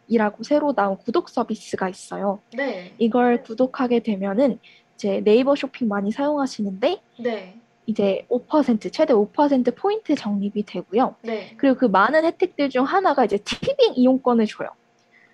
이라고 0.06 0.42
새로 0.42 0.72
나온 0.74 0.96
구독 0.98 1.28
서비스가 1.28 1.88
있어요. 1.88 2.42
네. 2.56 2.94
이걸 2.98 3.42
구독하게 3.42 4.00
되면은 4.00 4.58
이제 4.98 5.20
네이버 5.24 5.54
쇼핑 5.54 5.86
많이 5.86 6.10
사용하시는데 6.10 7.00
네. 7.20 7.56
이제 7.86 8.26
5% 8.28 8.92
최대 8.92 9.14
5% 9.14 9.76
포인트 9.76 10.14
적립이 10.16 10.64
되고요. 10.66 11.14
네. 11.22 11.54
그리고 11.56 11.78
그 11.78 11.84
많은 11.84 12.24
혜택들 12.24 12.68
중 12.68 12.84
하나가 12.84 13.24
이제 13.24 13.38
티빙 13.38 13.94
이용권을 13.94 14.46
줘요. 14.46 14.70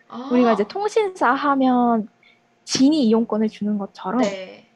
아, 0.08 0.28
우리가 0.30 0.52
이제 0.52 0.64
통신사 0.68 1.32
하면 1.32 2.08
지니 2.64 3.06
이용권을 3.06 3.48
주는 3.48 3.78
것처럼 3.78 4.20
네. 4.20 4.66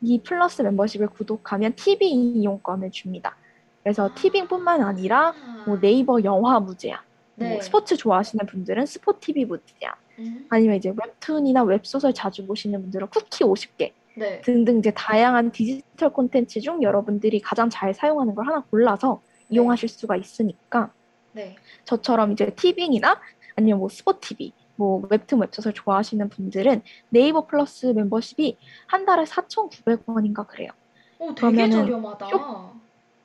이 0.00 0.18
플러스 0.22 0.62
멤버십을 0.62 1.08
구독하면 1.08 1.74
티빙 1.74 2.36
이용권을 2.36 2.90
줍니다. 2.90 3.36
그래서 3.82 4.08
아. 4.08 4.14
티빙뿐만 4.14 4.80
아니라 4.80 5.34
뭐 5.66 5.78
네이버 5.78 6.24
영화 6.24 6.58
무제한, 6.58 7.00
네. 7.34 7.50
뭐 7.50 7.60
스포츠 7.60 7.96
좋아하시는 7.98 8.46
분들은 8.46 8.86
스포티비 8.86 9.44
무제한, 9.44 9.94
음, 10.18 10.46
아니면 10.48 10.76
이제 10.76 10.92
웹툰이나 10.96 11.64
웹소설 11.64 12.14
자주 12.14 12.46
보시는 12.46 12.80
분들은 12.80 13.08
쿠키 13.08 13.44
50개 13.44 13.92
네. 14.14 14.40
등등 14.42 14.78
이제 14.78 14.90
다양한 14.90 15.52
디지털 15.52 16.10
콘텐츠 16.12 16.60
중 16.60 16.82
여러분들이 16.82 17.40
가장 17.40 17.70
잘 17.70 17.94
사용하는 17.94 18.34
걸 18.34 18.46
하나 18.46 18.60
골라서 18.70 19.20
네. 19.48 19.56
이용하실 19.56 19.88
수가 19.88 20.16
있으니까 20.16 20.92
네. 21.32 21.56
저처럼 21.84 22.32
이제 22.32 22.50
티빙이나 22.54 23.20
아니면 23.56 23.78
뭐 23.78 23.88
스포티비, 23.88 24.52
뭐 24.76 25.02
웹툰 25.10 25.40
웹소설 25.40 25.72
좋아하시는 25.74 26.28
분들은 26.28 26.82
네이버 27.10 27.46
플러스 27.46 27.86
멤버십이 27.86 28.58
한 28.86 29.04
달에 29.06 29.24
4,900원인가 29.24 30.46
그래요. 30.46 30.70
오, 31.18 31.34
되게 31.34 31.68
저렴하다. 31.70 32.26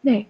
네. 0.02 0.30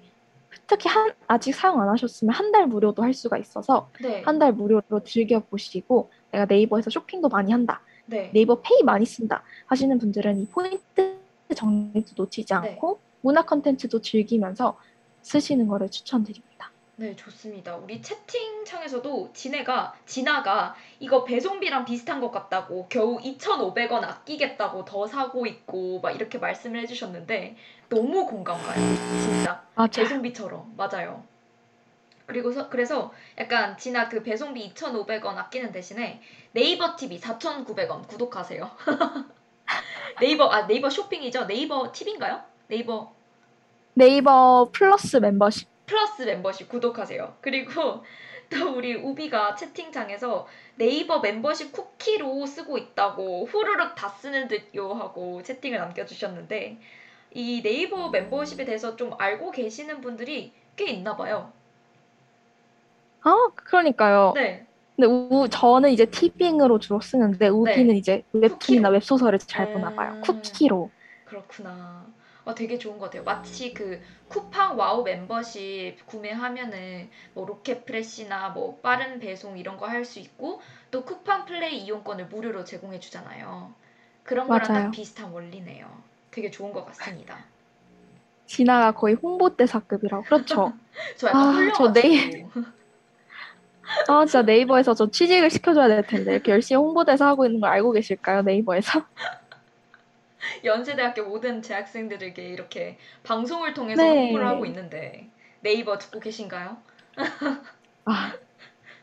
특히 0.65 0.89
한, 0.89 1.13
아직 1.27 1.53
사용 1.53 1.81
안 1.81 1.89
하셨으면 1.89 2.33
한 2.33 2.51
달 2.51 2.67
무료도 2.67 3.03
할 3.03 3.13
수가 3.13 3.37
있어서 3.37 3.89
네. 4.01 4.21
한달 4.23 4.53
무료로 4.53 5.03
즐겨 5.05 5.39
보시고 5.39 6.09
내가 6.31 6.45
네이버에서 6.45 6.89
쇼핑도 6.89 7.29
많이 7.29 7.51
한다. 7.51 7.81
네. 8.07 8.31
네이버 8.33 8.61
페이 8.61 8.83
많이 8.83 9.05
쓴다 9.05 9.43
하시는 9.67 9.97
분들은 9.97 10.41
이 10.41 10.45
포인트 10.47 11.17
적립도 11.55 12.13
놓치지 12.15 12.53
네. 12.53 12.55
않고 12.55 12.99
문화 13.21 13.43
컨텐츠도 13.43 14.01
즐기면서 14.01 14.77
쓰시는 15.21 15.67
거를 15.67 15.89
추천드립니다. 15.89 16.71
네, 16.95 17.15
좋습니다. 17.15 17.75
우리 17.77 18.01
채팅창에서도 18.01 19.29
진해가 19.33 19.93
진아가 20.07 20.75
이거 20.99 21.23
배송비랑 21.25 21.85
비슷한 21.85 22.19
것 22.19 22.31
같다고 22.31 22.87
겨우 22.89 23.19
2,500원 23.19 24.03
아끼겠다고 24.03 24.83
더 24.83 25.05
사고 25.05 25.45
있고 25.45 25.99
막 25.99 26.11
이렇게 26.11 26.39
말씀을 26.39 26.81
해주셨는데 26.81 27.55
너무 27.89 28.25
공감 28.25 28.57
가요. 28.57 28.81
진짜 29.21 29.63
맞아요. 29.75 29.89
배송비처럼 29.91 30.73
맞아요. 30.75 31.23
그리고 32.27 32.51
서, 32.51 32.69
그래서 32.69 33.11
약간 33.37 33.77
진아 33.77 34.09
그 34.09 34.21
배송비 34.21 34.73
2,500원 34.73 35.37
아끼는 35.37 35.71
대신에 35.71 36.21
네이버 36.51 36.95
TV 36.95 37.19
4,900원 37.19 38.05
구독하세요. 38.07 38.69
네이버 40.19 40.49
아 40.49 40.67
네이버 40.67 40.89
쇼핑이죠? 40.89 41.47
네이버 41.47 41.91
TV인가요? 41.91 42.43
네이버 42.67 43.13
네이버 43.93 44.69
플러스 44.73 45.17
멤버십 45.17 45.69
플러스 45.85 46.23
멤버십 46.23 46.67
구독하세요. 46.67 47.37
그리고 47.39 48.03
또 48.51 48.75
우리 48.75 48.93
우비가 48.95 49.55
채팅창에서 49.55 50.47
네이버 50.75 51.19
멤버십 51.19 51.71
쿠키로 51.71 52.45
쓰고 52.45 52.77
있다고 52.77 53.45
후루룩 53.45 53.95
다 53.95 54.09
쓰는 54.09 54.49
듯요 54.49 54.93
하고 54.93 55.41
채팅을 55.43 55.79
남겨주셨는데 55.79 56.77
이 57.31 57.61
네이버 57.61 58.09
멤버십에 58.09 58.65
대해서 58.65 58.97
좀 58.97 59.13
알고 59.17 59.51
계시는 59.51 60.01
분들이 60.01 60.51
꽤 60.75 60.85
있나 60.91 61.15
봐요. 61.15 61.53
아 63.21 63.35
그러니까요. 63.55 64.33
네, 64.35 64.65
근데 64.95 65.07
우, 65.07 65.47
저는 65.49 65.91
이제 65.91 66.05
티빙으로 66.05 66.79
주로 66.79 66.99
쓰는데 67.01 67.49
우비는 67.49 67.95
이제 67.95 68.23
웹툰이나. 68.33 68.89
웹소설을 68.89 69.39
잘 69.39 69.71
보나 69.71 69.91
봐요. 69.91 70.13
음. 70.15 70.21
쿠키로. 70.21 70.91
그렇구나. 71.25 72.07
어, 72.45 72.55
되게 72.55 72.77
좋은 72.77 72.97
것 72.97 73.05
같아요. 73.05 73.23
마치 73.23 73.73
그 73.73 74.01
쿠팡 74.29 74.77
와우 74.77 75.03
멤버십 75.03 76.05
구매하면은 76.05 77.09
뭐 77.33 77.45
로켓 77.45 77.85
프레시나 77.85 78.49
뭐 78.49 78.79
빠른 78.81 79.19
배송 79.19 79.57
이런 79.57 79.77
거 79.77 79.85
할 79.87 80.05
수 80.05 80.19
있고 80.19 80.61
또 80.91 81.03
쿠팡 81.03 81.45
플레이 81.45 81.77
이용권을 81.79 82.27
무료로 82.27 82.63
제공해 82.65 82.99
주잖아요. 82.99 83.73
그런 84.23 84.49
거랑 84.49 84.71
맞아요. 84.71 84.73
딱 84.73 84.91
비슷한 84.91 85.31
원리네요. 85.31 85.87
되게 86.31 86.49
좋은 86.51 86.71
것 86.73 86.85
같습니다. 86.85 87.45
진아가 88.45 88.93
거의 88.93 89.15
홍보대사급이라고. 89.15 90.23
그렇죠. 90.25 90.73
저 91.17 91.27
약간 91.29 91.69
아, 91.69 91.71
저 91.73 91.91
내일- 91.93 92.47
아 94.07 94.25
진짜 94.25 94.41
네이버에서 94.41 94.93
저 94.93 95.09
취직을 95.09 95.49
시켜줘야 95.49 95.87
될 95.87 96.03
텐데 96.03 96.33
이렇게 96.33 96.51
열심히 96.51 96.77
홍보대사 96.79 97.27
하고 97.27 97.45
있는 97.45 97.59
걸 97.59 97.69
알고 97.71 97.91
계실까요? 97.91 98.41
네이버에서? 98.43 99.05
연세대학교 100.63 101.23
모든 101.23 101.61
재학생들에게 101.61 102.41
이렇게 102.41 102.97
방송을 103.23 103.73
통해서 103.73 104.01
네. 104.03 104.09
홍보를 104.09 104.47
하고 104.47 104.65
있는데 104.65 105.29
네이버 105.61 105.97
듣고 105.97 106.19
계신가요? 106.19 106.77
아, 108.05 108.33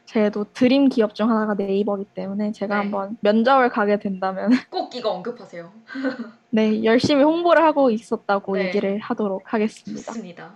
제도 0.05 0.45
드림 0.53 0.89
기업 0.89 1.15
중 1.15 1.31
하나가 1.31 1.55
네이버이기 1.55 2.11
때문에 2.15 2.53
제가 2.53 2.77
네. 2.77 2.81
한번 2.83 3.17
면접을 3.21 3.69
가게 3.69 3.99
된다면 3.99 4.51
꼭 4.71 4.95
이거 4.95 5.11
언급하세요. 5.11 5.73
네 6.51 6.85
열심히 6.85 7.25
홍보를 7.25 7.63
하고 7.65 7.91
있었다고 7.91 8.59
네. 8.59 8.67
얘기를 8.67 8.99
하도록 9.01 9.43
하겠습니다. 9.53 10.13
좋습니다. 10.13 10.55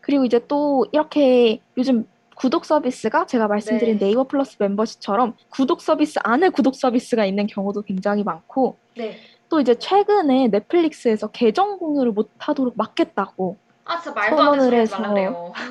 그리고 0.00 0.26
이제 0.26 0.38
또 0.46 0.86
이렇게 0.92 1.62
요즘 1.78 2.06
구독 2.34 2.64
서비스가 2.64 3.26
제가 3.26 3.48
말씀드린 3.48 3.98
네. 3.98 4.06
네. 4.06 4.10
이버 4.12 4.24
플러스 4.24 4.56
멤버십처럼 4.58 5.34
구독 5.50 5.80
서비스 5.80 6.18
안에 6.22 6.50
구독 6.50 6.74
서비스가 6.74 7.24
있는 7.24 7.46
경우도 7.46 7.82
굉장히 7.82 8.22
많고 8.22 8.76
네. 8.96 9.18
또 9.48 9.60
이제 9.60 9.74
최근에 9.74 10.48
넷플릭스에서 10.48 11.28
계정 11.28 11.78
공유를 11.78 12.12
못 12.12 12.30
하도록 12.38 12.74
막겠다고 12.76 13.56
아 13.84 14.00
진짜 14.00 14.14
말도 14.14 14.36
선언을 14.36 14.74
해서. 14.74 15.52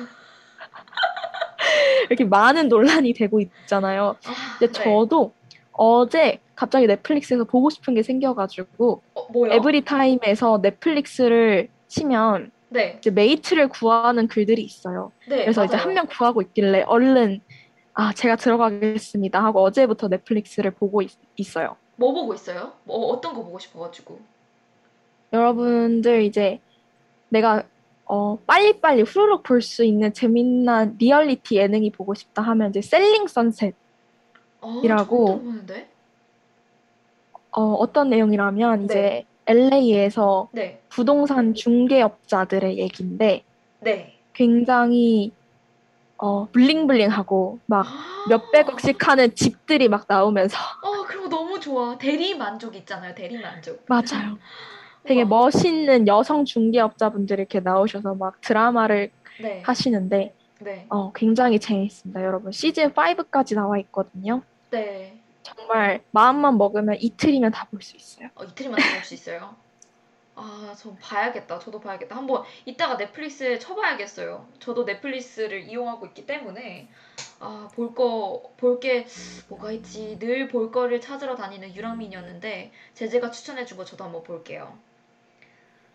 이렇게 2.08 2.24
많은 2.24 2.68
논란이 2.68 3.14
되고 3.14 3.40
있잖아요. 3.40 4.16
아, 4.26 4.58
근데 4.58 4.72
저도 4.72 5.32
어제 5.72 6.38
갑자기 6.54 6.86
넷플릭스에서 6.86 7.44
보고 7.44 7.70
싶은 7.70 7.94
게 7.94 8.02
생겨가지고 8.02 9.02
어? 9.14 9.46
에브리타임에서 9.50 10.60
넷플릭스를 10.62 11.68
치면 11.88 12.52
네, 12.74 12.96
이제 12.98 13.10
mate를 13.10 13.68
구하는 13.68 14.26
글들이 14.26 14.60
있어요. 14.62 15.12
네, 15.28 15.44
그래서 15.44 15.64
이제 15.64 15.76
맞아요. 15.76 15.86
한명 15.86 16.06
구하고 16.08 16.42
있길래 16.42 16.82
얼른 16.88 17.40
아 17.94 18.12
제가 18.12 18.34
들어가겠습니다 18.36 19.42
하고 19.44 19.62
어제부터 19.62 20.08
넷플릭스를 20.08 20.72
보고 20.72 21.00
있, 21.00 21.10
어요 21.56 21.76
뭐 21.96 22.12
보고 22.12 22.34
있어요? 22.34 22.72
뭐 22.82 22.96
어떤 23.12 23.32
거 23.32 23.44
보고 23.44 23.58
싶어가지고. 23.60 24.18
여러분들 25.32 26.22
이제 26.24 26.60
내가 27.28 27.62
어 28.06 28.36
빨리빨리 28.46 29.02
후루룩 29.02 29.42
볼 29.44 29.62
수 29.62 29.84
있는 29.84 30.12
재미난 30.12 30.96
리얼리티 30.98 31.56
예능이 31.56 31.90
보고 31.92 32.14
싶다 32.14 32.42
하면 32.42 32.70
이제 32.70 32.80
Selling 32.82 33.28
Sunset 33.28 33.74
아, 34.60 34.80
이라고. 34.84 35.26
들어보는데? 35.26 35.88
어 37.52 37.62
어떤 37.74 38.10
내용이라면 38.10 38.84
이제 38.86 39.24
LA에서 39.46 40.48
네, 40.52 40.80
부동산 40.88 41.54
중개업자들의 41.54 42.78
얘기인데 42.78 43.44
네. 43.80 44.18
굉장히 44.32 45.32
어 46.16 46.48
bling 46.52 46.90
bling하고 46.90 47.58
막 47.66 47.86
아, 47.86 48.26
몇백억씩 48.28 49.06
하는 49.06 49.34
집들이 49.34 49.88
막 49.88 50.06
나오면서 50.08 50.56
어, 50.82 51.04
그런 51.06 51.24
거 51.24 51.28
너무 51.28 51.60
좋아. 51.60 51.98
대리 51.98 52.34
만족 52.34 52.74
있잖아요. 52.76 53.14
대리 53.14 53.38
만족. 53.38 53.84
맞아요. 53.88 54.38
되게 55.04 55.22
우와. 55.22 55.28
멋있는 55.28 56.06
여성 56.08 56.44
중개업자분들이 56.44 57.42
이렇게 57.42 57.60
나오셔서 57.60 58.14
막 58.14 58.40
드라마를 58.40 59.10
네, 59.38 59.60
하시는데 59.64 60.34
네, 60.60 60.86
어, 60.88 61.12
굉장히 61.12 61.58
재밌습니다, 61.58 62.24
여러분. 62.24 62.52
시즌 62.52 62.92
5까지 62.92 63.54
나와 63.54 63.78
있거든요. 63.80 64.42
네. 64.70 65.20
정말 65.44 66.04
마음만 66.10 66.58
먹으면 66.58 66.96
이틀이면 67.00 67.52
다 67.52 67.66
볼 67.70 67.82
수 67.82 67.96
있어요. 67.96 68.30
어, 68.34 68.44
이틀이면 68.44 68.80
다 68.80 68.90
볼 68.90 69.04
수 69.04 69.14
있어요. 69.14 69.56
아, 70.36 70.74
저 70.76 70.96
봐야겠다. 70.96 71.58
저도 71.60 71.80
봐야겠다. 71.80 72.16
한번 72.16 72.44
이따가 72.64 72.96
넷플릭스에 72.96 73.58
쳐봐야겠어요. 73.58 74.48
저도 74.58 74.84
넷플릭스를 74.84 75.62
이용하고 75.68 76.06
있기 76.06 76.26
때문에 76.26 76.88
아, 77.40 77.68
볼 77.74 77.94
거, 77.94 78.52
볼 78.56 78.80
게 78.80 79.06
뭐가 79.48 79.70
있지? 79.72 80.18
늘 80.20 80.48
볼 80.48 80.72
거를 80.72 81.00
찾으러 81.00 81.36
다니는 81.36 81.74
유랑민이었는데 81.76 82.72
제재가 82.94 83.30
추천해준 83.30 83.76
거 83.78 83.84
저도 83.84 84.04
한번 84.04 84.22
볼게요. 84.24 84.78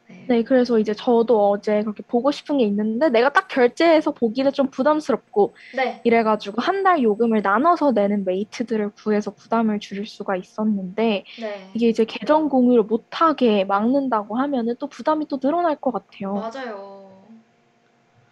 네. 0.09 0.25
네, 0.27 0.43
그래서 0.43 0.77
이제 0.79 0.93
저도 0.93 1.49
어제 1.51 1.81
그렇게 1.83 2.03
보고 2.03 2.31
싶은 2.31 2.59
게 2.59 2.65
있는데 2.65 3.09
내가 3.09 3.31
딱 3.33 3.47
결제해서 3.47 4.13
보기는 4.13 4.51
좀 4.53 4.69
부담스럽고 4.69 5.55
네. 5.71 6.01
이래가지고 6.03 6.61
한 6.61 6.83
달 6.83 7.01
요금을 7.03 7.41
나눠서 7.41 7.91
내는 7.93 8.23
메이트들을 8.25 8.91
구해서 8.95 9.33
부담을 9.35 9.79
줄일 9.79 10.05
수가 10.05 10.35
있었는데 10.37 11.25
네. 11.37 11.69
이게 11.73 11.89
이제 11.89 12.05
계정 12.05 12.47
공유를 12.49 12.83
못하게 12.83 13.65
막는다고 13.65 14.37
하면은 14.37 14.75
또 14.79 14.87
부담이 14.87 15.27
또 15.27 15.39
늘어날 15.39 15.75
것 15.81 15.91
같아요. 15.91 16.49
맞아요. 16.53 17.27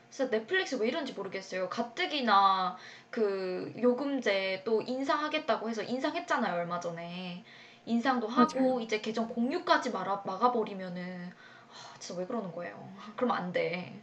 진짜 0.09 0.29
넷플릭스 0.31 0.75
왜 0.75 0.87
이런지 0.87 1.13
모르겠어요. 1.13 1.69
가뜩이나 1.69 2.77
그 3.09 3.73
요금제 3.81 4.63
또 4.65 4.81
인상하겠다고 4.81 5.69
해서 5.69 5.83
인상했잖아요, 5.83 6.53
얼마 6.55 6.79
전에. 6.79 7.43
인상도 7.85 8.27
하고 8.27 8.79
맞아요. 8.79 8.81
이제 8.81 8.99
계정 9.01 9.27
공유까지 9.29 9.91
막아, 9.91 10.23
막아버리면은 10.25 11.29
아, 11.31 11.46
진짜 11.99 12.19
왜 12.19 12.25
그러는 12.25 12.51
거예요? 12.51 12.75
그러면 13.15 13.37
안 13.37 13.51
돼. 13.51 13.93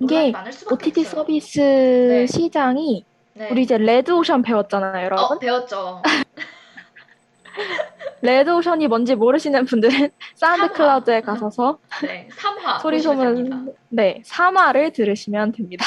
이게 0.00 0.32
OTT 0.70 1.00
없어요. 1.02 1.20
서비스 1.20 1.60
네. 1.60 2.26
시장이 2.26 3.04
네. 3.34 3.48
우리 3.50 3.62
이제 3.62 3.78
레드 3.78 4.10
오션 4.10 4.42
배웠잖아요, 4.42 5.04
여러분. 5.04 5.24
어, 5.24 5.38
배웠죠. 5.38 6.02
레드 8.22 8.50
오션이 8.50 8.86
뭔지 8.88 9.14
모르시는 9.14 9.64
분들은 9.66 10.10
사운드 10.34 10.72
클라우드에 10.72 11.20
가셔서 11.22 11.78
네, 12.02 12.28
3화 12.32 12.80
소리 12.80 13.00
소문. 13.00 13.74
네, 13.88 14.22
3화를 14.26 14.92
들으시면 14.92 15.52
됩니다. 15.52 15.84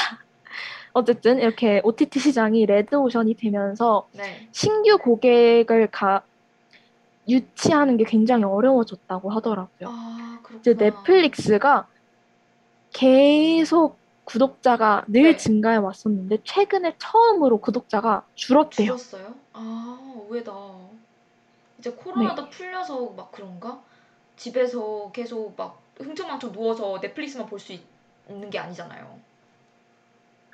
어쨌든 0.93 1.39
이렇게 1.39 1.82
OTT 1.84 2.20
시장이 2.20 2.66
레드 2.66 2.95
오션이 2.95 3.36
되면서 3.36 4.07
네. 4.14 4.47
신규 4.51 4.97
고객을 4.99 5.88
가, 5.91 6.22
유치하는 7.28 7.97
게 7.97 8.03
굉장히 8.03 8.43
어려워졌다고 8.43 9.30
하더라고요. 9.32 9.89
아. 9.89 10.39
이제 10.59 10.74
넷플릭스가 10.76 11.88
계속 12.91 13.97
구독자가 14.26 15.03
늘 15.07 15.24
네. 15.24 15.38
증가해 15.38 15.78
왔었는데 15.78 16.39
최근에 16.43 16.95
처음으로 16.97 17.57
구독자가 17.59 18.26
줄었대요. 18.36 18.88
줄었어요? 18.97 19.34
아, 19.53 19.99
의외다. 20.30 20.53
이제 21.80 21.91
코로나도 21.91 22.43
네. 22.45 22.49
풀려서 22.49 23.13
막 23.17 23.32
그런가? 23.32 23.82
집에서 24.38 25.11
계속 25.11 25.53
막 25.57 25.82
흥청망청 25.99 26.51
누워서 26.51 26.99
넷플릭스만 27.01 27.47
볼 27.47 27.59
수 27.59 27.74
있는 28.30 28.49
게 28.49 28.57
아니잖아요. 28.59 29.19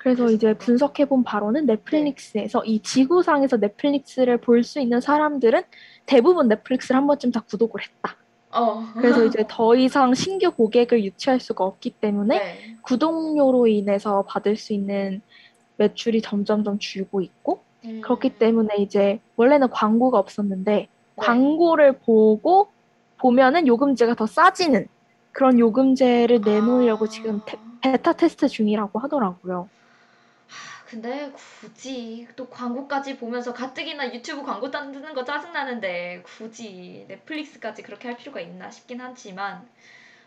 그래서 0.02 0.30
이제 0.30 0.54
분석해본 0.54 1.24
바로는 1.24 1.66
넷플릭스에서 1.66 2.64
이 2.64 2.80
지구상에서 2.80 3.58
넷플릭스를 3.58 4.38
볼 4.38 4.64
수 4.64 4.80
있는 4.80 4.98
사람들은 4.98 5.62
대부분 6.06 6.48
넷플릭스를 6.48 6.96
한 6.96 7.06
번쯤 7.06 7.32
다 7.32 7.40
구독을 7.40 7.82
했다. 7.82 8.16
어. 8.52 8.82
그래서 8.94 9.26
이제 9.26 9.44
더 9.46 9.76
이상 9.76 10.14
신규 10.14 10.50
고객을 10.52 11.04
유치할 11.04 11.38
수가 11.38 11.64
없기 11.64 11.90
때문에 12.00 12.38
네. 12.38 12.76
구독료로 12.80 13.66
인해서 13.66 14.22
받을 14.26 14.56
수 14.56 14.72
있는 14.72 15.20
매출이 15.76 16.22
점점점 16.22 16.78
줄고 16.78 17.20
있고 17.20 17.60
음. 17.84 18.00
그렇기 18.02 18.30
때문에 18.38 18.76
이제 18.78 19.20
원래는 19.36 19.68
광고가 19.68 20.18
없었는데 20.18 20.72
네. 20.72 20.88
광고를 21.16 21.98
보고 21.98 22.68
보면은 23.18 23.66
요금제가 23.66 24.14
더 24.14 24.24
싸지는 24.26 24.86
그런 25.32 25.58
요금제를 25.58 26.40
내놓으려고 26.40 27.04
아. 27.04 27.08
지금 27.08 27.42
테- 27.44 27.58
베타 27.82 28.14
테스트 28.14 28.48
중이라고 28.48 28.98
하더라고요. 28.98 29.68
근데 30.90 31.30
굳이 31.60 32.26
또 32.34 32.48
광고까지 32.48 33.16
보면서 33.16 33.54
가뜩이나 33.54 34.12
유튜브 34.12 34.42
광고 34.42 34.72
뜨는 34.72 35.14
거 35.14 35.22
짜증나는데 35.22 36.24
굳이 36.26 37.04
넷플릭스까지 37.06 37.84
그렇게 37.84 38.08
할 38.08 38.16
필요가 38.16 38.40
있나 38.40 38.68
싶긴 38.72 39.00
하지만 39.00 39.68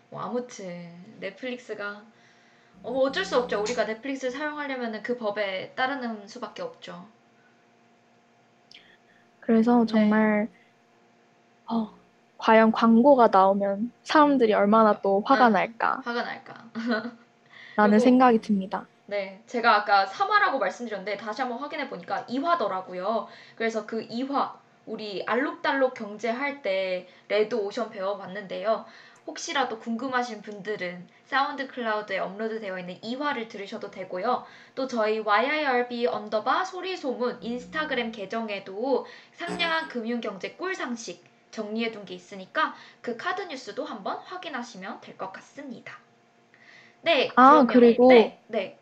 뭐 0.10 0.22
아무튼 0.22 0.90
넷플릭스가 1.20 2.02
어, 2.82 2.92
뭐 2.92 3.02
어쩔 3.04 3.26
수 3.26 3.38
없죠. 3.38 3.60
우리가 3.62 3.84
넷플릭스를 3.84 4.32
사용하려면 4.32 5.04
그 5.04 5.18
법에 5.18 5.74
따르는 5.76 6.30
수밖에 6.30 6.62
없죠. 6.62 7.06
그래서 9.42 9.82
네. 9.82 9.86
정말 9.86 10.48
어, 11.66 11.94
과연 12.38 12.72
광고가 12.72 13.28
나오면 13.28 13.92
사람들이 14.04 14.54
얼마나 14.54 15.02
또 15.02 15.22
화가 15.26 15.48
응. 15.48 15.52
날까 15.52 15.90
라는 15.90 16.02
화가 16.06 16.24
날까? 16.24 16.70
그리고- 17.98 18.00
생각이 18.00 18.40
듭니다. 18.40 18.88
네, 19.14 19.44
제가 19.46 19.76
아까 19.76 20.06
3화라고 20.08 20.58
말씀드렸는데 20.58 21.18
다시 21.18 21.42
한번 21.42 21.60
확인해 21.60 21.88
보니까 21.88 22.26
2화더라고요. 22.28 23.28
그래서 23.56 23.86
그 23.86 24.02
2화 24.10 24.60
우리 24.88 25.24
알록달록 25.28 25.94
경제할 25.94 26.64
때 26.64 27.08
레드 27.28 27.54
오션 27.56 27.92
배워봤는데요. 27.92 28.86
혹시라도 29.28 29.78
궁금하신 29.80 30.42
분들은 30.42 31.08
사운드 31.26 31.68
클라우드에 31.68 32.18
업로드되어 32.18 32.80
있는 32.80 33.00
2화를 33.02 33.48
들으셔도 33.50 33.92
되고요. 33.92 34.46
또 34.76 34.88
저희 34.88 35.20
YIRB 35.20 36.08
언더바 36.08 36.66
소리소문 36.66 37.38
인스타그램 37.44 38.12
계정에도 38.12 39.06
상냥한 39.34 39.90
금융경제 39.90 40.54
꿀상식 40.56 41.24
정리해둔 41.52 42.06
게 42.06 42.16
있으니까 42.16 42.74
그 43.02 43.16
카드 43.16 43.44
뉴스도 43.44 43.86
한번 43.86 44.18
확인하시면 44.18 45.02
될 45.02 45.18
것 45.18 45.32
같습니다. 45.34 46.00
네, 47.02 47.32
아, 47.36 47.66
그리고 47.68 48.08
네, 48.08 48.40
네. 48.48 48.80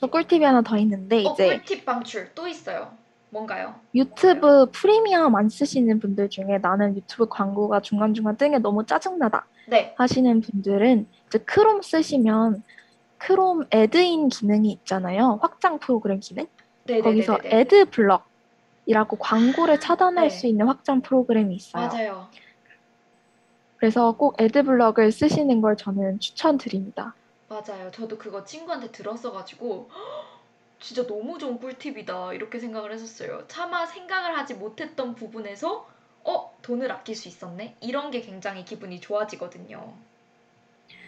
저 0.00 0.06
꿀팁이 0.06 0.42
하나 0.42 0.62
더 0.62 0.78
있는데 0.78 1.26
어, 1.26 1.32
이제 1.32 1.46
꿀팁 1.46 1.84
방출 1.84 2.34
또 2.34 2.48
있어요. 2.48 2.90
뭔가요? 3.28 3.74
유튜브 3.94 4.70
프리미엄 4.72 5.36
안 5.36 5.50
쓰시는 5.50 6.00
분들 6.00 6.30
중에 6.30 6.58
나는 6.62 6.96
유튜브 6.96 7.28
광고가 7.28 7.80
중간중간 7.80 8.36
뜨는 8.36 8.52
게 8.52 8.58
너무 8.58 8.86
짜증나다 8.86 9.46
네, 9.68 9.94
하시는 9.98 10.40
분들은 10.40 11.06
이제 11.26 11.38
크롬 11.40 11.82
쓰시면 11.82 12.62
크롬 13.18 13.66
add-in 13.70 14.30
기능이 14.30 14.72
있잖아요. 14.72 15.38
확장 15.42 15.78
프로그램 15.78 16.18
기능. 16.18 16.46
네, 16.84 17.02
거기서 17.02 17.36
네, 17.36 17.42
네, 17.42 17.48
네. 17.50 17.60
ad 17.60 17.90
block이라고 17.90 19.18
광고를 19.18 19.80
차단할 19.80 20.30
네. 20.30 20.34
수 20.34 20.46
있는 20.46 20.66
확장 20.66 21.02
프로그램이 21.02 21.54
있어요. 21.54 21.88
맞아요. 21.88 22.26
그래서 23.76 24.16
꼭 24.16 24.40
ad 24.40 24.62
block을 24.62 25.12
쓰시는 25.12 25.60
걸 25.60 25.76
저는 25.76 26.20
추천드립니다. 26.20 27.14
맞아요. 27.50 27.90
저도 27.90 28.16
그거 28.16 28.44
친구한테 28.44 28.92
들었어가지고 28.92 29.90
진짜 30.78 31.04
너무 31.04 31.36
좋은 31.36 31.58
꿀팁이다 31.58 32.32
이렇게 32.32 32.60
생각을 32.60 32.92
했었어요. 32.92 33.44
차마 33.48 33.86
생각을 33.86 34.38
하지 34.38 34.54
못했던 34.54 35.16
부분에서 35.16 35.84
어 36.22 36.56
돈을 36.62 36.92
아낄 36.92 37.16
수 37.16 37.26
있었네 37.26 37.74
이런 37.80 38.12
게 38.12 38.20
굉장히 38.20 38.64
기분이 38.64 39.00
좋아지거든요. 39.00 39.92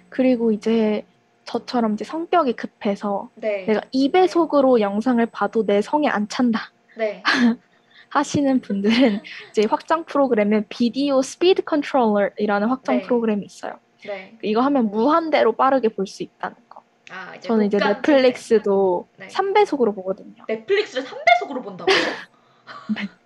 그리고 0.09 0.51
이제 0.51 1.07
저처럼 1.45 1.95
이제 1.95 2.05
성격이 2.05 2.55
급해서 2.55 3.30
네, 3.36 3.64
내가 3.66 3.80
2배속으로 3.95 4.80
영상을 4.80 5.24
봐도 5.26 5.64
내 5.64 5.80
성에 5.80 6.09
안 6.09 6.28
찬다 6.28 6.72
네, 6.97 7.22
하시는 8.11 8.61
분들은 8.61 9.20
이제 9.51 9.66
확장 9.70 10.05
프로그램에 10.07 10.64
Video 10.68 11.22
Speed 11.22 11.62
Controller이라는 11.62 12.68
확장 12.68 12.97
네. 12.97 13.03
프로그램이 13.03 13.47
있어요. 13.47 13.78
네. 14.07 14.36
이거 14.42 14.61
하면 14.62 14.90
무한대로 14.90 15.53
빠르게 15.53 15.88
볼 15.88 16.07
수 16.07 16.22
있다는 16.22 16.57
거. 16.68 16.82
아 17.11 17.34
이제 17.36 17.48
저는 17.48 17.66
이제 17.66 17.78
넷플릭스도 17.78 19.07
네. 19.16 19.28
3배속으로 19.28 19.94
보거든요. 19.94 20.44
넷플릭스를 20.48 21.05
3배속으로 21.05 21.62
본다고요? 21.62 21.96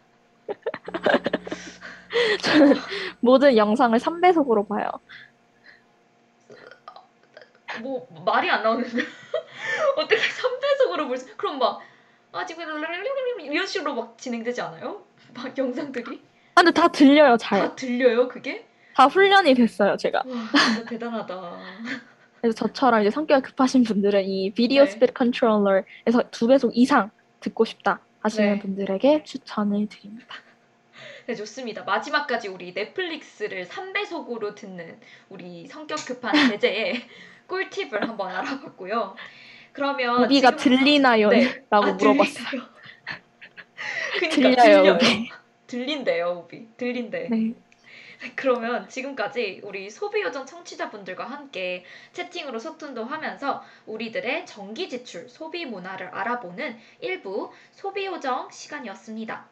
저는 2.42 2.74
모든 3.20 3.56
영상을 3.56 3.98
3배속으로 3.98 4.68
봐요. 4.68 4.90
뭐 7.82 8.06
말이 8.24 8.48
안 8.50 8.62
나오는데 8.62 8.88
어떻게 9.96 10.16
3배속으로 10.16 11.08
볼 11.08 11.16
수? 11.18 11.36
그럼 11.36 11.58
막 11.58 11.80
아직 12.32 12.56
이런 12.58 13.66
식으로 13.66 13.94
막 13.94 14.18
진행되지 14.18 14.60
않아요? 14.62 15.02
막 15.34 15.56
영상들이 15.56 16.22
아, 16.54 16.62
근데 16.62 16.70
다 16.72 16.88
들려요, 16.88 17.36
잘. 17.36 17.60
다 17.60 17.74
들려요 17.76 18.28
그게? 18.28 18.66
다 18.96 19.04
훈련이 19.08 19.52
됐어요, 19.52 19.94
제가. 19.98 20.22
와 20.26 20.84
대단하다. 20.88 21.58
그래서 22.40 22.54
저처럼 22.56 23.02
이제 23.02 23.10
성격이 23.10 23.42
급하신 23.42 23.84
분들은 23.84 24.24
이 24.24 24.50
비디오 24.52 24.84
네. 24.84 24.90
스피드 24.90 25.12
컨트롤러에서 25.12 26.22
두 26.30 26.46
배속 26.46 26.72
이상 26.74 27.10
듣고 27.40 27.66
싶다 27.66 28.00
하시는 28.20 28.54
네. 28.54 28.58
분들에게 28.58 29.22
추천을 29.24 29.86
드립니다. 29.88 30.34
네 31.26 31.34
좋습니다. 31.34 31.82
마지막까지 31.84 32.48
우리 32.48 32.72
넷플릭스를 32.72 33.66
3배속으로 33.66 34.54
듣는 34.54 34.98
우리 35.28 35.66
성격 35.66 35.96
급한 36.06 36.32
제재의 36.48 37.02
꿀팁을 37.48 38.08
한번 38.08 38.30
알아봤고요. 38.34 39.14
그러면 39.72 40.26
지금- 40.30 40.56
들리나요? 40.56 41.28
네. 41.28 41.64
라고 41.68 41.84
아, 41.86 41.92
물어봤어요. 41.92 42.62
그러니까 44.20 44.62
들려요, 44.62 44.96
들려요. 44.96 45.24
들린대요, 45.66 46.44
우비. 46.46 46.68
들린대. 46.78 47.28
네. 47.30 47.52
그러면 48.34 48.88
지금까지 48.88 49.60
우리 49.64 49.90
소비요정 49.90 50.46
청취자분들과 50.46 51.24
함께 51.24 51.84
채팅으로 52.12 52.58
소통도 52.58 53.04
하면서 53.04 53.62
우리들의 53.86 54.46
전기 54.46 54.88
지출, 54.88 55.28
소비 55.28 55.66
문화를 55.66 56.08
알아보는 56.08 56.78
일부 57.00 57.52
소비요정 57.72 58.50
시간이었습니다. 58.50 59.48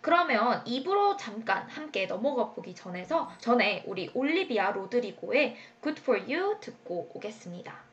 그러면 0.00 0.64
2부로 0.64 1.16
잠깐 1.16 1.68
함께 1.68 2.06
넘어가 2.06 2.50
보기 2.50 2.74
전에서 2.74 3.30
전에 3.38 3.84
우리 3.86 4.10
올리비아 4.14 4.72
로드리고의 4.72 5.56
Good 5.80 6.00
for 6.00 6.20
You 6.20 6.58
듣고 6.60 7.12
오겠습니다. 7.14 7.92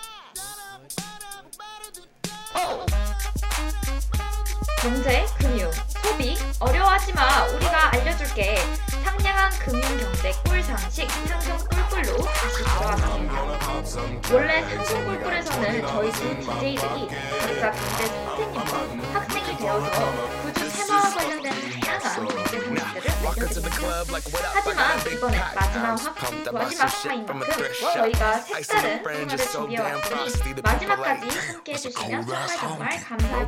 경제, 4.81 5.25
금융, 5.37 5.71
소비 5.71 6.35
어려워하지 6.59 7.13
마. 7.13 7.45
우리가 7.45 7.91
알려줄게. 7.93 8.57
상냥한 9.03 9.51
금융 9.59 9.81
경제 9.99 10.31
꿀 10.45 10.63
상식 10.63 11.09
상금 11.11 11.57
꿀꿀로 11.67 12.17
다시 12.23 12.63
돌아왔습니다. 12.63 14.33
원래 14.33 14.61
상금 14.63 15.05
꿀꿀에서는 15.05 15.87
저희 15.87 16.11
두 16.11 16.59
DJ들이 16.59 17.07
각자 17.39 17.71
경제 17.71 18.53
선생님과 18.53 19.19
학생이 19.19 19.57
되어서 19.57 20.11
구주 20.41 20.60
하지만 24.53 24.99
이번에 25.13 25.37
마지막 25.55 25.95
화, 25.95 26.51
마지막 26.51 26.85
화인 27.05 27.25
만큼 27.25 27.63
저희가 27.93 28.39
색다른 28.39 29.03
생활을 29.03 29.37
준비해왔으니 29.51 30.53
마지막까지 30.61 31.37
함께 31.51 31.73
해주시면 31.73 32.25
정말 32.27 32.47
정말 32.57 32.89
감사하겠습니다. 33.03 33.41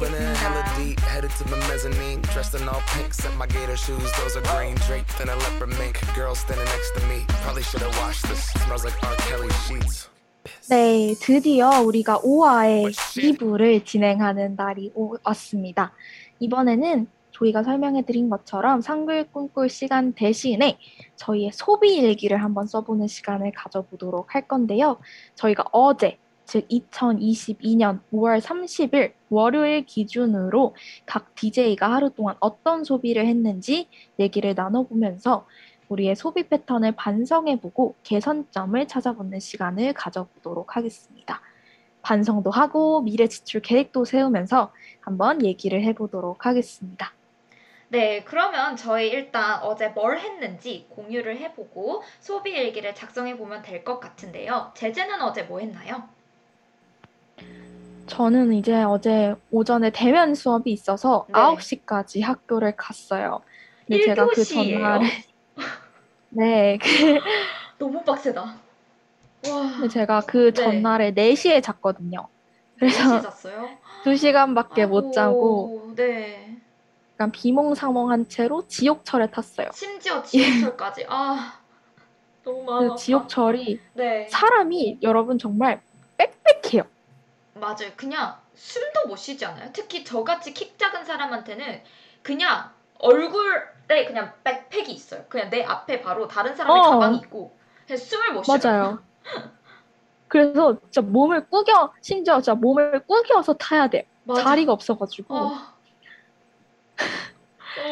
네, 10.69 11.13
드디어 11.21 11.69
우리가 11.81 12.19
5화의 12.19 12.91
2부를 13.37 13.85
진행하는 13.85 14.55
날이 14.55 14.91
왔습니다. 15.23 15.93
이번에는 16.39 17.07
저희가 17.33 17.63
설명해드린 17.63 18.29
것처럼 18.29 18.81
상글 18.81 19.31
꿈꿀 19.31 19.69
시간 19.69 20.13
대신에 20.13 20.77
저희의 21.15 21.51
소비 21.53 21.95
일기를 21.95 22.41
한번 22.41 22.67
써보는 22.67 23.07
시간을 23.07 23.51
가져보도록 23.51 24.35
할 24.35 24.47
건데요. 24.47 24.99
저희가 25.35 25.65
어제, 25.71 26.17
즉 26.45 26.67
2022년 26.67 27.99
5월 28.11 28.39
30일 28.39 29.13
월요일 29.29 29.85
기준으로 29.85 30.75
각 31.05 31.33
DJ가 31.35 31.91
하루 31.91 32.09
동안 32.11 32.35
어떤 32.39 32.83
소비를 32.83 33.25
했는지 33.25 33.87
얘기를 34.19 34.53
나눠보면서 34.53 35.45
우리의 35.89 36.15
소비 36.15 36.47
패턴을 36.47 36.93
반성해보고 36.93 37.95
개선점을 38.03 38.87
찾아보는 38.87 39.39
시간을 39.39 39.93
가져보도록 39.93 40.75
하겠습니다. 40.75 41.41
반성도 42.01 42.51
하고 42.51 43.01
미래 43.01 43.27
지출 43.27 43.61
계획도 43.61 44.05
세우면서 44.05 44.73
한번 44.99 45.45
얘기를 45.45 45.81
해보도록 45.83 46.45
하겠습니다. 46.45 47.13
네, 47.93 48.23
그러면 48.25 48.75
저희 48.75 49.07
일단 49.09 49.61
어제 49.61 49.87
뭘 49.89 50.17
했는지 50.19 50.87
공유를 50.89 51.37
해보고 51.37 52.03
소비 52.19 52.51
일기를 52.51 52.93
작성해보면 52.95 53.61
될 53.61 53.83
것 53.85 53.99
같은데요. 54.01 54.71
제재는 54.75 55.21
어제 55.21 55.43
뭐 55.43 55.59
했나요? 55.59 56.09
저는 58.07 58.53
이제 58.53 58.83
어제 58.83 59.33
오전에 59.49 59.91
대면 59.91 60.35
수업이 60.35 60.71
있어서 60.71 61.27
네. 61.27 61.33
9시까지 61.33 62.21
학교를 62.21 62.75
갔어요. 62.75 63.41
근데 63.87 63.99
제가 63.99 64.27
그 64.27 64.41
1교시예요? 64.41 64.53
전날에 64.53 65.05
네, 66.29 66.77
그, 66.79 66.87
너무 67.77 68.03
빡세다. 68.03 68.61
와, 69.41 69.73
근데 69.75 69.87
제가 69.89 70.21
그 70.25 70.51
네. 70.53 70.53
전날에 70.53 71.11
4시에 71.11 71.61
잤거든요. 71.61 72.27
그래서 72.77 73.19
잤어요? 73.21 73.69
2시간밖에 74.03 74.85
못 74.87 75.11
자고 75.11 75.71
아이고, 75.75 75.93
네. 75.95 76.52
약간 77.23 77.31
비몽사몽한 77.31 78.27
채로 78.27 78.67
지옥철에 78.67 79.27
탔어요. 79.31 79.69
심지어 79.73 80.21
지옥철까지. 80.23 81.05
아, 81.07 81.59
너무 82.43 82.63
마음 82.63 82.89
그. 82.89 82.95
지옥철이 82.95 83.79
네. 83.93 84.27
사람이 84.29 84.99
여러분 85.01 85.37
정말 85.37 85.81
빽빽해요. 86.17 86.83
맞아요. 87.53 87.91
그냥 87.95 88.35
숨도 88.55 89.07
못 89.07 89.15
쉬지 89.15 89.45
않아요? 89.45 89.69
특히 89.71 90.03
저같이 90.03 90.53
키 90.53 90.77
작은 90.77 91.05
사람한테는 91.05 91.83
그냥 92.21 92.71
얼굴에 92.99 94.05
그냥 94.05 94.33
백팩이 94.43 94.91
있어요. 94.91 95.23
그냥 95.29 95.49
내 95.49 95.63
앞에 95.63 96.01
바로 96.01 96.27
다른 96.27 96.55
사람의 96.55 96.81
어. 96.81 96.89
가방이 96.89 97.17
있고 97.19 97.55
그냥 97.87 97.97
숨을 97.97 98.33
못 98.33 98.43
쉬어요. 98.43 98.59
맞아요. 98.61 98.99
그래서 100.27 100.77
진짜 100.89 101.01
몸을 101.01 101.47
꾸겨 101.47 101.93
심지어 102.01 102.41
진짜 102.41 102.55
몸을 102.55 103.05
꾸겨서 103.05 103.53
타야 103.53 103.87
돼요. 103.87 104.03
맞아. 104.25 104.41
자리가 104.41 104.73
없어가지고. 104.73 105.37
아. 105.37 105.72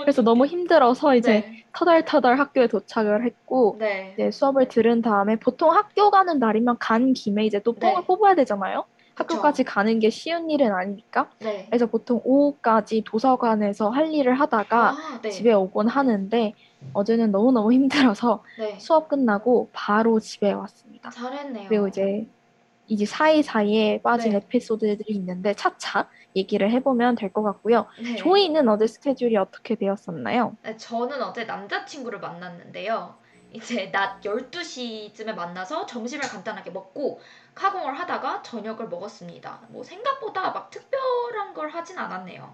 그래서 0.02 0.22
너무 0.22 0.46
힘들어서 0.46 1.16
이제 1.16 1.42
네. 1.42 1.64
터덜터덜 1.74 2.40
학교에 2.40 2.68
도착을 2.68 3.26
했고 3.26 3.78
네. 3.80 4.14
이제 4.18 4.32
수업을 4.32 4.68
들은 4.68 5.02
다음에 5.02 5.38
보통 5.38 5.72
학교 5.74 6.12
가는 6.12 6.38
날이면 6.40 6.78
간 6.80 7.14
김에 7.14 7.46
이제 7.46 7.60
또 7.60 7.74
뽕을 7.74 8.02
네. 8.02 8.08
뽑아야 8.08 8.36
되잖아요. 8.36 8.86
그쵸. 9.16 9.36
학교까지 9.36 9.64
가는 9.64 10.00
게 10.00 10.10
쉬운 10.10 10.50
일은 10.50 10.72
아니니까. 10.74 11.30
네. 11.40 11.68
그래서 11.70 11.86
보통 11.86 12.22
오후까지 12.24 13.04
도서관에서 13.06 13.90
할 13.90 14.14
일을 14.14 14.40
하다가 14.40 14.90
아, 14.90 15.20
네. 15.22 15.30
집에 15.30 15.54
오곤 15.54 15.88
하는데 15.88 16.54
어제는 16.94 17.32
너무너무 17.32 17.72
힘들어서 17.74 18.44
네. 18.58 18.78
수업 18.80 19.08
끝나고 19.08 19.70
바로 19.74 20.20
집에 20.20 20.52
왔습니다. 20.52 21.10
잘했네요. 21.10 21.70
그리고 21.70 21.88
이제 21.88 22.28
이제 22.92 23.06
사이사이에 23.06 24.02
빠진 24.02 24.32
네. 24.32 24.38
에피소드들이 24.38 25.14
있는데 25.14 25.54
차차 25.54 26.10
얘기를 26.36 26.70
해보면 26.72 27.16
될 27.16 27.32
것 27.32 27.42
같고요. 27.42 27.88
네. 28.04 28.18
조이는 28.18 28.68
어제 28.68 28.86
스케줄이 28.86 29.38
어떻게 29.38 29.76
되었었나요? 29.76 30.58
네, 30.62 30.76
저는 30.76 31.22
어제 31.22 31.46
남자친구를 31.46 32.20
만났는데요. 32.20 33.16
이제 33.54 33.90
낮 33.92 34.20
12시쯤에 34.22 35.34
만나서 35.34 35.86
점심을 35.86 36.28
간단하게 36.28 36.72
먹고 36.72 37.22
카공을 37.56 37.98
하다가 37.98 38.42
저녁을 38.42 38.90
먹었습니다. 38.90 39.62
뭐 39.70 39.84
생각보다 39.86 40.52
막 40.52 40.70
특별한 40.70 41.54
걸 41.54 41.70
하진 41.70 41.98
않았네요. 41.98 42.54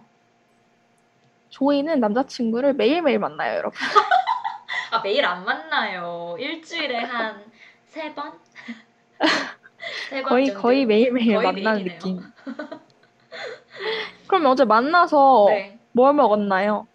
조이는 1.49 1.99
남자친구를 1.99 2.73
매일매일 2.75 3.17
만나요, 3.17 3.57
여러분. 3.57 3.75
아, 4.91 5.01
매일 5.01 5.25
안 5.25 5.43
만나요. 5.43 6.35
일주일에 6.39 6.97
한 6.99 7.43
세 7.87 8.13
번? 8.13 8.33
거의 10.25 10.47
정도? 10.47 10.61
거의 10.61 10.85
매일매일 10.85 11.35
거의 11.35 11.45
만나는 11.45 11.83
매일이네요. 11.83 11.99
느낌. 11.99 12.21
그럼 14.27 14.45
어제 14.45 14.65
만나서 14.65 15.45
네. 15.49 15.79
뭘 15.91 16.13
먹었나요? 16.13 16.87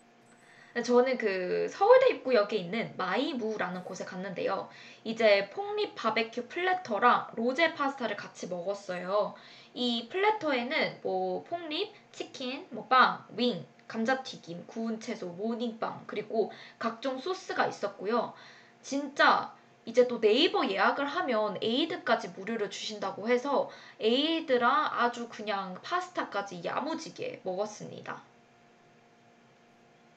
저는 0.80 1.18
그 1.18 1.68
서울대 1.68 2.08
입구역에 2.08 2.56
있는 2.56 2.94
마이무라는 2.96 3.84
곳에 3.84 4.04
갔는데요. 4.04 4.70
이제 5.04 5.50
pork 5.50 5.75
rib 5.75 5.94
바베큐 5.94 6.46
platter랑 6.46 7.28
로제 7.36 7.74
파스타를 7.74 8.16
같이 8.16 8.48
먹었어요. 8.48 9.34
이 9.74 10.08
platter에는 10.10 11.00
뭐 11.02 11.44
pork 11.44 11.68
rib, 11.68 11.92
치킨, 12.12 12.66
뭐 12.70 12.86
빵, 12.86 13.24
wing, 13.36 13.66
감자튀김, 13.86 14.66
구운 14.66 14.98
채소, 14.98 15.26
모닝빵, 15.26 16.04
그리고 16.06 16.50
각종 16.78 17.18
소스가 17.18 17.66
있었고요. 17.66 18.32
진짜 18.80 19.52
이제 19.84 20.06
또 20.06 20.20
네이버 20.20 20.68
예약을 20.68 21.04
하면 21.06 21.58
에이드까지 21.60 22.28
무료로 22.36 22.68
주신다고 22.70 23.28
해서 23.28 23.68
에이드랑 24.00 24.90
아주 24.92 25.28
그냥 25.28 25.76
파스타까지 25.82 26.62
야무지게 26.64 27.40
먹었습니다. 27.42 28.22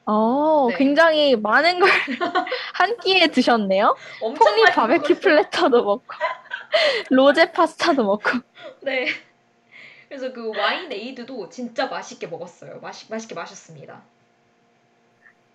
어, 0.05 0.67
네. 0.69 0.77
굉장히 0.77 1.35
많은 1.35 1.79
걸 1.79 1.89
한 2.73 2.97
끼에 2.97 3.27
드셨네요. 3.27 3.95
엄청 4.21 4.51
많이 4.51 4.71
바베큐. 4.75 5.15
platter도 5.19 5.83
먹고 5.83 6.05
로제 7.09 7.51
파스타도 7.51 8.03
먹고 8.03 8.29
네. 8.81 9.07
그래서 10.07 10.31
그 10.31 10.55
와인 10.55 10.91
에이드도 10.91 11.49
진짜 11.49 11.87
맛있게 11.87 12.27
먹었어요. 12.27 12.79
맛있 12.81 13.09
맛있게 13.09 13.33
마셨습니다. 13.33 14.03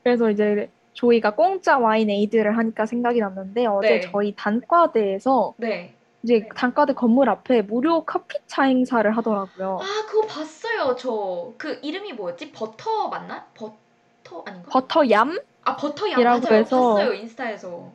그래서 0.03 0.31
이제 0.31 0.69
조이가 1.01 1.31
공짜 1.35 1.79
와인 1.79 2.11
에이드를 2.11 2.59
하니까 2.59 2.85
생각이 2.85 3.21
났는데 3.21 3.65
어제 3.65 3.89
네. 3.89 4.01
저희 4.01 4.35
단과대에서 4.37 5.55
네. 5.57 5.95
이제 6.23 6.47
단과대 6.55 6.93
건물 6.93 7.31
앞에 7.31 7.63
무료 7.63 8.05
커피차 8.05 8.65
행사를 8.65 9.11
하더라고요. 9.17 9.79
아 9.81 10.07
그거 10.07 10.27
봤어요. 10.27 10.95
저 10.97 11.55
그 11.57 11.79
이름이 11.83 12.13
뭐였지? 12.13 12.53
버터 12.53 13.09
맞나? 13.09 13.47
버터 13.55 14.43
아닌가? 14.45 14.69
버터얌? 14.71 15.39
아 15.65 15.77
이라고 16.19 16.41
맞아요. 16.47 16.61
해서 16.61 16.95
봤어요 16.97 17.15
인스타에서. 17.15 17.93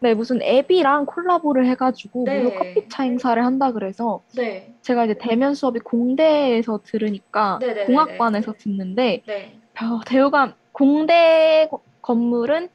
네, 0.00 0.14
무슨 0.14 0.42
앱이랑 0.42 1.06
콜라보를 1.06 1.64
해가지고 1.66 2.24
네. 2.24 2.40
무료 2.42 2.58
커피차 2.58 3.04
행사를 3.04 3.44
한다 3.44 3.70
그래서 3.70 4.20
네. 4.34 4.74
제가 4.82 5.04
이제 5.04 5.14
대면 5.14 5.54
수업이 5.54 5.78
공대에서 5.78 6.80
들으니까. 6.82 7.60
공학관에서 7.86 8.54
듣는데 8.58 9.22
네. 9.26 9.60
어, 9.80 10.00
대우관 10.04 10.54
공대 10.72 11.68
거- 11.70 11.80
건물은 12.02 12.68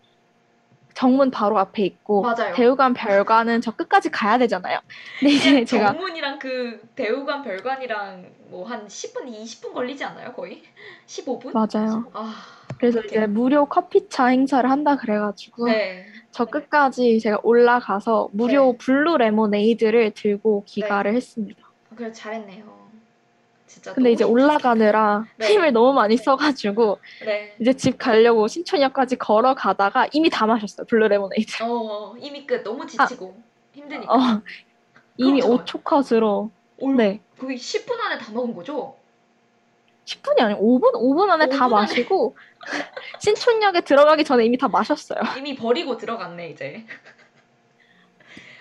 정문 0.93 1.29
바로 1.29 1.59
앞에 1.59 1.83
있고 1.85 2.23
맞아요. 2.23 2.55
대우관 2.55 2.95
별관은 2.95 3.61
저 3.61 3.69
끝까지 3.69 4.09
가야 4.09 4.39
되잖아요. 4.39 4.79
근데 5.19 5.33
이제 5.35 5.63
제가 5.63 5.93
정문이랑 5.93 6.39
그 6.39 6.81
대우관 6.95 7.43
별관이랑 7.43 8.25
뭐 8.49 8.65
한 8.67 8.87
10분 8.87 9.31
20분 9.31 9.73
걸리지 9.73 10.03
않아요? 10.05 10.33
거의? 10.33 10.63
15분? 11.05 11.51
맞아요. 11.53 12.05
아. 12.13 12.33
그래서 12.79 12.99
어떡해. 12.99 13.15
이제 13.15 13.27
무료 13.27 13.65
커피차 13.67 14.27
행사를 14.27 14.67
한다 14.69 14.95
그래가지고 14.97 15.67
네. 15.67 16.05
저 16.31 16.45
끝까지 16.45 17.19
제가 17.19 17.39
올라가서 17.43 18.29
무료 18.31 18.71
네. 18.71 18.77
블루 18.79 19.17
레모네이드를 19.17 20.11
들고 20.15 20.63
귀가를 20.65 21.13
했습니다. 21.13 21.61
그래 21.95 22.11
잘했네요. 22.11 22.86
진짜 23.67 23.93
근데 23.93 24.11
이제. 24.11 24.23
올라가느라 24.23 25.25
네. 25.35 25.49
힘을 25.51 25.73
너무 25.73 25.93
많이 25.93 26.15
써가지고 26.17 26.99
네. 27.25 27.55
이제 27.59 27.73
집 27.73 27.97
가려고 27.97 28.47
신촌역까지 28.47 29.17
걸어가다가 29.17 30.07
이미 30.13 30.29
다 30.29 30.45
마셨어요. 30.45 30.85
블루 30.87 31.07
레모네이드. 31.09 31.63
어, 31.63 31.67
어, 31.67 32.15
이미 32.19 32.47
끝. 32.47 32.63
너무 32.63 32.87
지치고 32.87 33.37
힘드니까. 33.73 34.11
어, 34.13 34.41
이미 35.17 35.41
그럼 35.41 35.57
5초 35.65 35.83
컷으로 35.83 36.49
올- 36.79 36.95
네 36.95 37.19
거의 37.39 37.57
10분 37.57 37.99
안에 37.99 38.17
다 38.17 38.31
먹은 38.31 38.55
거죠? 38.55 38.95
10분이 40.05 40.39
아니고 40.41 40.79
5분 40.79 40.93
5분 40.93 41.29
안에 41.29 41.47
다 41.49 41.67
5분 41.67 41.73
안에. 41.73 41.81
마시고 41.87 42.35
신촌역에 43.19 43.81
들어가기 43.81 44.23
전에 44.23 44.45
이미 44.45 44.57
다 44.57 44.67
마셨어요. 44.69 45.19
이미 45.37 45.55
버리고 45.55 45.97
들어갔네 45.97 46.49
이제. 46.51 46.85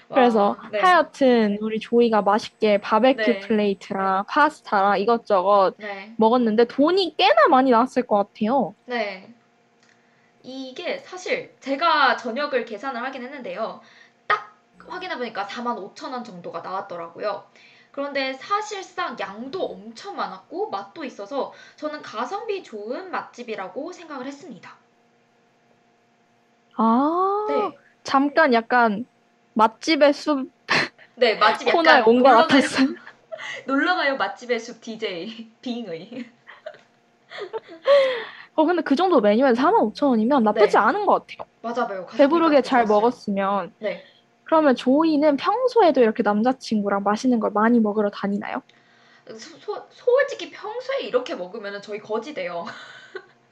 그래서 0.09 0.57
와, 0.61 0.69
네. 0.71 0.79
하여튼 0.81 1.59
우리 1.61 1.81
조이가 1.81 2.23
맛있게 2.23 2.79
바베큐 2.79 3.23
네. 3.23 3.41
플레이트랑 3.41 4.25
파스타랑 4.29 5.01
이것저것 5.01 5.75
네. 5.79 6.15
먹었는데 6.17 6.67
돈이 6.67 7.17
꽤나 7.17 7.49
많이 7.49 7.71
나왔을 7.71 8.07
것 8.07 8.17
같아요. 8.17 8.75
네. 8.85 9.33
이게 10.43 10.99
사실 10.99 11.55
제가 11.59 12.17
저녁을 12.17 12.65
계산을 12.65 13.03
하긴 13.03 13.25
했는데요. 13.25 13.81
딱 14.29 14.57
확인해 14.87 15.19
보니까 15.19 15.47
4만 15.47 15.95
5천 15.95 16.13
원 16.13 16.23
정도가 16.23 16.61
나왔더라고요. 16.61 17.45
그런데 17.91 18.35
사실상 18.35 19.17
양도 19.19 19.65
엄청 19.65 20.17
많았고 20.17 20.71
맛도 20.71 21.03
있어서 21.05 21.53
저는 21.77 22.03
가성비 22.03 22.63
좋은 22.63 23.11
맛집이라고 23.11 23.91
생각을 23.91 24.27
했습니다. 24.27 24.77
아, 26.77 27.47
네. 27.49 27.77
잠깐 28.05 28.53
약간 28.53 29.07
맛집의 29.67 30.13
숲 30.13 30.51
네, 31.15 31.35
맛집 31.37 31.73
코너에 31.73 31.95
약간 32.01 32.09
온것 32.15 32.31
놀러가요- 32.31 32.37
같았어요. 32.49 32.89
놀러가요 33.67 34.17
맛집의 34.19 34.61
숲 34.61 34.81
DJ 34.83 35.51
빙의. 35.63 36.27
어, 38.55 38.65
근데 38.67 38.83
그 38.83 38.95
정도 38.97 39.21
메뉴에 39.21 39.53
45,000원이면 39.53 40.43
나쁘지 40.43 40.73
네. 40.73 40.79
않은 40.79 41.07
것 41.07 41.27
같아요. 41.27 41.47
맞아요. 41.63 42.07
배부르게 42.07 42.61
잘. 42.63 42.85
먹었으면. 42.87 43.73
네. 43.79 44.03
그러면 44.45 44.77
조이는 44.77 45.37
평소에도 45.39 46.01
이렇게 46.03 46.23
남자친구랑 46.23 47.03
맛있는 47.03 47.41
걸 47.41 47.51
많이 47.53 47.81
먹으러 47.81 48.11
다니나요? 48.11 48.63
소, 49.29 49.59
소- 49.59 49.87
솔직히 49.91 50.51
평소에 50.51 51.01
이렇게 51.01 51.35
먹으면 51.35 51.81
저희 51.83 51.99
거지 51.99 52.33
돼요. 52.35 52.65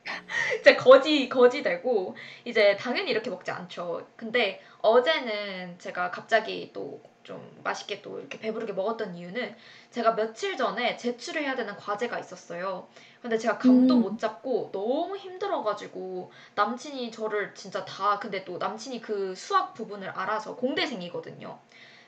진짜 0.63 0.77
거지 0.77 1.29
거지 1.29 1.63
되고 1.63 2.17
이제 2.45 2.77
당연히 2.77 3.11
이렇게 3.11 3.31
먹지 3.31 3.51
않죠. 3.51 4.07
근데 4.17 4.61
어제는 4.81 5.79
제가 5.79 6.11
갑자기 6.11 6.71
또 6.73 7.15
좀 7.25 7.59
맛있게 7.65 8.03
또 8.03 8.21
이렇게 8.21 8.39
배부르게 8.39 8.75
먹었던 8.75 9.17
이유는 9.17 9.57
제가 9.91 10.15
며칠 10.15 10.57
전에 10.57 10.97
제출을 10.97 11.43
해야 11.43 11.57
되는 11.57 11.75
과제가 11.77 12.19
있었어요. 12.19 12.87
근데 13.23 13.39
제가 13.39 13.59
감도 13.59 13.97
음. 13.97 14.03
못 14.03 14.19
잡고 14.19 14.71
너무 14.73 15.17
힘들어가지고 15.17 16.31
남친이 16.55 17.11
저를 17.11 17.55
진짜 17.55 17.85
다 17.87 18.19
근데 18.19 18.45
또 18.45 18.59
남친이 18.59 19.01
그 19.01 19.35
수학 19.35 19.73
부분을 19.73 20.11
알아서 20.11 20.55
공대생이거든요. 20.55 21.59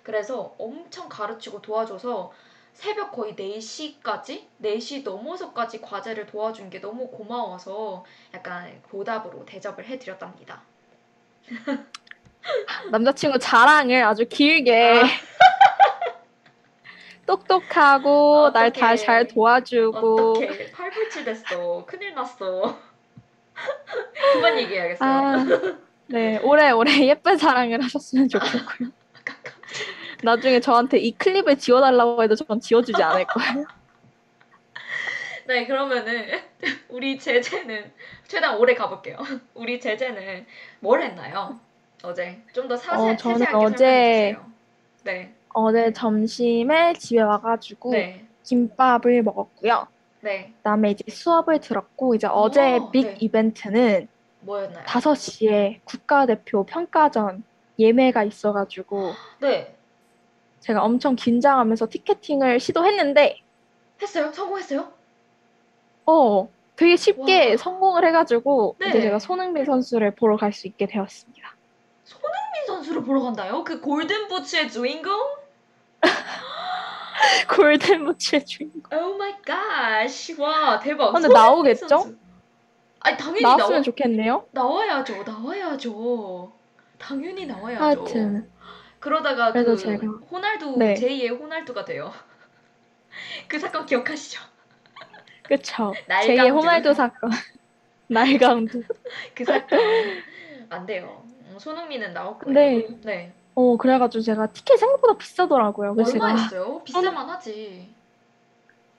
그래서 0.02 0.54
엄청 0.58 1.08
가르치고 1.08 1.62
도와줘서 1.62 2.32
새벽 2.76 3.10
거의 3.12 3.34
4시까지? 3.34 4.42
4시 4.62 5.02
넘어서까지 5.02 5.80
과제를 5.80 6.26
도와준 6.26 6.68
게 6.68 6.78
너무 6.78 7.08
고마워서 7.08 8.04
약간 8.34 8.82
보답으로 8.90 9.46
대접을 9.46 9.86
해드렸답니다. 9.86 10.60
남자친구 12.92 13.38
자랑을 13.38 14.04
아주 14.04 14.26
길게 14.28 15.00
아. 15.02 15.04
똑똑하고 17.24 18.50
날 18.52 18.70
다. 18.72 18.94
잘 18.94 19.26
도와주고 19.26 20.32
어떡해. 20.32 20.70
팔불치 20.72 21.24
됐어. 21.24 21.84
큰일 21.86 22.14
났어. 22.14 22.78
그만 24.34 24.58
얘기해야겠어요. 24.58 25.10
아, 25.10 25.46
네 26.08 26.38
오래오래 26.40 27.06
예쁜 27.06 27.38
사랑을 27.38 27.82
하셨으면 27.82 28.28
좋겠고요. 28.28 28.90
나중에 30.26 30.60
저한테 30.60 30.98
이 30.98 31.12
클립을 31.12 31.56
지워달라고 31.56 32.22
해도 32.22 32.34
전 32.34 32.60
지워주지 32.60 33.00
않을 33.02 33.24
거예요. 33.26 33.64
네, 35.46 35.66
그러면은 35.66 36.26
우리 36.90 37.18
제재는 37.18 37.92
최대한 38.26 38.58
오래 38.58 38.74
가볼게요. 38.74 39.16
우리 39.54 39.80
제재는 39.80 40.44
뭘 40.80 41.00
했나요? 41.02 41.58
어제 42.02 42.42
좀 42.52 42.68
더 42.68 42.76
사세, 42.76 43.02
어, 43.12 43.16
저는 43.16 43.38
세세하게 43.38 43.64
어제- 43.64 43.76
설명해 43.76 44.32
주세요. 44.34 44.46
네, 45.04 45.34
어제 45.54 45.92
점심에 45.92 46.92
집에 46.94 47.20
와가지고 47.22 47.92
네, 47.92 48.26
김밥을 48.44 49.22
먹었고요. 49.22 49.86
네. 50.20 50.52
그다음에 50.58 50.90
이제 50.90 51.04
수업을 51.08 51.60
들었고 51.60 52.16
이제 52.16 52.26
어제 52.28 52.76
어, 52.78 52.90
빅 52.90 53.02
네. 53.06 53.16
이벤트는 53.20 54.08
뭐였나요? 54.40 54.84
5시에 54.84 55.80
국가대표 55.84 56.64
평가전 56.66 57.44
예매가 57.78 58.24
있어가지고 58.24 59.12
네, 59.40 59.75
제가 60.66 60.82
엄청 60.82 61.14
긴장하면서 61.14 61.88
ticketing을 61.88 62.58
시도했는데 62.58 63.38
했어요? 64.02 64.32
성공했어요? 64.32 64.92
어 66.06 66.48
되게 66.74 66.96
쉽게 66.96 67.50
와. 67.52 67.56
성공을 67.56 68.04
해가지고 68.08 68.74
네. 68.80 68.88
이제 68.88 69.00
제가 69.00 69.20
손흥민 69.20 69.64
선수를 69.64 70.16
보러 70.16 70.36
갈 70.36 70.52
수 70.52 70.66
있게 70.66 70.86
되었습니다. 70.86 71.54
손흥민 72.04 72.66
선수를 72.66 73.04
보러 73.04 73.20
간다고요? 73.22 73.62
그 73.62 73.80
golden 73.80 74.26
boots의 74.26 74.68
주인공? 74.70 75.14
golden 77.56 78.04
boots의 78.04 78.44
주인공. 78.44 78.82
oh 78.92 79.16
my 79.16 79.34
god. 79.42 80.06
와, 80.38 80.78
대박. 80.80 81.12
근데 81.12 81.28
나오겠죠? 81.28 81.88
선수. 81.88 82.16
아니, 83.00 83.16
당연히 83.16 83.42
나왔으면 83.42 83.70
나와, 83.70 83.82
좋겠네요. 83.82 84.46
나와야죠. 84.50 85.22
나와야죠. 85.22 86.52
당연히 86.98 87.46
나와야죠. 87.46 87.82
하여튼 87.84 88.50
그러다가 89.10 89.52
그 89.52 89.76
제가- 89.76 90.30
호날두 90.32 90.74
네. 90.78 90.94
제2의 90.94 91.38
호날두가 91.40 91.84
돼요. 91.84 92.12
그 93.46 93.56
사건 93.60 93.86
기억하시죠? 93.86 94.40
그쵸. 95.44 95.92
날강주. 96.08 96.32
제2의 96.32 96.52
호날두 96.52 96.92
사건. 96.92 97.30
날강두. 98.08 98.82
그 99.32 99.44
사건 99.44 99.78
안 100.70 100.86
돼요. 100.86 101.22
음, 101.24 101.56
손흥민은 101.56 102.14
나올 102.14 102.36
거예요. 102.36 102.44
근데 102.44 102.88
네. 103.04 103.32
어 103.54 103.76
그래가지고 103.76 104.22
제가 104.22 104.48
티켓 104.48 104.76
생각보다 104.76 105.16
비싸더라고요. 105.16 105.94
얼마였어요? 105.96 106.82
비쌀만 106.82 107.28
하지. 107.30 107.88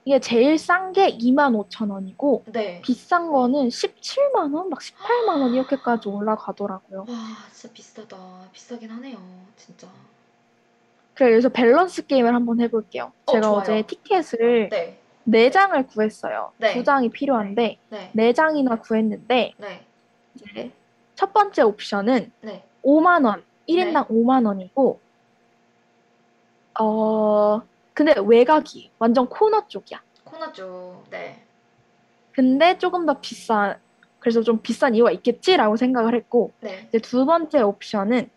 이게 0.08 0.20
제일 0.20 0.56
싼 0.56 0.94
게 0.94 1.18
25,000원이고 1.18 2.44
네. 2.50 2.80
비싼 2.82 3.30
거는 3.30 3.68
17만 3.68 4.54
원, 4.54 4.70
막 4.70 4.78
18만 4.78 5.42
원 5.42 5.52
이렇게까지 5.52 6.08
올라가더라고요. 6.08 7.00
와, 7.00 7.14
진짜 7.52 7.74
비싸다. 7.74 8.16
비싸긴 8.50 8.88
하네요. 8.88 9.18
진짜. 9.54 9.86
그래서 11.12 11.50
밸런스 11.50 12.06
게임을 12.06 12.34
한번 12.34 12.58
해볼게요. 12.58 13.12
어, 13.26 13.32
제가 13.32 13.42
좋아요. 13.42 13.58
어제 13.58 13.82
티켓을 13.82 14.70
네. 14.70 14.98
네 15.24 15.50
장을 15.50 15.86
구했어요. 15.86 16.52
네. 16.56 16.72
두 16.72 16.84
장이 16.84 17.10
필요한데 17.10 17.78
네. 17.90 18.10
네 18.14 18.32
장이나 18.32 18.76
구했는데 18.76 19.52
네. 19.58 19.86
이제 20.34 20.72
첫 21.16 21.34
번째 21.34 21.62
옵션은 21.64 22.32
네. 22.40 22.64
5만 22.82 23.26
원, 23.26 23.44
1인당 23.68 24.08
5만 24.08 24.46
원이고 24.46 25.00
어 26.80 27.60
근데 27.98 28.14
외곽이 28.16 28.92
완전 29.00 29.28
코너 29.28 29.66
쪽이야. 29.66 30.00
코너 30.22 30.52
쪽. 30.52 31.02
네. 31.10 31.42
근데 32.30 32.78
조금 32.78 33.06
더 33.06 33.18
비싼 33.20 33.76
그래서 34.20 34.40
좀 34.40 34.62
비싼 34.62 34.94
이유가 34.94 35.10
있겠지라고 35.10 35.76
생각을 35.76 36.14
했고 36.14 36.52
네. 36.60 36.86
이제 36.86 37.00
두 37.00 37.26
번째 37.26 37.60
옵션은 37.60 38.30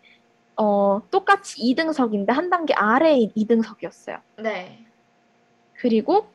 어 0.56 1.00
똑같이 1.12 1.62
2등석인데 1.62 2.32
한 2.32 2.50
단계 2.50 2.74
아래인 2.74 3.30
2등석이었어요. 3.36 4.20
네. 4.38 4.84
그리고 5.74 6.26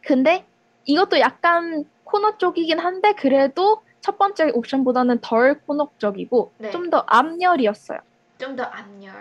근데 0.00 0.44
이것도 0.84 1.20
약간 1.20 1.84
코너 2.02 2.38
쪽이긴 2.38 2.80
한데 2.80 3.12
그래도 3.12 3.82
첫 4.00 4.18
번째 4.18 4.50
옵션보다는 4.52 5.20
덜 5.20 5.60
코너 5.60 5.90
쪽이고 5.98 6.50
네. 6.58 6.72
좀더 6.72 7.04
앞열이었어요. 7.06 8.00
좀 8.38 8.56
더 8.56 8.64
앞열. 8.64 9.12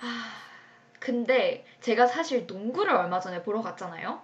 아, 0.00 0.47
근데 0.98 1.64
제가 1.80 2.06
사실 2.06 2.46
농구를 2.46 2.94
얼마 2.94 3.20
전에 3.20 3.42
보러 3.42 3.62
갔잖아요. 3.62 4.20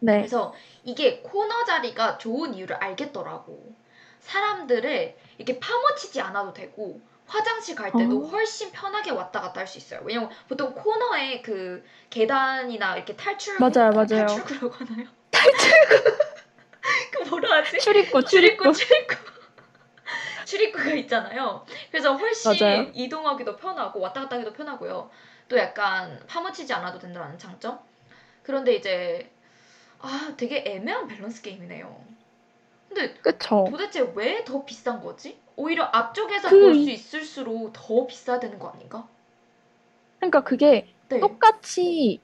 네. 0.00 0.18
그래서 0.18 0.54
이게 0.82 1.20
코너 1.20 1.64
자리가 1.64 2.18
좋은 2.18 2.54
이유를 2.54 2.76
알겠더라고. 2.76 3.74
사람들을 4.20 5.16
이렇게 5.38 5.58
파묻히지 5.58 6.20
않아도 6.20 6.52
되고 6.52 7.00
화장실 7.26 7.74
갈 7.74 7.90
때도 7.92 8.22
어. 8.24 8.28
훨씬 8.28 8.70
편하게 8.70 9.10
왔다 9.10 9.40
갔다 9.40 9.60
할 9.60 9.66
수 9.66 9.78
있어요. 9.78 10.00
왜냐면 10.04 10.30
보통 10.48 10.74
코너에 10.74 11.40
그 11.40 11.82
계단이나 12.10 12.96
이렇게 12.96 13.16
탈출 13.16 13.58
맞아요, 13.58 13.90
맞아요. 13.90 14.26
탈출구라고 14.26 14.70
하나요? 14.70 15.06
탈출구. 15.30 16.04
그 17.12 17.28
뭐라 17.30 17.56
하지? 17.58 17.78
출입구, 17.78 18.22
출입구, 18.24 18.72
출입구. 18.72 18.72
출입구. 18.74 19.16
출입구가 20.44 20.90
있잖아요. 20.96 21.64
그래서 21.90 22.14
훨씬 22.14 22.52
맞아요. 22.52 22.90
이동하기도 22.92 23.56
편하고 23.56 24.00
왔다 24.00 24.20
갔다 24.22 24.36
하기도 24.36 24.52
편하고요. 24.52 25.10
또 25.48 25.58
약간 25.58 26.20
파묻히지 26.26 26.72
않아도 26.72 26.98
된다는 26.98 27.38
장점. 27.38 27.78
그런데 28.42 28.74
이제 28.74 29.30
아 30.00 30.32
되게 30.36 30.64
애매한 30.66 31.06
밸런스 31.08 31.42
게임이네요. 31.42 32.04
근데 32.88 33.14
그쵸. 33.14 33.66
도대체 33.70 34.00
왜 34.14 34.44
더 34.44 34.64
비싼 34.64 35.02
거지? 35.02 35.38
오히려 35.56 35.84
앞쪽에서 35.84 36.48
그- 36.50 36.60
볼수 36.60 36.90
있을수록 36.90 37.72
더 37.72 38.06
비싸야 38.06 38.40
되는 38.40 38.58
거 38.58 38.68
아닌가? 38.68 39.06
그러니까 40.18 40.42
그게 40.42 40.88
네. 41.08 41.20
똑같이 41.20 42.20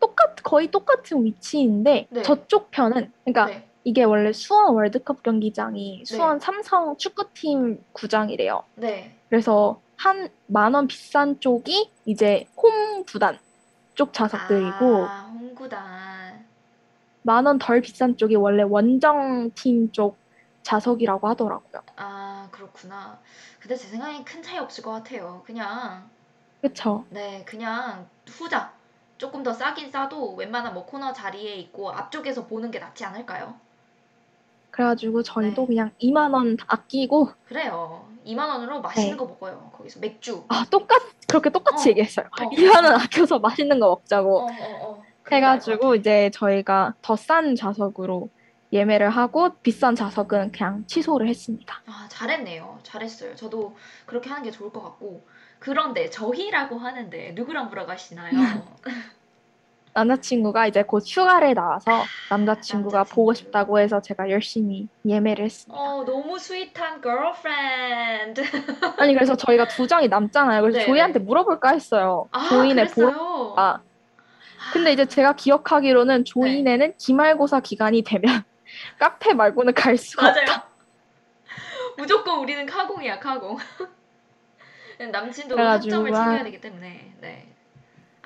똑같 0.00 0.36
거의 0.42 0.68
똑같은 0.70 1.24
위치인데 1.24 2.06
네. 2.08 2.22
저쪽 2.22 2.70
편은 2.70 3.12
그러니까 3.24 3.46
네. 3.46 3.68
이게 3.84 4.04
원래 4.04 4.32
수원 4.32 4.74
월드컵 4.74 5.22
경기장이 5.22 6.04
수원 6.06 6.38
삼성 6.40 6.96
축구팀 6.96 7.82
구장이래요. 7.92 8.64
네. 8.76 9.16
그래서 9.28 9.80
한 9.98 10.30
만 10.46 10.74
원 10.74 10.86
비싼 10.86 11.40
쪽이 11.40 11.90
이제 12.06 12.46
홈 12.56 13.04
구단 13.04 13.38
쪽 13.94 14.12
좌석들이고 14.12 15.04
아, 15.06 15.30
홍구단. 15.34 16.46
만 17.22 17.46
원 17.46 17.58
덜 17.58 17.80
비싼 17.80 18.16
쪽이 18.16 18.36
원래 18.36 18.62
원정 18.62 19.50
팀 19.54 19.90
쪽 19.92 20.16
좌석이라고 20.62 21.26
하더라고요. 21.28 21.82
아, 21.96 22.48
그렇구나. 22.52 23.18
근데 23.58 23.74
제 23.74 23.88
생각엔 23.88 24.24
큰 24.24 24.42
차이 24.42 24.58
없을 24.58 24.84
것 24.84 24.92
같아요. 24.92 25.42
그냥 25.46 26.08
그쵸? 26.60 27.04
네, 27.10 27.44
그냥 27.44 28.08
후자. 28.28 28.72
조금 29.16 29.42
더 29.42 29.52
싸긴 29.52 29.90
싸도 29.90 30.34
웬만한 30.36 30.74
뭐 30.74 30.86
코너 30.86 31.12
자리에 31.12 31.56
있고 31.56 31.90
앞쪽에서 31.90 32.46
보는 32.46 32.70
게 32.70 32.78
낫지 32.78 33.04
않을까요? 33.04 33.58
그래가지고 34.70 35.22
저희도 35.24 35.62
네. 35.62 35.66
그냥 35.66 35.90
2만 35.98 36.32
원 36.34 36.56
아끼고 36.68 37.30
그래요. 37.46 38.07
2만 38.28 38.48
원으로 38.48 38.80
맛있는 38.82 39.10
네. 39.12 39.16
거 39.16 39.24
먹어요. 39.26 39.70
거기서 39.76 40.00
맥주. 40.00 40.44
아 40.48 40.64
똑같 40.70 41.02
그렇게 41.26 41.50
똑같이 41.50 41.88
어, 41.88 41.90
얘기했어요. 41.90 42.26
어. 42.26 42.50
2만 42.50 42.84
원 42.84 42.94
아껴서 42.94 43.38
맛있는 43.38 43.80
거 43.80 43.86
어, 43.86 43.90
먹자고 43.96 44.40
어, 44.42 44.46
어. 44.82 45.02
해가지고 45.30 45.94
이제 45.94 46.30
저희가 46.34 46.94
더 47.02 47.16
싼 47.16 47.54
좌석으로 47.56 48.28
예매를 48.72 49.08
하고 49.08 49.54
비싼 49.62 49.94
좌석은 49.96 50.52
그냥 50.52 50.84
취소를 50.86 51.26
했습니다. 51.28 51.80
아, 51.86 52.06
잘했네요. 52.10 52.78
잘했어요. 52.82 53.34
저도 53.34 53.74
그렇게 54.04 54.28
하는 54.28 54.42
게 54.42 54.50
좋을 54.50 54.70
것 54.70 54.82
같고. 54.82 55.26
그런데 55.58 56.08
저희라고 56.10 56.78
하는데 56.78 57.32
누구랑 57.34 57.68
보러 57.70 57.86
가시나요? 57.86 58.30
남자친구가 59.98 60.66
이제 60.68 60.82
곧 60.82 61.02
휴가를 61.06 61.54
나와서 61.54 62.04
남자친구가 62.30 62.98
남자친구. 62.98 63.14
보고 63.14 63.34
싶다고 63.34 63.78
해서 63.80 64.00
제가 64.00 64.30
열심히 64.30 64.88
예매를 65.04 65.44
했습니다. 65.44 65.80
어, 65.80 66.04
너무 66.04 66.38
스윗한 66.38 67.02
girlfriend. 67.02 68.42
아니 68.98 69.14
그래서 69.14 69.36
저희가 69.36 69.66
두 69.68 69.86
장이 69.86 70.08
남잖아요. 70.08 70.62
그래서 70.62 70.78
네. 70.78 70.86
조이한테 70.86 71.18
물어볼까 71.18 71.70
했어요. 71.72 72.28
아, 72.30 72.48
보러 72.48 72.68
그랬어요. 72.68 73.54
가. 73.54 73.82
근데 74.72 74.92
이제 74.92 75.06
제가 75.06 75.32
기억하기로는 75.34 76.24
조이네는 76.24 76.94
기말고사 76.98 77.60
기간이 77.60 78.02
되면 78.02 78.42
카페 78.98 79.32
말고는 79.34 79.74
갈 79.74 79.96
수가 79.96 80.28
없다. 80.28 80.40
맞아요. 80.44 80.62
무조건 81.98 82.38
우리는 82.40 82.64
카공이야, 82.66 83.18
카공. 83.18 83.56
남친도 85.10 85.56
학점을 85.58 86.10
막- 86.10 86.24
챙겨야 86.24 86.44
되기 86.44 86.60
때문에. 86.60 87.12
네. 87.20 87.46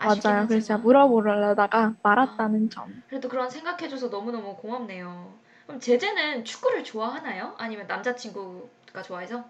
맞아요. 0.02 0.46
그래서 0.46 0.66
제가. 0.68 0.78
물어보려다가 0.78 1.94
말았다는 2.02 2.70
점. 2.70 3.02
그래도 3.08 3.28
그런 3.28 3.48
생각해줘서 3.48 4.08
너무너무 4.08 4.56
고맙네요. 4.56 5.32
그럼 5.66 5.80
제재는 5.80 6.44
축구를 6.44 6.84
좋아하나요? 6.84 7.54
아니면 7.58 7.86
남자친구가 7.86 9.02
좋아해서? 9.02 9.44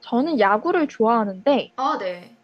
저는 0.00 0.38
야구를 0.38 0.86
좋아하는데 0.88 1.72
아, 1.76 1.98
네. 1.98 2.36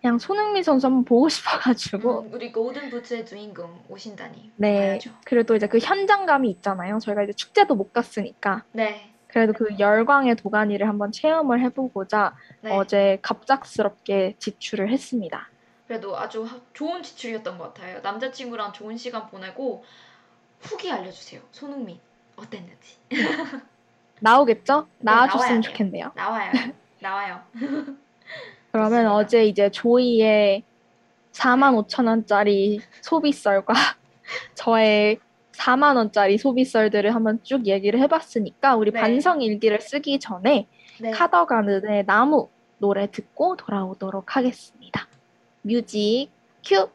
그냥 0.00 0.18
손흥민 0.18 0.62
선수 0.62 0.86
한번 0.86 1.04
보고 1.04 1.28
싶어가지고 1.28 2.20
음, 2.20 2.30
우리 2.32 2.52
골든 2.52 2.90
부츠의 2.90 3.26
주인공 3.26 3.82
오신다니. 3.88 4.52
네. 4.56 4.90
봐야죠. 4.90 5.10
그래도 5.24 5.56
이제 5.56 5.66
그 5.66 5.78
현장감이 5.78 6.48
있잖아요. 6.50 6.98
저희가 7.00 7.24
이제 7.24 7.32
축제도 7.32 7.74
못 7.74 7.92
갔으니까 7.92 8.64
네. 8.72 9.12
그래도 9.26 9.52
그 9.52 9.76
열광의 9.78 10.36
도가니를 10.36 10.88
한번 10.88 11.10
체험을 11.10 11.60
해보고자 11.60 12.36
네. 12.62 12.70
어제 12.70 13.18
갑작스럽게 13.22 14.36
지출을 14.38 14.90
했습니다. 14.92 15.48
그래도 15.86 16.16
아주 16.18 16.44
하- 16.44 16.60
좋은 16.72 17.02
지출이었던 17.02 17.58
것 17.58 17.74
같아요. 17.74 18.00
남자친구랑 18.00 18.72
좋은 18.72 18.96
시간 18.96 19.26
보내고 19.28 19.84
후기 20.60 20.90
알려주세요. 20.90 21.40
손흥민 21.52 21.98
어땠는지. 22.36 22.96
나오겠죠? 24.20 24.86
네, 24.98 25.04
나와줬으면 25.12 25.60
돼요. 25.60 25.70
좋겠네요. 25.72 26.12
나와요. 26.14 26.52
나와요. 27.00 27.40
그러면. 28.72 29.06
어제 29.08 29.44
이제 29.44 29.70
조이의 29.70 30.64
4만 31.32 31.86
5천 31.86 32.08
원짜리 32.08 32.80
소비썰과 33.02 33.74
저의 34.54 35.18
4만 35.52 35.96
원짜리 35.96 36.36
소비썰들을 36.36 37.14
한번 37.14 37.38
쭉 37.42 37.66
얘기를 37.66 38.00
해봤으니까 38.00 38.76
우리 38.76 38.90
네. 38.90 39.00
반성 39.00 39.40
일기를 39.42 39.80
쓰기 39.80 40.18
전에 40.18 40.66
네. 41.00 41.10
카더가든의 41.12 42.06
나무 42.06 42.48
노래 42.78 43.10
듣고 43.10 43.56
돌아오도록 43.56 44.36
하겠습니다. 44.36 45.06
뮤직 45.66 46.30
큐! 46.64 46.88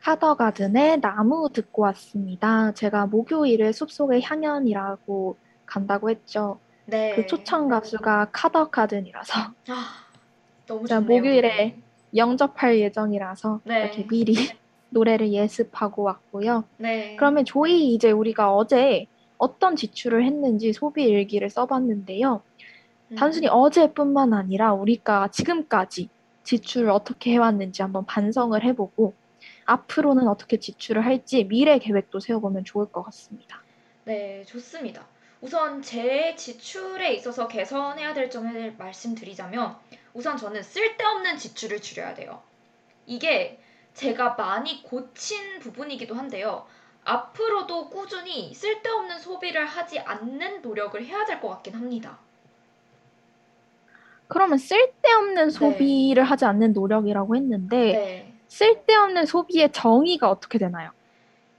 카더가든의 0.00 1.00
나무 1.00 1.48
듣고 1.52 1.82
왔습니다. 1.82 2.72
제가 2.72 3.06
목요일에 3.06 3.72
숲속의 3.72 4.22
향연이라고 4.22 5.36
간다고 5.66 6.10
했죠. 6.10 6.58
네. 6.86 7.14
그 7.14 7.26
초청 7.26 7.68
가수가 7.68 8.28
카더가든이라서 8.32 9.40
아, 9.68 10.06
너무 10.66 10.86
자, 10.86 11.00
좋네요. 11.00 11.16
목요일에 11.16 11.76
영접할 12.14 12.78
예정이라서 12.78 13.60
네. 13.64 13.82
이렇게 13.82 14.06
미리 14.06 14.34
노래를 14.90 15.32
예습하고 15.32 16.04
왔고요. 16.04 16.64
네. 16.78 17.16
그러면 17.16 17.44
조이 17.44 17.92
이제 17.92 18.10
우리가 18.10 18.54
어제 18.54 19.06
어떤 19.36 19.76
지출을 19.76 20.24
했는지 20.24 20.72
소비 20.72 21.04
일기를 21.04 21.50
써봤는데요. 21.50 22.40
음. 23.10 23.16
단순히 23.16 23.48
어제뿐만 23.48 24.32
아니라 24.32 24.72
우리가 24.72 25.28
지금까지 25.28 26.08
지출을 26.44 26.90
어떻게 26.90 27.32
해왔는지 27.32 27.82
한번 27.82 28.06
반성을 28.06 28.62
해보고 28.62 29.14
앞으로는 29.66 30.28
어떻게 30.28 30.58
지출을 30.58 31.04
할지 31.04 31.44
미래 31.44 31.78
계획도 31.78 32.20
세워보면 32.20 32.64
좋을 32.64 32.86
것 32.86 33.02
같습니다. 33.02 33.62
네, 34.04 34.44
좋습니다. 34.46 35.04
우선 35.46 35.80
제 35.80 36.34
지출에 36.34 37.14
있어서 37.14 37.46
개선해야 37.46 38.14
될 38.14 38.28
점을 38.30 38.74
말씀드리자면 38.76 39.76
우선 40.12 40.36
저는 40.36 40.60
쓸데없는 40.64 41.36
지출을 41.38 41.80
줄여야 41.80 42.14
돼요. 42.14 42.42
이게 43.06 43.60
제가 43.94 44.30
많이 44.30 44.82
고친 44.82 45.60
부분이기도 45.60 46.16
한데요. 46.16 46.66
앞으로도 47.04 47.90
꾸준히 47.90 48.52
쓸데없는 48.52 49.20
소비를 49.20 49.64
하지 49.66 50.00
않는 50.00 50.62
노력을 50.62 51.00
해야 51.04 51.24
될 51.24 51.40
것 51.40 51.50
같긴 51.50 51.76
합니다. 51.76 52.18
그러면 54.26 54.58
쓸데없는 54.58 55.50
소비를 55.50 56.24
하지 56.24 56.44
않는 56.44 56.72
노력이라고 56.72 57.36
했는데 57.36 57.76
네. 57.92 58.32
쓸데없는 58.48 59.26
소비의 59.26 59.70
정의가 59.70 60.28
어떻게 60.28 60.58
되나요? 60.58 60.90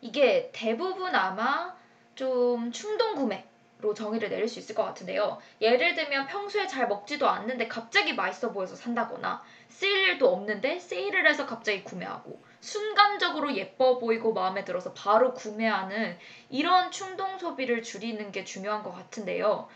이게 0.02 0.50
대부분 0.54 1.16
아마 1.16 1.74
좀 2.16 2.74
충동 2.74 3.16
구매 3.16 3.47
로 3.80 3.94
정의를 3.94 4.30
내릴 4.30 4.48
수 4.48 4.58
있을 4.58 4.74
것 4.74 4.84
같은데요. 4.84 5.40
예를 5.62 5.94
들면 5.94 6.26
평소에 6.28 6.66
잘 6.66 6.88
먹지도 6.88 7.30
않는데 7.30 7.68
갑자기 7.68 8.14
맛있어 8.14 8.52
보여서 8.52 8.76
산다거나 8.76 9.44
쓰일 9.70 10.10
일도 10.10 10.34
없는데 10.34 10.80
세일을 10.80 11.28
해서 11.28 11.46
갑자기 11.46 11.84
구매하고 11.84 12.42
순간적으로 12.60 13.56
예뻐 13.56 14.00
보이고 14.00 14.34
마음에 14.34 14.66
들어서 14.66 14.94
바로 14.94 15.36
구매하는 15.36 16.18
이런 16.50 16.90
충동 16.90 17.38
소비를 17.38 17.84
줄이는 17.84 18.32
게 18.32 18.44
중요한 18.44 18.82
것 18.82 18.92
같은데요. 18.92 19.68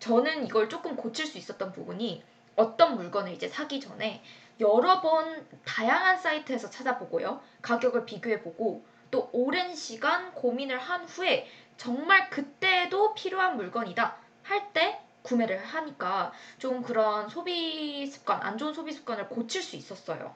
저는 0.00 0.46
이걸 0.46 0.68
조금 0.68 0.94
고칠 0.94 1.24
수 1.26 1.38
있었던 1.38 1.72
부분이 1.72 2.22
어떤 2.56 2.96
물건을 2.96 3.32
이제 3.32 3.48
사기 3.48 3.80
전에 3.80 4.22
여러 4.60 5.00
번 5.00 5.46
다양한 5.64 6.18
사이트에서 6.18 6.68
찾아보고요. 6.68 7.40
가격을 7.62 8.04
비교해보고 8.04 8.84
또 9.10 9.28
오랜 9.32 9.74
시간 9.74 10.32
고민을 10.34 10.78
한 10.78 11.04
후에 11.04 11.48
정말 11.84 12.28
그때도 12.28 13.14
필요한 13.14 13.56
물건이다 13.56 14.14
할 14.42 14.72
때 14.74 15.00
구매를 15.22 15.58
하니까 15.64 16.32
좀 16.58 16.82
그런 16.82 17.28
소비 17.28 18.06
습관, 18.06 18.42
안 18.42 18.56
좋은 18.58 18.72
소비 18.74 18.92
습관을 18.92 19.28
고칠 19.28 19.62
수 19.62 19.76
있었어요. 19.76 20.34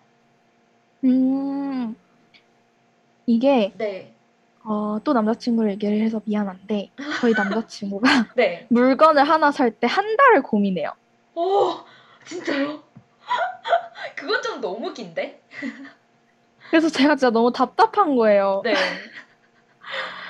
음, 1.04 1.94
이게 3.26 3.72
네. 3.76 4.14
어, 4.64 4.98
또 5.04 5.12
남자친구를 5.12 5.72
얘기를 5.72 6.00
해서 6.00 6.22
미안한데 6.24 6.90
저희 7.20 7.32
남자친구가 7.34 8.08
네. 8.36 8.66
물건을 8.70 9.28
하나 9.28 9.50
살 9.52 9.70
때 9.78 9.86
한 9.86 10.16
달을 10.16 10.42
고민해요. 10.42 10.92
오, 11.34 11.74
진짜요? 12.26 12.82
그건 14.16 14.42
좀 14.42 14.60
너무 14.60 14.92
긴데? 14.94 15.42
그래서 16.70 16.88
제가 16.88 17.16
진짜 17.16 17.30
너무 17.30 17.52
답답한 17.52 18.16
거예요. 18.16 18.62
네. 18.64 18.74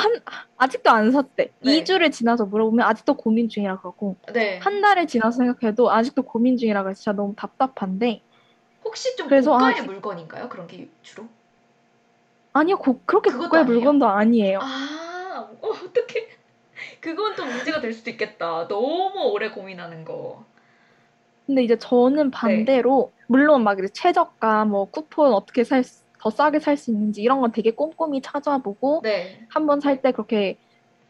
한, 0.00 0.20
아직도 0.56 0.90
안 0.90 1.10
샀대. 1.12 1.52
네. 1.60 1.82
2주를 1.82 2.10
지나서 2.10 2.46
물어보면 2.46 2.86
아직도 2.86 3.14
고민 3.14 3.48
중이라 3.48 3.78
그러고 3.80 4.16
네. 4.32 4.58
한 4.58 4.80
달을 4.80 5.06
지나서 5.06 5.38
생각해도 5.38 5.90
아직도 5.90 6.22
고민 6.22 6.56
중이라 6.56 6.82
그래서 6.82 6.98
진짜 6.98 7.12
너무 7.12 7.34
답답한데 7.36 8.22
혹시 8.84 9.14
좀 9.16 9.28
그래서 9.28 9.52
고가의 9.52 9.80
아, 9.80 9.82
물건인가요? 9.84 10.48
그런 10.48 10.66
게 10.66 10.88
주로? 11.02 11.26
아니요 12.52 12.78
고, 12.78 13.00
그렇게 13.04 13.30
고가의 13.30 13.64
아니에요? 13.64 13.76
물건도 13.78 14.06
아니에요. 14.08 14.58
아, 14.60 15.48
어, 15.60 15.68
어떡해. 15.68 16.28
그건 17.00 17.36
또 17.36 17.44
문제가 17.44 17.80
될 17.80 17.92
수도 17.92 18.10
있겠다. 18.10 18.66
너무 18.68 19.30
오래 19.32 19.50
고민하는 19.50 20.04
거. 20.04 20.44
근데 21.46 21.64
이제 21.64 21.76
저는 21.76 22.30
반대로 22.30 23.12
물론 23.26 23.64
막 23.64 23.78
이제 23.78 23.88
최저가 23.92 24.64
뭐 24.66 24.84
쿠폰 24.90 25.32
어떻게 25.32 25.64
살 25.64 25.82
더 26.20 26.30
싸게 26.30 26.60
살 26.60 26.76
수 26.76 26.90
있는지 26.90 27.22
이런 27.22 27.40
건 27.40 27.50
되게 27.52 27.70
꼼꼼히 27.72 28.20
찾아보고 28.20 29.00
네. 29.02 29.46
한번 29.48 29.80
살 29.80 30.00
때 30.02 30.12
그렇게 30.12 30.58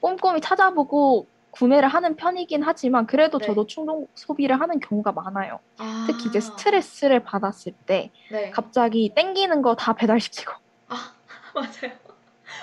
꼼꼼히 0.00 0.40
찾아보고 0.40 1.26
구매를 1.50 1.88
하는 1.88 2.14
편이긴 2.16 2.62
하지만 2.62 3.06
그래도 3.06 3.38
네. 3.38 3.46
저도 3.46 3.66
충동 3.66 4.06
소비를 4.14 4.60
하는 4.60 4.78
경우가 4.78 5.10
많아요. 5.12 5.58
아, 5.78 6.04
특히 6.08 6.28
이제 6.28 6.38
스트레스를 6.40 7.24
받았을 7.24 7.72
때 7.86 8.10
네. 8.30 8.50
갑자기 8.50 9.12
땡기는 9.14 9.60
거 9.62 9.74
다 9.74 9.92
배달시키고 9.94 10.52
아, 10.88 11.12
맞아요. 11.54 11.92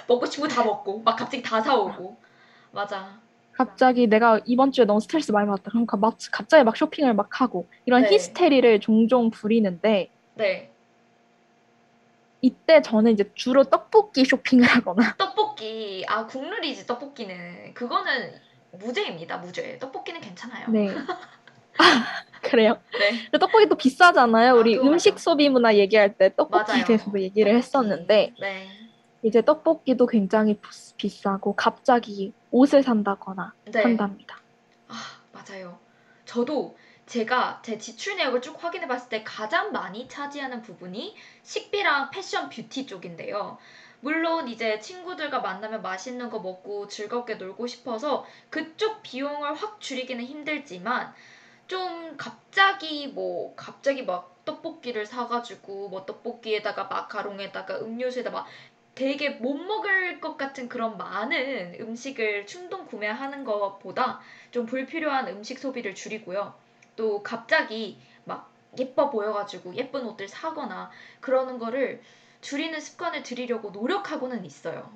먹고 0.07 0.25
싶은 0.25 0.47
거 0.47 0.53
다 0.55 0.63
먹고, 0.63 1.01
막 1.01 1.15
갑자기 1.17 1.41
다 1.43 1.61
사오고. 1.61 2.17
맞아. 2.71 3.19
갑자기 3.53 4.07
내가 4.07 4.39
이번 4.45 4.71
주에 4.71 4.85
너무 4.85 4.99
스트레스 5.01 5.31
많이 5.31 5.47
받았다. 5.47 5.71
그럼 5.71 5.85
가- 5.85 5.97
막 5.97 6.15
갑자기 6.31 6.63
막 6.63 6.77
쇼핑을 6.77 7.13
막 7.13 7.41
하고 7.41 7.67
이런 7.85 8.03
네. 8.03 8.09
히스테리를 8.13 8.79
종종 8.81 9.31
부리는데 9.31 10.09
네. 10.35 10.71
이때 12.41 12.81
저는 12.81 13.13
이제 13.13 13.31
주로 13.33 13.63
떡볶이 13.63 14.23
쇼핑을 14.25 14.65
하거나 14.65 15.15
떡볶이. 15.17 16.05
아, 16.07 16.25
국룰이지, 16.27 16.85
떡볶이는. 16.85 17.73
그거는 17.73 18.33
무죄입니다, 18.71 19.37
무죄. 19.37 19.77
떡볶이는 19.79 20.21
괜찮아요. 20.21 20.67
네. 20.69 20.89
아, 21.79 22.05
그래요? 22.41 22.79
네. 22.99 23.37
떡볶이 23.39 23.67
또 23.67 23.75
비싸잖아요. 23.75 24.53
우리 24.55 24.75
그거 24.75 24.87
음식 24.89 25.11
맞아. 25.11 25.21
소비 25.21 25.49
문화 25.49 25.75
얘기할 25.75 26.17
때 26.17 26.33
떡볶이에. 26.35 26.83
대해서도 26.85 27.19
얘기를 27.21 27.55
했었는데 27.55 28.33
네. 28.39 28.67
이제 29.23 29.41
떡볶이도 29.41 30.05
굉장히 30.07 30.55
비- 30.55 30.95
비싸고 30.97 31.55
갑자기 31.55 32.33
옷을 32.51 32.83
산다거나 32.83 33.53
네. 33.65 33.81
한답니다. 33.81 34.37
아, 34.87 34.93
맞아요. 35.31 35.79
저도 36.25 36.77
제가 37.07 37.61
제 37.63 37.77
지출 37.77 38.17
내역을 38.17 38.41
쭉 38.41 38.61
확인해 38.61 38.85
봤을 38.87 39.09
때 39.09 39.23
가장 39.23 39.71
많이 39.71 40.07
차지하는 40.09 40.61
부분이 40.61 41.15
식비랑 41.41 42.11
패션 42.11 42.49
뷰티 42.49 42.85
쪽인데요. 42.85 43.57
물론 44.01 44.47
이제 44.49 44.79
친구들과 44.79 45.39
만나면 45.39 45.81
맛있는 45.81 46.29
거 46.29 46.39
먹고 46.39 46.87
즐겁게 46.87 47.35
놀고 47.35 47.65
싶어서 47.65 48.25
그쪽 48.49 49.01
비용을 49.03 49.53
확 49.55 49.79
줄이기는 49.79 50.23
힘들지만 50.23 51.13
좀 51.67 52.17
갑자기 52.17 53.07
뭐 53.07 53.53
갑자기 53.55 54.03
막 54.03 54.35
떡볶이를 54.45 55.05
사가지고 55.05 55.89
뭐 55.89 56.05
떡볶이에다가 56.05 56.85
마카롱에다가 56.85 57.79
음료수에다 57.79 58.31
막 58.31 58.45
되게 58.95 59.29
못 59.29 59.53
먹을 59.55 60.19
것 60.19 60.37
같은 60.37 60.67
그런 60.67 60.97
많은 60.97 61.77
음식을 61.79 62.47
충동 62.47 62.85
구매하는 62.85 63.43
것보다 63.45 64.19
좀 64.51 64.65
불필요한 64.65 65.27
음식 65.29 65.59
소비를 65.59 65.95
줄이고요. 65.95 66.66
또 66.97 67.23
갑자기 67.23 67.97
막 68.25 68.51
예뻐 68.77 69.09
보여가지고 69.09 69.75
예쁜 69.75 70.05
옷들 70.05 70.27
사거나 70.27 70.91
그러는 71.21 71.57
거를 71.57 72.01
줄이는 72.41 72.79
습관을 72.81 73.23
들이려고 73.23 73.69
노력하고는 73.69 74.43
있어요. 74.43 74.89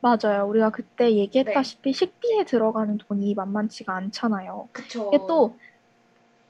맞아요. 0.00 0.46
우리가 0.46 0.70
그때 0.70 1.10
얘기했다시피 1.10 1.92
식비에 1.92 2.44
들어가는 2.44 2.98
돈이 2.98 3.34
만만치가 3.34 3.94
않잖아요. 3.96 4.68
그쵸. 4.72 5.10
이게 5.12 5.24
또 5.26 5.58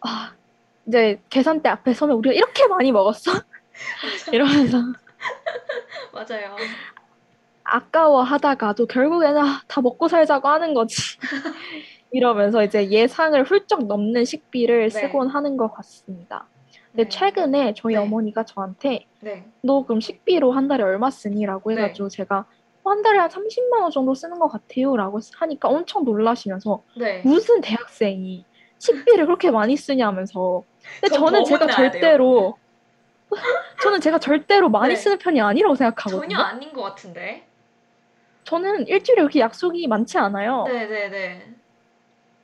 아, 0.03 0.35
이제 0.87 1.21
계산대 1.31 1.69
앞에 1.69 1.95
서면 1.95 2.17
우리가 2.19 2.35
이렇게 2.35 2.67
많이 2.67 2.93
먹었어? 2.93 3.33
이러면서 4.33 4.79
맞아요. 6.13 6.57
아까워하다가도 7.65 8.87
결국에는 8.87 9.41
아, 9.41 9.63
다 9.67 9.81
먹고 9.81 10.09
살자고 10.09 10.49
하는 10.49 10.75
거지. 10.75 10.97
이러면서 12.11 12.63
이제 12.65 12.89
예상을 12.91 13.43
훌쩍 13.45 13.87
넘는 13.87 14.25
식비를 14.25 14.91
네. 14.91 15.01
쓰곤 15.01 15.29
하는 15.29 15.57
것 15.57 15.73
같습니다. 15.73 16.49
근데 16.93 17.05
네. 17.05 17.09
최근에 17.09 17.75
저희 17.77 17.95
네. 17.95 17.99
어머니가 18.01 18.45
저한테 18.45 19.07
네. 19.21 19.47
너 19.63 19.85
그럼 19.85 20.01
식비로 20.01 20.53
한 20.53 20.69
달에 20.69 20.83
얼마 20.83 21.11
쓰니? 21.11 21.45
라고 21.45 21.71
네. 21.71 21.77
해가지고 21.77 22.09
제가 22.09 22.47
어, 22.83 22.91
한 22.91 23.03
달에 23.03 23.19
한 23.19 23.29
30만 23.29 23.83
원 23.83 23.91
정도 23.91 24.15
쓰는 24.15 24.39
것 24.39 24.49
같아요. 24.49 24.97
라고 24.97 25.19
하니까 25.39 25.69
엄청 25.69 26.05
놀라시면서 26.05 26.83
네. 26.97 27.23
무슨 27.25 27.61
대학생이 27.61 28.45
식비를 28.79 29.27
그렇게 29.27 29.51
많이 29.51 29.77
쓰냐면서. 29.77 30.63
근데 31.01 31.15
전 31.15 31.27
저는 31.27 31.41
더 31.41 31.45
제가. 31.45 31.67
절대로 31.67 32.57
저는 33.83 34.01
제가 34.01 34.19
절대로 34.19 34.69
많이 34.69 34.95
네. 34.95 34.97
쓰는 34.97 35.19
편이 35.19 35.41
아니라고 35.41 35.75
생각하거든요. 35.75 36.29
전혀 36.37 36.39
아닌 36.39 36.73
것 36.73 36.83
같은데. 36.83 37.47
저는 38.45 38.87
일주일에 38.87 39.23
그렇게 39.23 39.41
약속이 39.41 39.89
많지 39.89 40.19
않아요. 40.19 40.65
네네네. 40.69 41.57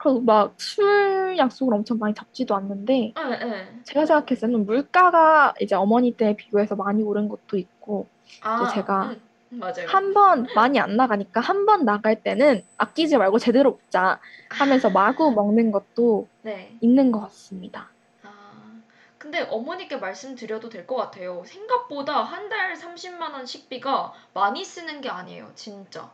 그리고 0.03 0.21
막술 0.23 1.37
약속을 1.39 1.75
엄청 1.75 1.99
많이 1.99 2.15
잡지도 2.15 2.55
않는데 2.57 3.13
네, 3.15 3.39
네. 3.45 3.81
제가 3.85 4.07
생각했을 4.07 4.49
때는 4.49 4.67
물가가 4.67 5.55
이제 5.61 5.75
어머니 5.75 6.17
때 6.17 6.37
비교해서 6.37 6.77
많이 6.77 7.03
오른 7.03 7.29
것도 7.29 7.57
있고 7.59 8.11
아, 8.43 8.57
이제 8.65 8.67
제가 8.67 9.15
음, 9.53 9.59
맞아요. 9.59 9.87
한번 9.87 10.51
많이 10.55 10.79
안 10.81 10.97
나가니까 10.97 11.41
한 11.41 11.67
번 11.67 11.85
나갈 11.85 12.23
때는 12.23 12.63
아끼지 12.79 13.17
말고 13.19 13.39
제대로 13.39 13.73
먹자 13.73 14.21
하면서 14.49 14.91
마구 14.91 15.33
먹는 15.33 15.71
것도 15.73 16.31
네. 16.43 16.77
있는 16.81 17.13
것 17.13 17.21
같습니다. 17.21 17.95
아, 18.23 18.83
근데 19.19 19.43
어머니께 19.43 19.97
말씀드려도 19.99 20.69
될 20.69 20.87
것 20.87 20.97
같아요. 20.97 21.45
생각보다 21.47 22.23
한 22.23 22.49
달 22.49 22.77
30만 22.77 23.33
원 23.33 23.47
식비가 23.47 24.13
많이 24.35 24.65
쓰는 24.65 25.01
게 25.01 25.09
아니에요, 25.09 25.53
진짜. 25.55 26.13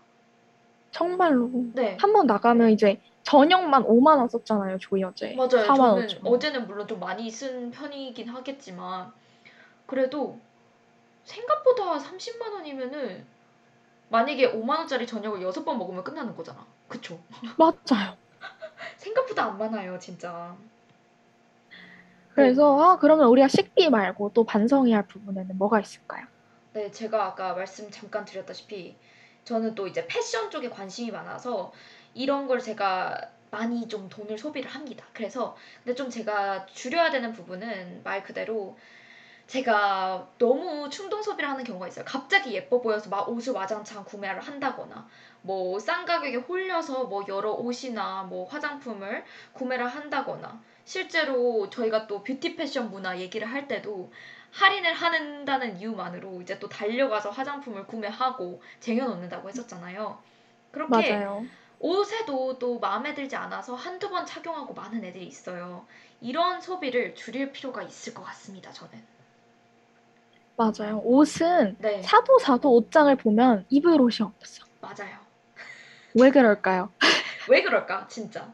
정말로 0.91 1.51
네. 1.75 1.97
한 2.01 2.13
번 2.13 2.27
나가면 2.27 2.71
이제 2.71 3.01
저녁만 3.23 3.85
5만 3.85 4.19
원 4.19 4.29
썼잖아요, 4.29 4.79
저희 4.81 5.03
어제. 5.05 5.35
맞아요. 5.37 5.67
4만 5.67 5.77
저는 5.77 6.07
5천. 6.09 6.27
어제는 6.27 6.67
물론 6.67 6.87
좀 6.89 6.99
많이 7.01 7.31
쓴 7.31 7.71
편이긴 7.71 8.29
하겠지만 8.29 9.13
그래도 9.87 10.39
생각보다 11.25 11.99
30만 11.99 12.53
원이면은 12.55 13.27
만약에 14.09 14.51
5만 14.53 14.79
원짜리 14.79 15.07
저녁을 15.07 15.41
6번 15.41 15.77
먹으면 15.77 16.03
끝나는 16.03 16.35
거잖아. 16.35 16.65
그쵸? 16.89 17.21
맞아요. 17.59 18.17
생각보다 18.97 19.45
안 19.45 19.59
많아요, 19.59 19.99
진짜. 19.99 20.57
그래서 22.35 22.79
아 22.81 22.99
그러면 22.99 23.27
우리가 23.29 23.49
식비 23.49 23.91
말고 23.91 24.31
또 24.33 24.45
반성해야 24.45 24.97
할 24.99 25.07
부분에는 25.09 25.59
뭐가 25.59 25.81
있을까요? 25.81 26.25
네, 26.73 26.91
제가 26.91 27.27
아까 27.27 27.53
말씀 27.55 27.91
잠깐 27.91 28.25
드렸다시피 28.25 28.97
저는 29.49 29.75
또 29.75 29.87
이제 29.87 30.07
패션 30.07 30.51
쪽에 30.51 30.69
관심이 30.69 31.11
많아서 31.11 31.73
이런 32.13 32.47
걸 32.47 32.61
제가 32.61 33.19
많이 33.51 33.89
좀 33.89 34.07
돈을 34.11 34.37
소비를 34.37 34.71
합니다. 34.71 35.07
그래서 35.15 35.57
근데 35.83 35.95
좀 35.95 36.11
제가 36.11 36.67
줄여야 36.67 37.11
되는 37.11 37.33
부분은 37.33 38.03
말 38.05 38.23
그대로 38.23 38.77
제가 39.47 40.29
너무 40.39 40.91
충동 40.91 41.23
소비를 41.23 41.49
하는 41.49 41.65
경우가 41.65 41.89
있어요. 41.89 42.05
갑자기 42.07 42.53
예뻐 42.55 42.83
보여서 42.83 43.09
막 43.09 43.29
옷을 43.31 43.55
와장창 43.55 44.05
구매를 44.05 44.41
한다거나 44.41 45.09
뭐 45.43 45.79
싼 45.79 46.05
가격에 46.05 46.37
홀려서 46.37 47.05
뭐 47.05 47.25
여러 47.29 47.53
옷이나 47.53 48.25
뭐 48.25 48.47
화장품을 48.47 49.25
구매를 49.55 49.87
한다거나 49.89 50.63
실제로 50.85 51.71
저희가 51.71 52.07
또 52.07 52.23
뷰티 52.23 52.57
패션 52.57 52.91
문화 52.91 53.19
얘기를 53.19 53.51
할 53.51 53.67
때도 53.69 54.13
할인을 54.53 54.95
한다는 54.95 55.77
이유만으로 55.79 56.43
이제 56.43 56.59
또 56.59 56.69
달려가서 56.69 57.31
화장품을 57.31 57.87
구매하고 57.87 58.61
쟁여놓는다고 58.81 59.49
했었잖아요. 59.49 60.19
그렇게 60.71 61.11
맞아요. 61.11 61.47
옷에도 61.81 62.59
또 62.59 62.79
마음에 62.79 63.15
들지 63.15 63.37
않아서 63.37 63.75
한두 63.75 64.11
번 64.11 64.27
착용하고 64.27 64.75
많은 64.75 65.05
애들이 65.05 65.27
있어요. 65.27 65.87
이런 66.21 66.61
소비를 66.61 67.15
줄일 67.15 67.53
필요가 67.53 67.83
있을 67.83 68.15
것 68.15 68.23
같습니다, 68.25 68.73
저는. 68.73 69.01
맞아요. 70.57 71.01
옷은 71.05 71.77
네, 71.79 72.03
사도 72.03 72.39
사도 72.41 72.75
옷장을 72.75 73.15
보면 73.17 73.65
입을 73.69 74.01
옷이 74.01 74.27
없어. 74.27 74.65
맞아요. 74.81 75.17
왜 76.15 76.31
그럴까요? 76.31 76.93
왜 77.49 77.63
그럴까, 77.63 78.09
진짜. 78.09 78.53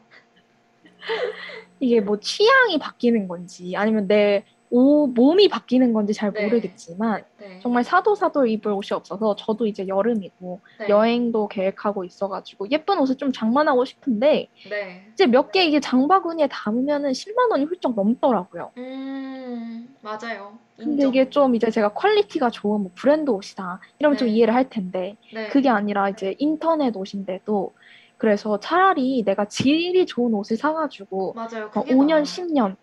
이게 1.79 1.99
뭐 1.99 2.19
취향이 2.19 2.77
바뀌는 2.79 3.27
건지 3.27 3.73
아니면 3.75 4.07
내 4.07 4.45
옷, 4.69 5.07
몸이 5.13 5.47
바뀌는 5.47 5.93
건지 5.93 6.13
잘 6.13 6.33
네. 6.33 6.41
모르겠지만 6.41 7.23
네. 7.37 7.59
정말 7.61 7.83
사도사도 7.83 8.47
입을 8.47 8.71
옷이 8.71 8.89
없어서 8.93 9.35
저도 9.35 9.67
이제 9.67 9.87
여름이고 9.87 10.61
네. 10.79 10.89
여행도 10.89 11.47
계획하고 11.47 12.03
있어가지고 12.03 12.69
예쁜 12.71 12.99
옷을 12.99 13.15
좀 13.17 13.31
장만하고 13.31 13.85
싶은데 13.85 14.49
네. 14.69 15.05
이제 15.13 15.27
몇 15.27 15.51
개 15.51 15.63
이게 15.65 15.79
장바구니에 15.79 16.47
담으면은 16.47 17.11
10만 17.11 17.51
원이 17.51 17.65
훌쩍 17.65 17.95
넘더라고요. 17.95 18.71
음, 18.77 19.95
맞아요. 20.01 20.57
근데 20.75 20.91
인정. 20.91 21.09
이게 21.09 21.29
좀 21.29 21.55
이제 21.55 21.69
제가 21.71 21.93
quality가 21.93 22.49
좋은 22.49 22.81
뭐 22.81 22.91
브랜드 22.95 23.29
옷이다 23.31 23.79
이러면 23.99 24.17
좀 24.17 24.27
네. 24.27 24.33
이해를 24.33 24.53
할 24.53 24.69
텐데 24.69 25.15
네. 25.33 25.47
그게 25.47 25.69
아니라 25.69 26.09
이제 26.09 26.35
인터넷 26.39 26.95
옷인데도 26.97 27.73
그래서 28.17 28.59
차라리 28.59 29.23
내가 29.23 29.45
질이 29.45 30.05
좋은 30.05 30.33
옷을 30.33 30.57
사가지고 30.57 31.33
맞아요. 31.33 31.65
막 31.65 31.71
그게 31.71 31.93
5년, 31.93 32.07
나아요. 32.07 32.23
10년 32.23 32.75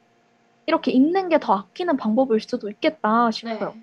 이렇게 0.66 0.90
입는 0.92 1.28
게 1.28 1.38
더 1.38 1.54
아끼는 1.54 1.96
방법일 1.96 2.40
수도 2.40 2.68
있겠다 2.70 3.30
싶어요. 3.30 3.72
네. 3.74 3.82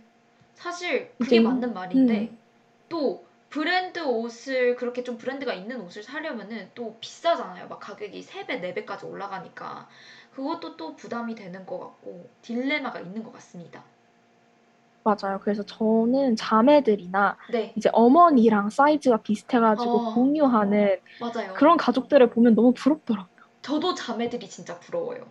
사실 0.56 0.94
이제 0.96 1.14
그게 1.20 1.36
이- 1.38 1.40
맞는 1.40 1.74
말인데 1.74 2.20
음. 2.32 2.38
또 2.90 3.26
브랜드 3.50 4.00
옷을 4.00 4.76
그렇게 4.76 5.04
좀 5.04 5.18
브랜드가 5.18 5.54
있는 5.54 5.82
옷을 5.82 6.04
사려면은 6.04 6.70
또 6.76 6.96
비싸잖아요. 7.02 7.68
막 7.68 7.80
가격이 7.80 8.22
3배, 8.24 8.60
4배까지 8.86 9.04
올라가니까 9.10 9.88
그것도 10.34 10.78
또 10.78 10.96
부담이 10.96 11.36
되는 11.36 11.66
것 11.66 11.80
같고 11.80 12.30
딜레마가 12.44 13.00
있는 13.00 13.24
것 13.24 13.34
같습니다. 13.34 13.84
맞아요. 15.04 15.40
그래서 15.42 15.64
저는 15.64 16.36
자매들이나 16.36 17.38
네, 17.52 17.74
이제 17.76 17.90
어머니랑 17.94 18.70
사이즈가 18.70 19.18
비슷해가지고 19.18 19.92
어. 20.10 20.14
공유하는 20.14 20.98
맞아요. 21.20 21.54
그런 21.56 21.78
가족들을 21.78 22.30
보면 22.30 22.54
너무 22.54 22.74
부럽더라고요. 22.74 23.30
저도 23.62 23.96
자매들이 23.96 24.48
진짜 24.50 24.80
부러워요. 24.80 25.26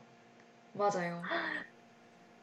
맞아요. 0.78 1.20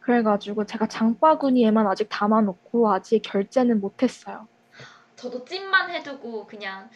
그래가지고 0.02 0.66
제가 0.66 0.88
장바구니에만 0.88 1.88
아직 1.88 2.08
담아놓고 2.10 2.92
아직 2.92 3.22
결제는 3.22 3.80
못했어요. 3.80 4.48
저도 5.16 5.44
찜만 5.46 5.90
해두고 5.90 6.46
그냥 6.46 6.90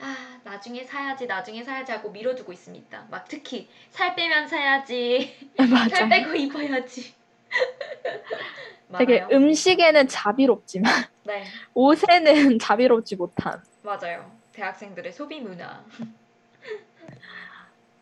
아 0.00 0.38
나중에 0.44 0.84
사야지 0.84 1.26
나중에 1.26 1.62
사야지 1.62 1.92
하고 1.92 2.10
미뤄두고 2.10 2.52
있습니다. 2.52 3.06
막 3.10 3.26
특히 3.28 3.68
살 3.90 4.14
빼면 4.14 4.48
사야지 4.48 5.34
살 5.58 5.68
맞아요. 5.68 6.08
빼고 6.08 6.34
입어야지. 6.36 7.14
되게. 8.96 9.26
음식에는 9.32 10.08
자비롭지만 10.08 10.92
네 11.24 11.44
옷에는 11.74 12.58
자비롭지 12.60 13.16
못한. 13.16 13.60
맞아요. 13.82 14.30
대학생들의 14.52 15.12
소비 15.12 15.40
문화. 15.40 15.84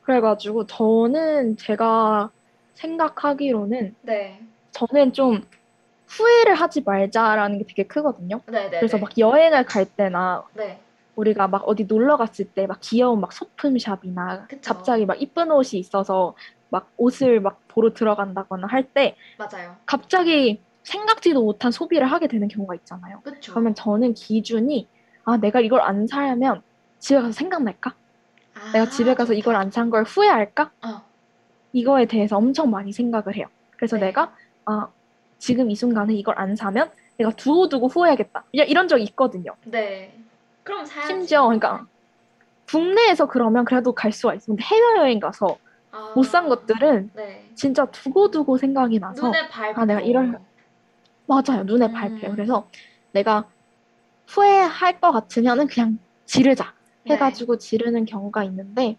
그래가지고 0.03 0.67
저는 0.67 1.57
제가 1.57 2.31
생각하기로는 2.75 3.97
네 4.03 4.41
저는 4.73 5.13
좀 5.13 5.43
후회를 6.09 6.55
하지 6.55 6.83
말자라는 6.83 7.59
게 7.59 7.65
되게 7.67 7.87
크거든요. 7.87 8.41
네 8.47 8.69
네. 8.71 8.79
그래서 8.81 8.99
막 8.99 9.17
여행을 9.19 9.65
갈 9.65 9.87
때나 9.87 10.45
네 10.55 10.81
우리가 11.17 11.49
막 11.49 11.63
어디 11.67 11.85
놀러 11.85 12.17
갔을 12.17 12.53
때 12.53 12.67
막 12.67 12.79
귀여운 12.83 13.21
막 13.21 13.33
소품샵이나 13.33 14.47
그쵸. 14.47 14.75
갑자기 14.75 15.07
막 15.07 15.21
이쁜 15.21 15.51
옷이 15.51 15.79
있어서 15.81 16.35
막 16.71 16.91
옷을 16.97 17.41
막 17.41 17.61
보러 17.69 17.93
들어간다거나 17.93 18.67
할 18.67 18.93
때 18.95 19.17
맞아요. 19.39 19.77
갑자기 19.87 20.65
생각지도 20.85 21.43
못한 21.43 21.71
소비를 21.71 22.11
하게 22.11 22.29
되는 22.29 22.49
경우가 22.49 22.75
있잖아요. 22.77 23.21
그렇죠. 23.23 23.53
그러면 23.53 23.75
저는 23.75 24.15
기준이 24.15 24.89
아 25.25 25.37
내가 25.37 25.61
이걸 25.61 25.81
안 25.83 26.07
사면 26.07 26.63
집에 26.99 27.21
가서 27.21 27.33
생각날까? 27.33 27.95
내가 28.73 28.87
집에 28.89 29.15
가서 29.15 29.35
이걸 29.35 29.57
안 29.57 29.71
산 29.71 29.91
걸 29.91 30.05
후회할까? 30.05 30.73
어. 30.85 31.03
이거에 31.73 32.07
대해서 32.07 32.37
엄청 32.37 32.71
많이 32.71 32.93
생각을 32.93 33.37
해요. 33.37 33.47
그래서 33.77 33.97
네. 33.97 34.07
내가 34.07 34.35
아 34.65 34.89
지금 35.39 35.71
이 35.71 35.75
순간에 35.75 36.15
이걸 36.15 36.39
안 36.39 36.55
사면 36.57 36.91
내가 37.17 37.31
두고두고 37.31 37.89
후회하겠다. 37.89 38.45
이- 38.53 38.59
이런 38.69 38.89
적이 38.89 39.05
있거든요. 39.05 39.53
네. 39.65 40.15
그럼 40.63 40.85
사야지. 40.85 41.09
심지어 41.09 41.43
그러니까 41.45 41.87
국내에서 42.69 43.27
그러면 43.27 43.65
그래도 43.65 43.93
갈 43.93 44.13
수가 44.13 44.35
있는데 44.35 44.63
해외 44.65 44.99
여행 44.99 45.19
가서 45.21 45.59
아, 45.91 46.13
못산 46.15 46.49
것들은 46.49 47.11
네. 47.15 47.51
진짜 47.55 47.85
두고두고 47.87 48.57
생각이 48.57 48.99
나서 48.99 49.27
눈에 49.27 49.49
밟고. 49.49 49.81
아, 49.81 49.85
내가 49.85 50.01
이럴- 50.01 50.39
맞아요 51.27 51.65
눈에 51.65 51.87
음. 51.87 51.93
밟혀요. 51.93 52.31
그래서 52.33 52.67
내가 53.13 53.45
후회할 54.29 55.01
것 55.01 55.13
같으면은 55.13 55.67
그냥 55.67 55.99
지르자 56.25 56.73
네. 57.05 57.15
해가지고 57.15 57.59
지르는 57.59 58.05
경우가 58.07 58.45
있는데 58.45 58.97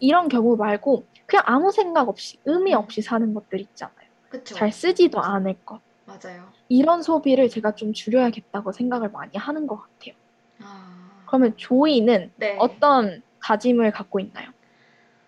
이런 0.00 0.28
경우 0.28 0.56
말고 0.56 1.04
그냥 1.28 1.44
아무 1.46 1.70
생각 1.70 2.08
없이 2.08 2.38
의미 2.46 2.72
음. 2.72 2.78
없이 2.78 3.02
사는 3.02 3.34
것들 3.34 3.60
있잖아요. 3.60 4.08
그쵸. 4.30 4.54
잘 4.54 4.72
쓰지도 4.72 5.20
않을 5.20 5.58
것 5.64 5.80
맞아요. 6.06 6.50
이런 6.70 7.02
소비를 7.02 7.50
제가 7.50 7.74
좀 7.74 7.92
줄여야겠다고 7.92 8.72
생각을 8.72 9.10
많이 9.10 9.36
하는 9.36 9.66
것 9.66 9.76
같아요. 9.76 10.14
아. 10.60 11.22
그러면 11.26 11.54
조이는 11.58 12.32
네. 12.36 12.56
어떤 12.58 13.22
다짐을 13.42 13.90
갖고 13.92 14.20
있나요? 14.20 14.50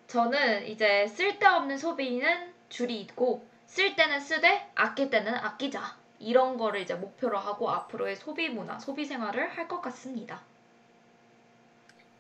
저는 0.07 0.67
이제 0.69 1.07
쓸데없는 1.07 1.77
소비는 1.77 2.55
줄이고 2.71 3.45
쓸 3.67 3.95
때는 3.95 4.21
쓰되 4.21 4.71
아낄 4.75 5.11
때는 5.11 5.35
아끼자 5.35 5.83
이런 6.19 6.57
거를 6.57 6.81
이제 6.81 6.95
목표로 6.95 7.39
하고 7.39 7.71
앞으로의 7.71 8.17
소비 8.17 8.49
문화, 8.49 8.79
소비 8.79 9.05
생활을 9.05 9.51
할 9.51 9.69
것 9.69 9.83
같습니다. 9.83 10.41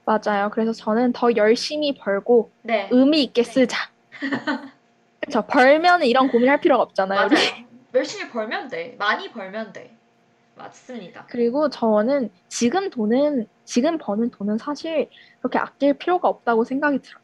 맞아요. 0.04 0.50
그래서 0.50 0.72
저는 0.72 1.12
더 1.12 1.34
열심히 1.36 1.94
벌고 1.94 2.50
네, 2.62 2.88
의미 2.90 3.22
있게 3.24 3.42
쓰자. 3.42 3.76
그렇죠. 5.20 5.46
벌면 5.46 6.02
이런 6.04 6.28
고민할 6.28 6.60
필요가 6.60 6.82
없잖아요. 6.82 7.28
맞아요. 7.28 7.44
열심히 7.94 8.30
벌면 8.30 8.68
돼, 8.68 8.96
많이 8.98 9.30
벌면 9.30 9.72
돼. 9.72 9.96
맞습니다. 10.54 11.26
그리고 11.28 11.70
저는 11.70 12.30
지금 12.48 12.90
돈은 12.90 13.46
지금 13.64 13.98
버는 13.98 14.30
돈은 14.30 14.58
사실 14.58 15.08
그렇게 15.38 15.58
아낄 15.58 15.94
필요가 15.94 16.28
없다고 16.28 16.64
생각이 16.64 16.98
들어요. 17.00 17.22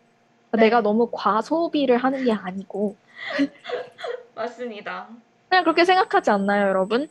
네. 0.53 0.62
내가 0.62 0.81
너무 0.81 1.11
과소비를 1.12 1.98
하는 1.98 2.24
게 2.24 2.32
아니고 2.32 2.97
맞습니다. 4.35 5.09
그냥 5.48 5.65
그렇게 5.65 5.85
생각하지 5.85 6.31
않나요, 6.31 6.69
여러분? 6.69 7.09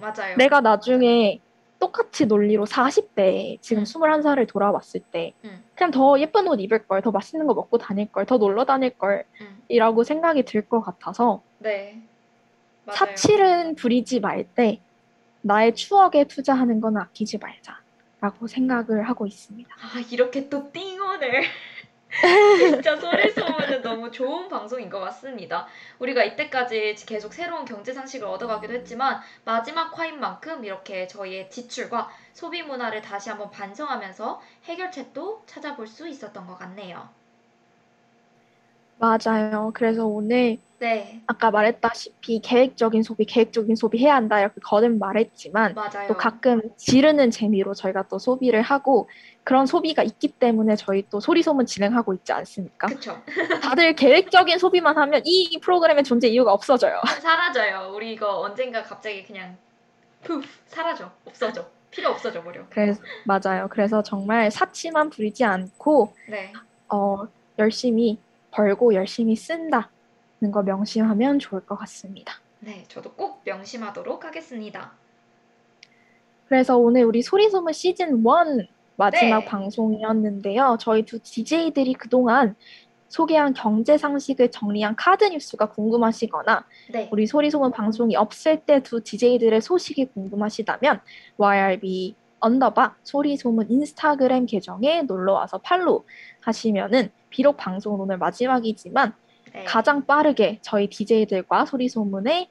맞아요. 0.00 0.36
내가 0.36 0.60
나중에 0.60 1.40
똑같이 1.80 2.26
논리로 2.26 2.66
40대에 2.66 3.60
지금 3.60 3.82
음. 3.82 3.84
21살을 3.84 4.46
돌아왔을 4.46 5.00
때 5.00 5.32
음. 5.44 5.64
그냥 5.74 5.90
더 5.90 6.20
예쁜 6.20 6.46
옷 6.46 6.60
입을 6.60 6.86
걸, 6.86 7.02
더 7.02 7.10
맛있는 7.10 7.46
거 7.46 7.54
먹고 7.54 7.78
다닐 7.78 8.12
걸, 8.12 8.26
더 8.26 8.36
놀러 8.36 8.64
다닐 8.66 8.94
음, 9.02 9.58
걸이라고 9.68 10.04
생각이 10.04 10.44
들 10.44 10.68
것 10.68 10.80
같아서 10.82 11.42
네. 11.58 12.00
맞아요. 12.84 12.96
사치는 12.96 13.74
부리지 13.76 14.20
말 14.20 14.44
때 14.54 14.80
나의 15.42 15.74
추억에 15.74 16.24
투자하는 16.24 16.80
건 16.82 16.98
아끼지 16.98 17.38
말자라고 17.38 18.46
생각을 18.46 19.08
하고 19.08 19.26
있습니다. 19.26 19.74
아, 19.74 20.00
이렇게 20.12 20.50
또 20.50 20.70
띵언을 20.70 21.42
진짜 22.58 22.96
소리 22.96 23.30
소문은 23.30 23.82
너무 23.82 24.10
좋은 24.10 24.48
방송인 24.48 24.90
것 24.90 24.98
같습니다. 25.00 25.66
우리가 25.98 26.24
이때까지 26.24 26.96
계속 27.06 27.32
새로운 27.32 27.64
경제 27.64 27.92
상식을 27.92 28.26
얻어가기도 28.26 28.74
했지만 28.74 29.20
마지막 29.44 29.96
화인 29.98 30.18
만큼 30.18 30.64
이렇게 30.64 31.06
저희의 31.06 31.50
지출과 31.50 32.10
소비 32.32 32.62
문화를 32.62 33.00
다시 33.00 33.30
한번 33.30 33.50
반성하면서 33.50 34.40
해결책도 34.64 35.44
찾아볼 35.46 35.86
수 35.86 36.08
있었던 36.08 36.46
것 36.46 36.56
같네요. 36.58 37.19
맞아요. 39.00 39.70
그래서 39.74 40.06
오늘 40.06 40.58
네, 40.78 41.20
아까 41.26 41.50
말했다시피 41.50 42.40
계획적인 42.40 43.02
소비, 43.02 43.24
계획적인 43.24 43.76
소비 43.76 43.98
해야 43.98 44.14
한다 44.14 44.40
이렇게 44.40 44.60
거듭 44.62 44.96
말했지만 44.98 45.74
맞아요. 45.74 46.08
또 46.08 46.16
가끔 46.16 46.62
지르는 46.76 47.30
재미로 47.30 47.74
저희가 47.74 48.08
또 48.08 48.18
소비를 48.18 48.62
하고 48.62 49.08
그런 49.44 49.66
소비가 49.66 50.02
있기 50.02 50.28
때문에 50.28 50.76
저희 50.76 51.04
또 51.10 51.20
소리소문 51.20 51.66
진행하고 51.66 52.14
있지 52.14 52.32
않습니까? 52.32 52.86
그쵸. 52.88 53.20
다들 53.62 53.94
계획적인 53.94 54.58
소비만 54.58 54.96
하면 54.96 55.22
이 55.24 55.58
프로그램의 55.60 56.04
존재 56.04 56.28
이유가 56.28 56.52
없어져요. 56.52 57.00
사라져요. 57.20 57.92
우리 57.94 58.12
이거 58.12 58.40
언젠가 58.40 58.82
갑자기 58.82 59.24
그냥 59.24 59.56
푸 60.22 60.42
사라져. 60.66 61.10
없어져. 61.24 61.66
필요 61.90 62.10
없어져 62.10 62.42
버려. 62.42 62.62
그래서 62.70 63.02
맞아요. 63.24 63.68
그래서 63.68 64.02
정말 64.02 64.50
사치만 64.50 65.10
부리지 65.10 65.44
않고 65.44 66.14
네. 66.28 66.52
어, 66.88 67.26
열심히 67.58 68.18
벌고 68.50 68.94
열심히 68.94 69.36
쓴다는 69.36 69.88
거 70.52 70.62
명심하면 70.62 71.38
좋을 71.38 71.64
것 71.66 71.76
같습니다. 71.76 72.34
네, 72.60 72.84
저도 72.88 73.12
꼭 73.12 73.40
명심하도록 73.44 74.24
하겠습니다. 74.24 74.92
그래서 76.48 76.76
오늘 76.76 77.04
우리 77.04 77.22
소리소문 77.22 77.72
시즌 77.72 78.18
1 78.18 78.68
마지막 78.96 79.40
네. 79.40 79.44
방송이었는데요. 79.46 80.76
저희 80.78 81.04
두 81.04 81.20
DJ들이 81.20 81.94
그동안 81.94 82.54
소개한 83.08 83.54
경제 83.54 83.96
상식을 83.96 84.50
정리한 84.50 84.94
카드 84.94 85.24
뉴스가 85.24 85.70
궁금하시거나 85.70 86.64
네. 86.92 87.08
우리 87.10 87.26
소리소문 87.26 87.72
방송이 87.72 88.14
없을 88.16 88.60
때 88.60 88.80
두 88.80 89.02
DJ들의 89.02 89.60
소식이 89.60 90.06
궁금하시다면 90.06 91.00
YRB 91.38 92.14
underbar 92.40 92.96
소리소문 93.04 93.70
인스타그램 93.70 94.46
계정에 94.46 95.02
놀러 95.02 95.34
와서 95.34 95.58
follow 95.58 96.04
하시면은 96.40 97.10
비록 97.30 97.56
방송은 97.56 98.00
오늘 98.00 98.18
마지막이지만 98.18 99.14
네. 99.52 99.64
가장 99.64 100.04
빠르게 100.06 100.58
저희 100.62 100.88
DJ들과 100.88 101.64
소리 101.64 101.88
소문의 101.88 102.48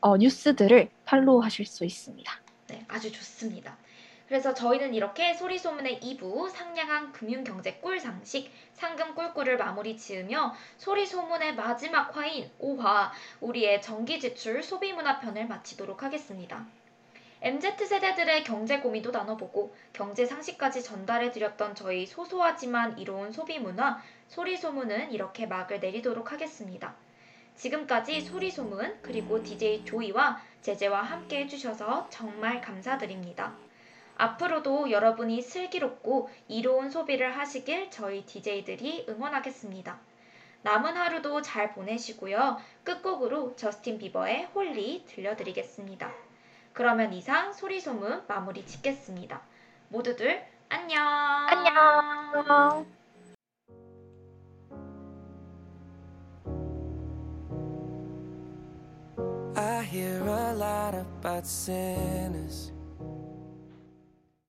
어, 0.00 0.16
뉴스들을 0.16 0.90
팔로우하실 1.04 1.64
수 1.66 1.84
있습니다. 1.84 2.32
네, 2.68 2.84
아주 2.88 3.12
좋습니다. 3.12 3.76
그래서 4.32 4.54
저희는 4.54 4.94
이렇게 4.94 5.34
소리소문의 5.34 6.00
2부 6.00 6.48
상냥한 6.48 7.12
금융경제 7.12 7.74
꿀상식 7.74 8.50
상금 8.72 9.14
꿀꿀을 9.14 9.58
마무리 9.58 9.98
지으며 9.98 10.54
소리소문의 10.78 11.54
마지막 11.54 12.16
화인 12.16 12.50
5화 12.58 13.10
우리의 13.42 13.82
전기지출 13.82 14.62
소비문화편을 14.62 15.46
마치도록 15.48 16.02
하겠습니다. 16.02 16.64
MZ세대들의 17.42 18.44
경제 18.44 18.78
고민도 18.78 19.10
나눠보고 19.10 19.74
경제 19.92 20.24
상식까지 20.24 20.82
전달해드렸던 20.82 21.74
저희 21.74 22.06
소소하지만 22.06 22.98
이로운 22.98 23.32
소비문화 23.32 24.00
소리소문은 24.32 25.12
이렇게 25.12 25.46
막을 25.46 25.80
내리도록 25.80 26.32
하겠습니다. 26.32 26.94
지금까지 27.54 28.22
소리소문 28.22 28.98
그리고 29.02 29.42
DJ 29.42 29.84
조이와 29.84 30.40
제재와 30.62 31.02
함께 31.02 31.40
해주셔서 31.40 32.08
정말 32.08 32.62
감사드립니다. 32.62 33.52
앞으로도 34.16 34.90
여러분이 34.90 35.42
슬기롭고 35.42 36.30
이로운 36.48 36.90
소비를 36.90 37.36
하시길 37.36 37.90
저희 37.90 38.24
DJ들이 38.24 39.06
응원하겠습니다. 39.08 39.98
남은 40.62 40.96
하루도 40.96 41.42
잘 41.42 41.72
보내시고요. 41.74 42.58
끝곡으로 42.84 43.54
저스틴 43.56 43.98
비버의 43.98 44.48
Holy 44.54 45.04
들려드리겠습니다. 45.08 46.10
그러면 46.72 47.12
이상 47.12 47.52
소리소문 47.52 48.24
마무리 48.26 48.64
짓겠습니다. 48.64 49.42
모두들 49.88 50.42
안녕! 50.70 51.02
안녕! 51.48 53.01
Hear 59.92 60.22
a 60.26 60.54
lot 60.54 60.94
about 60.94 61.46
sinners 61.46 62.72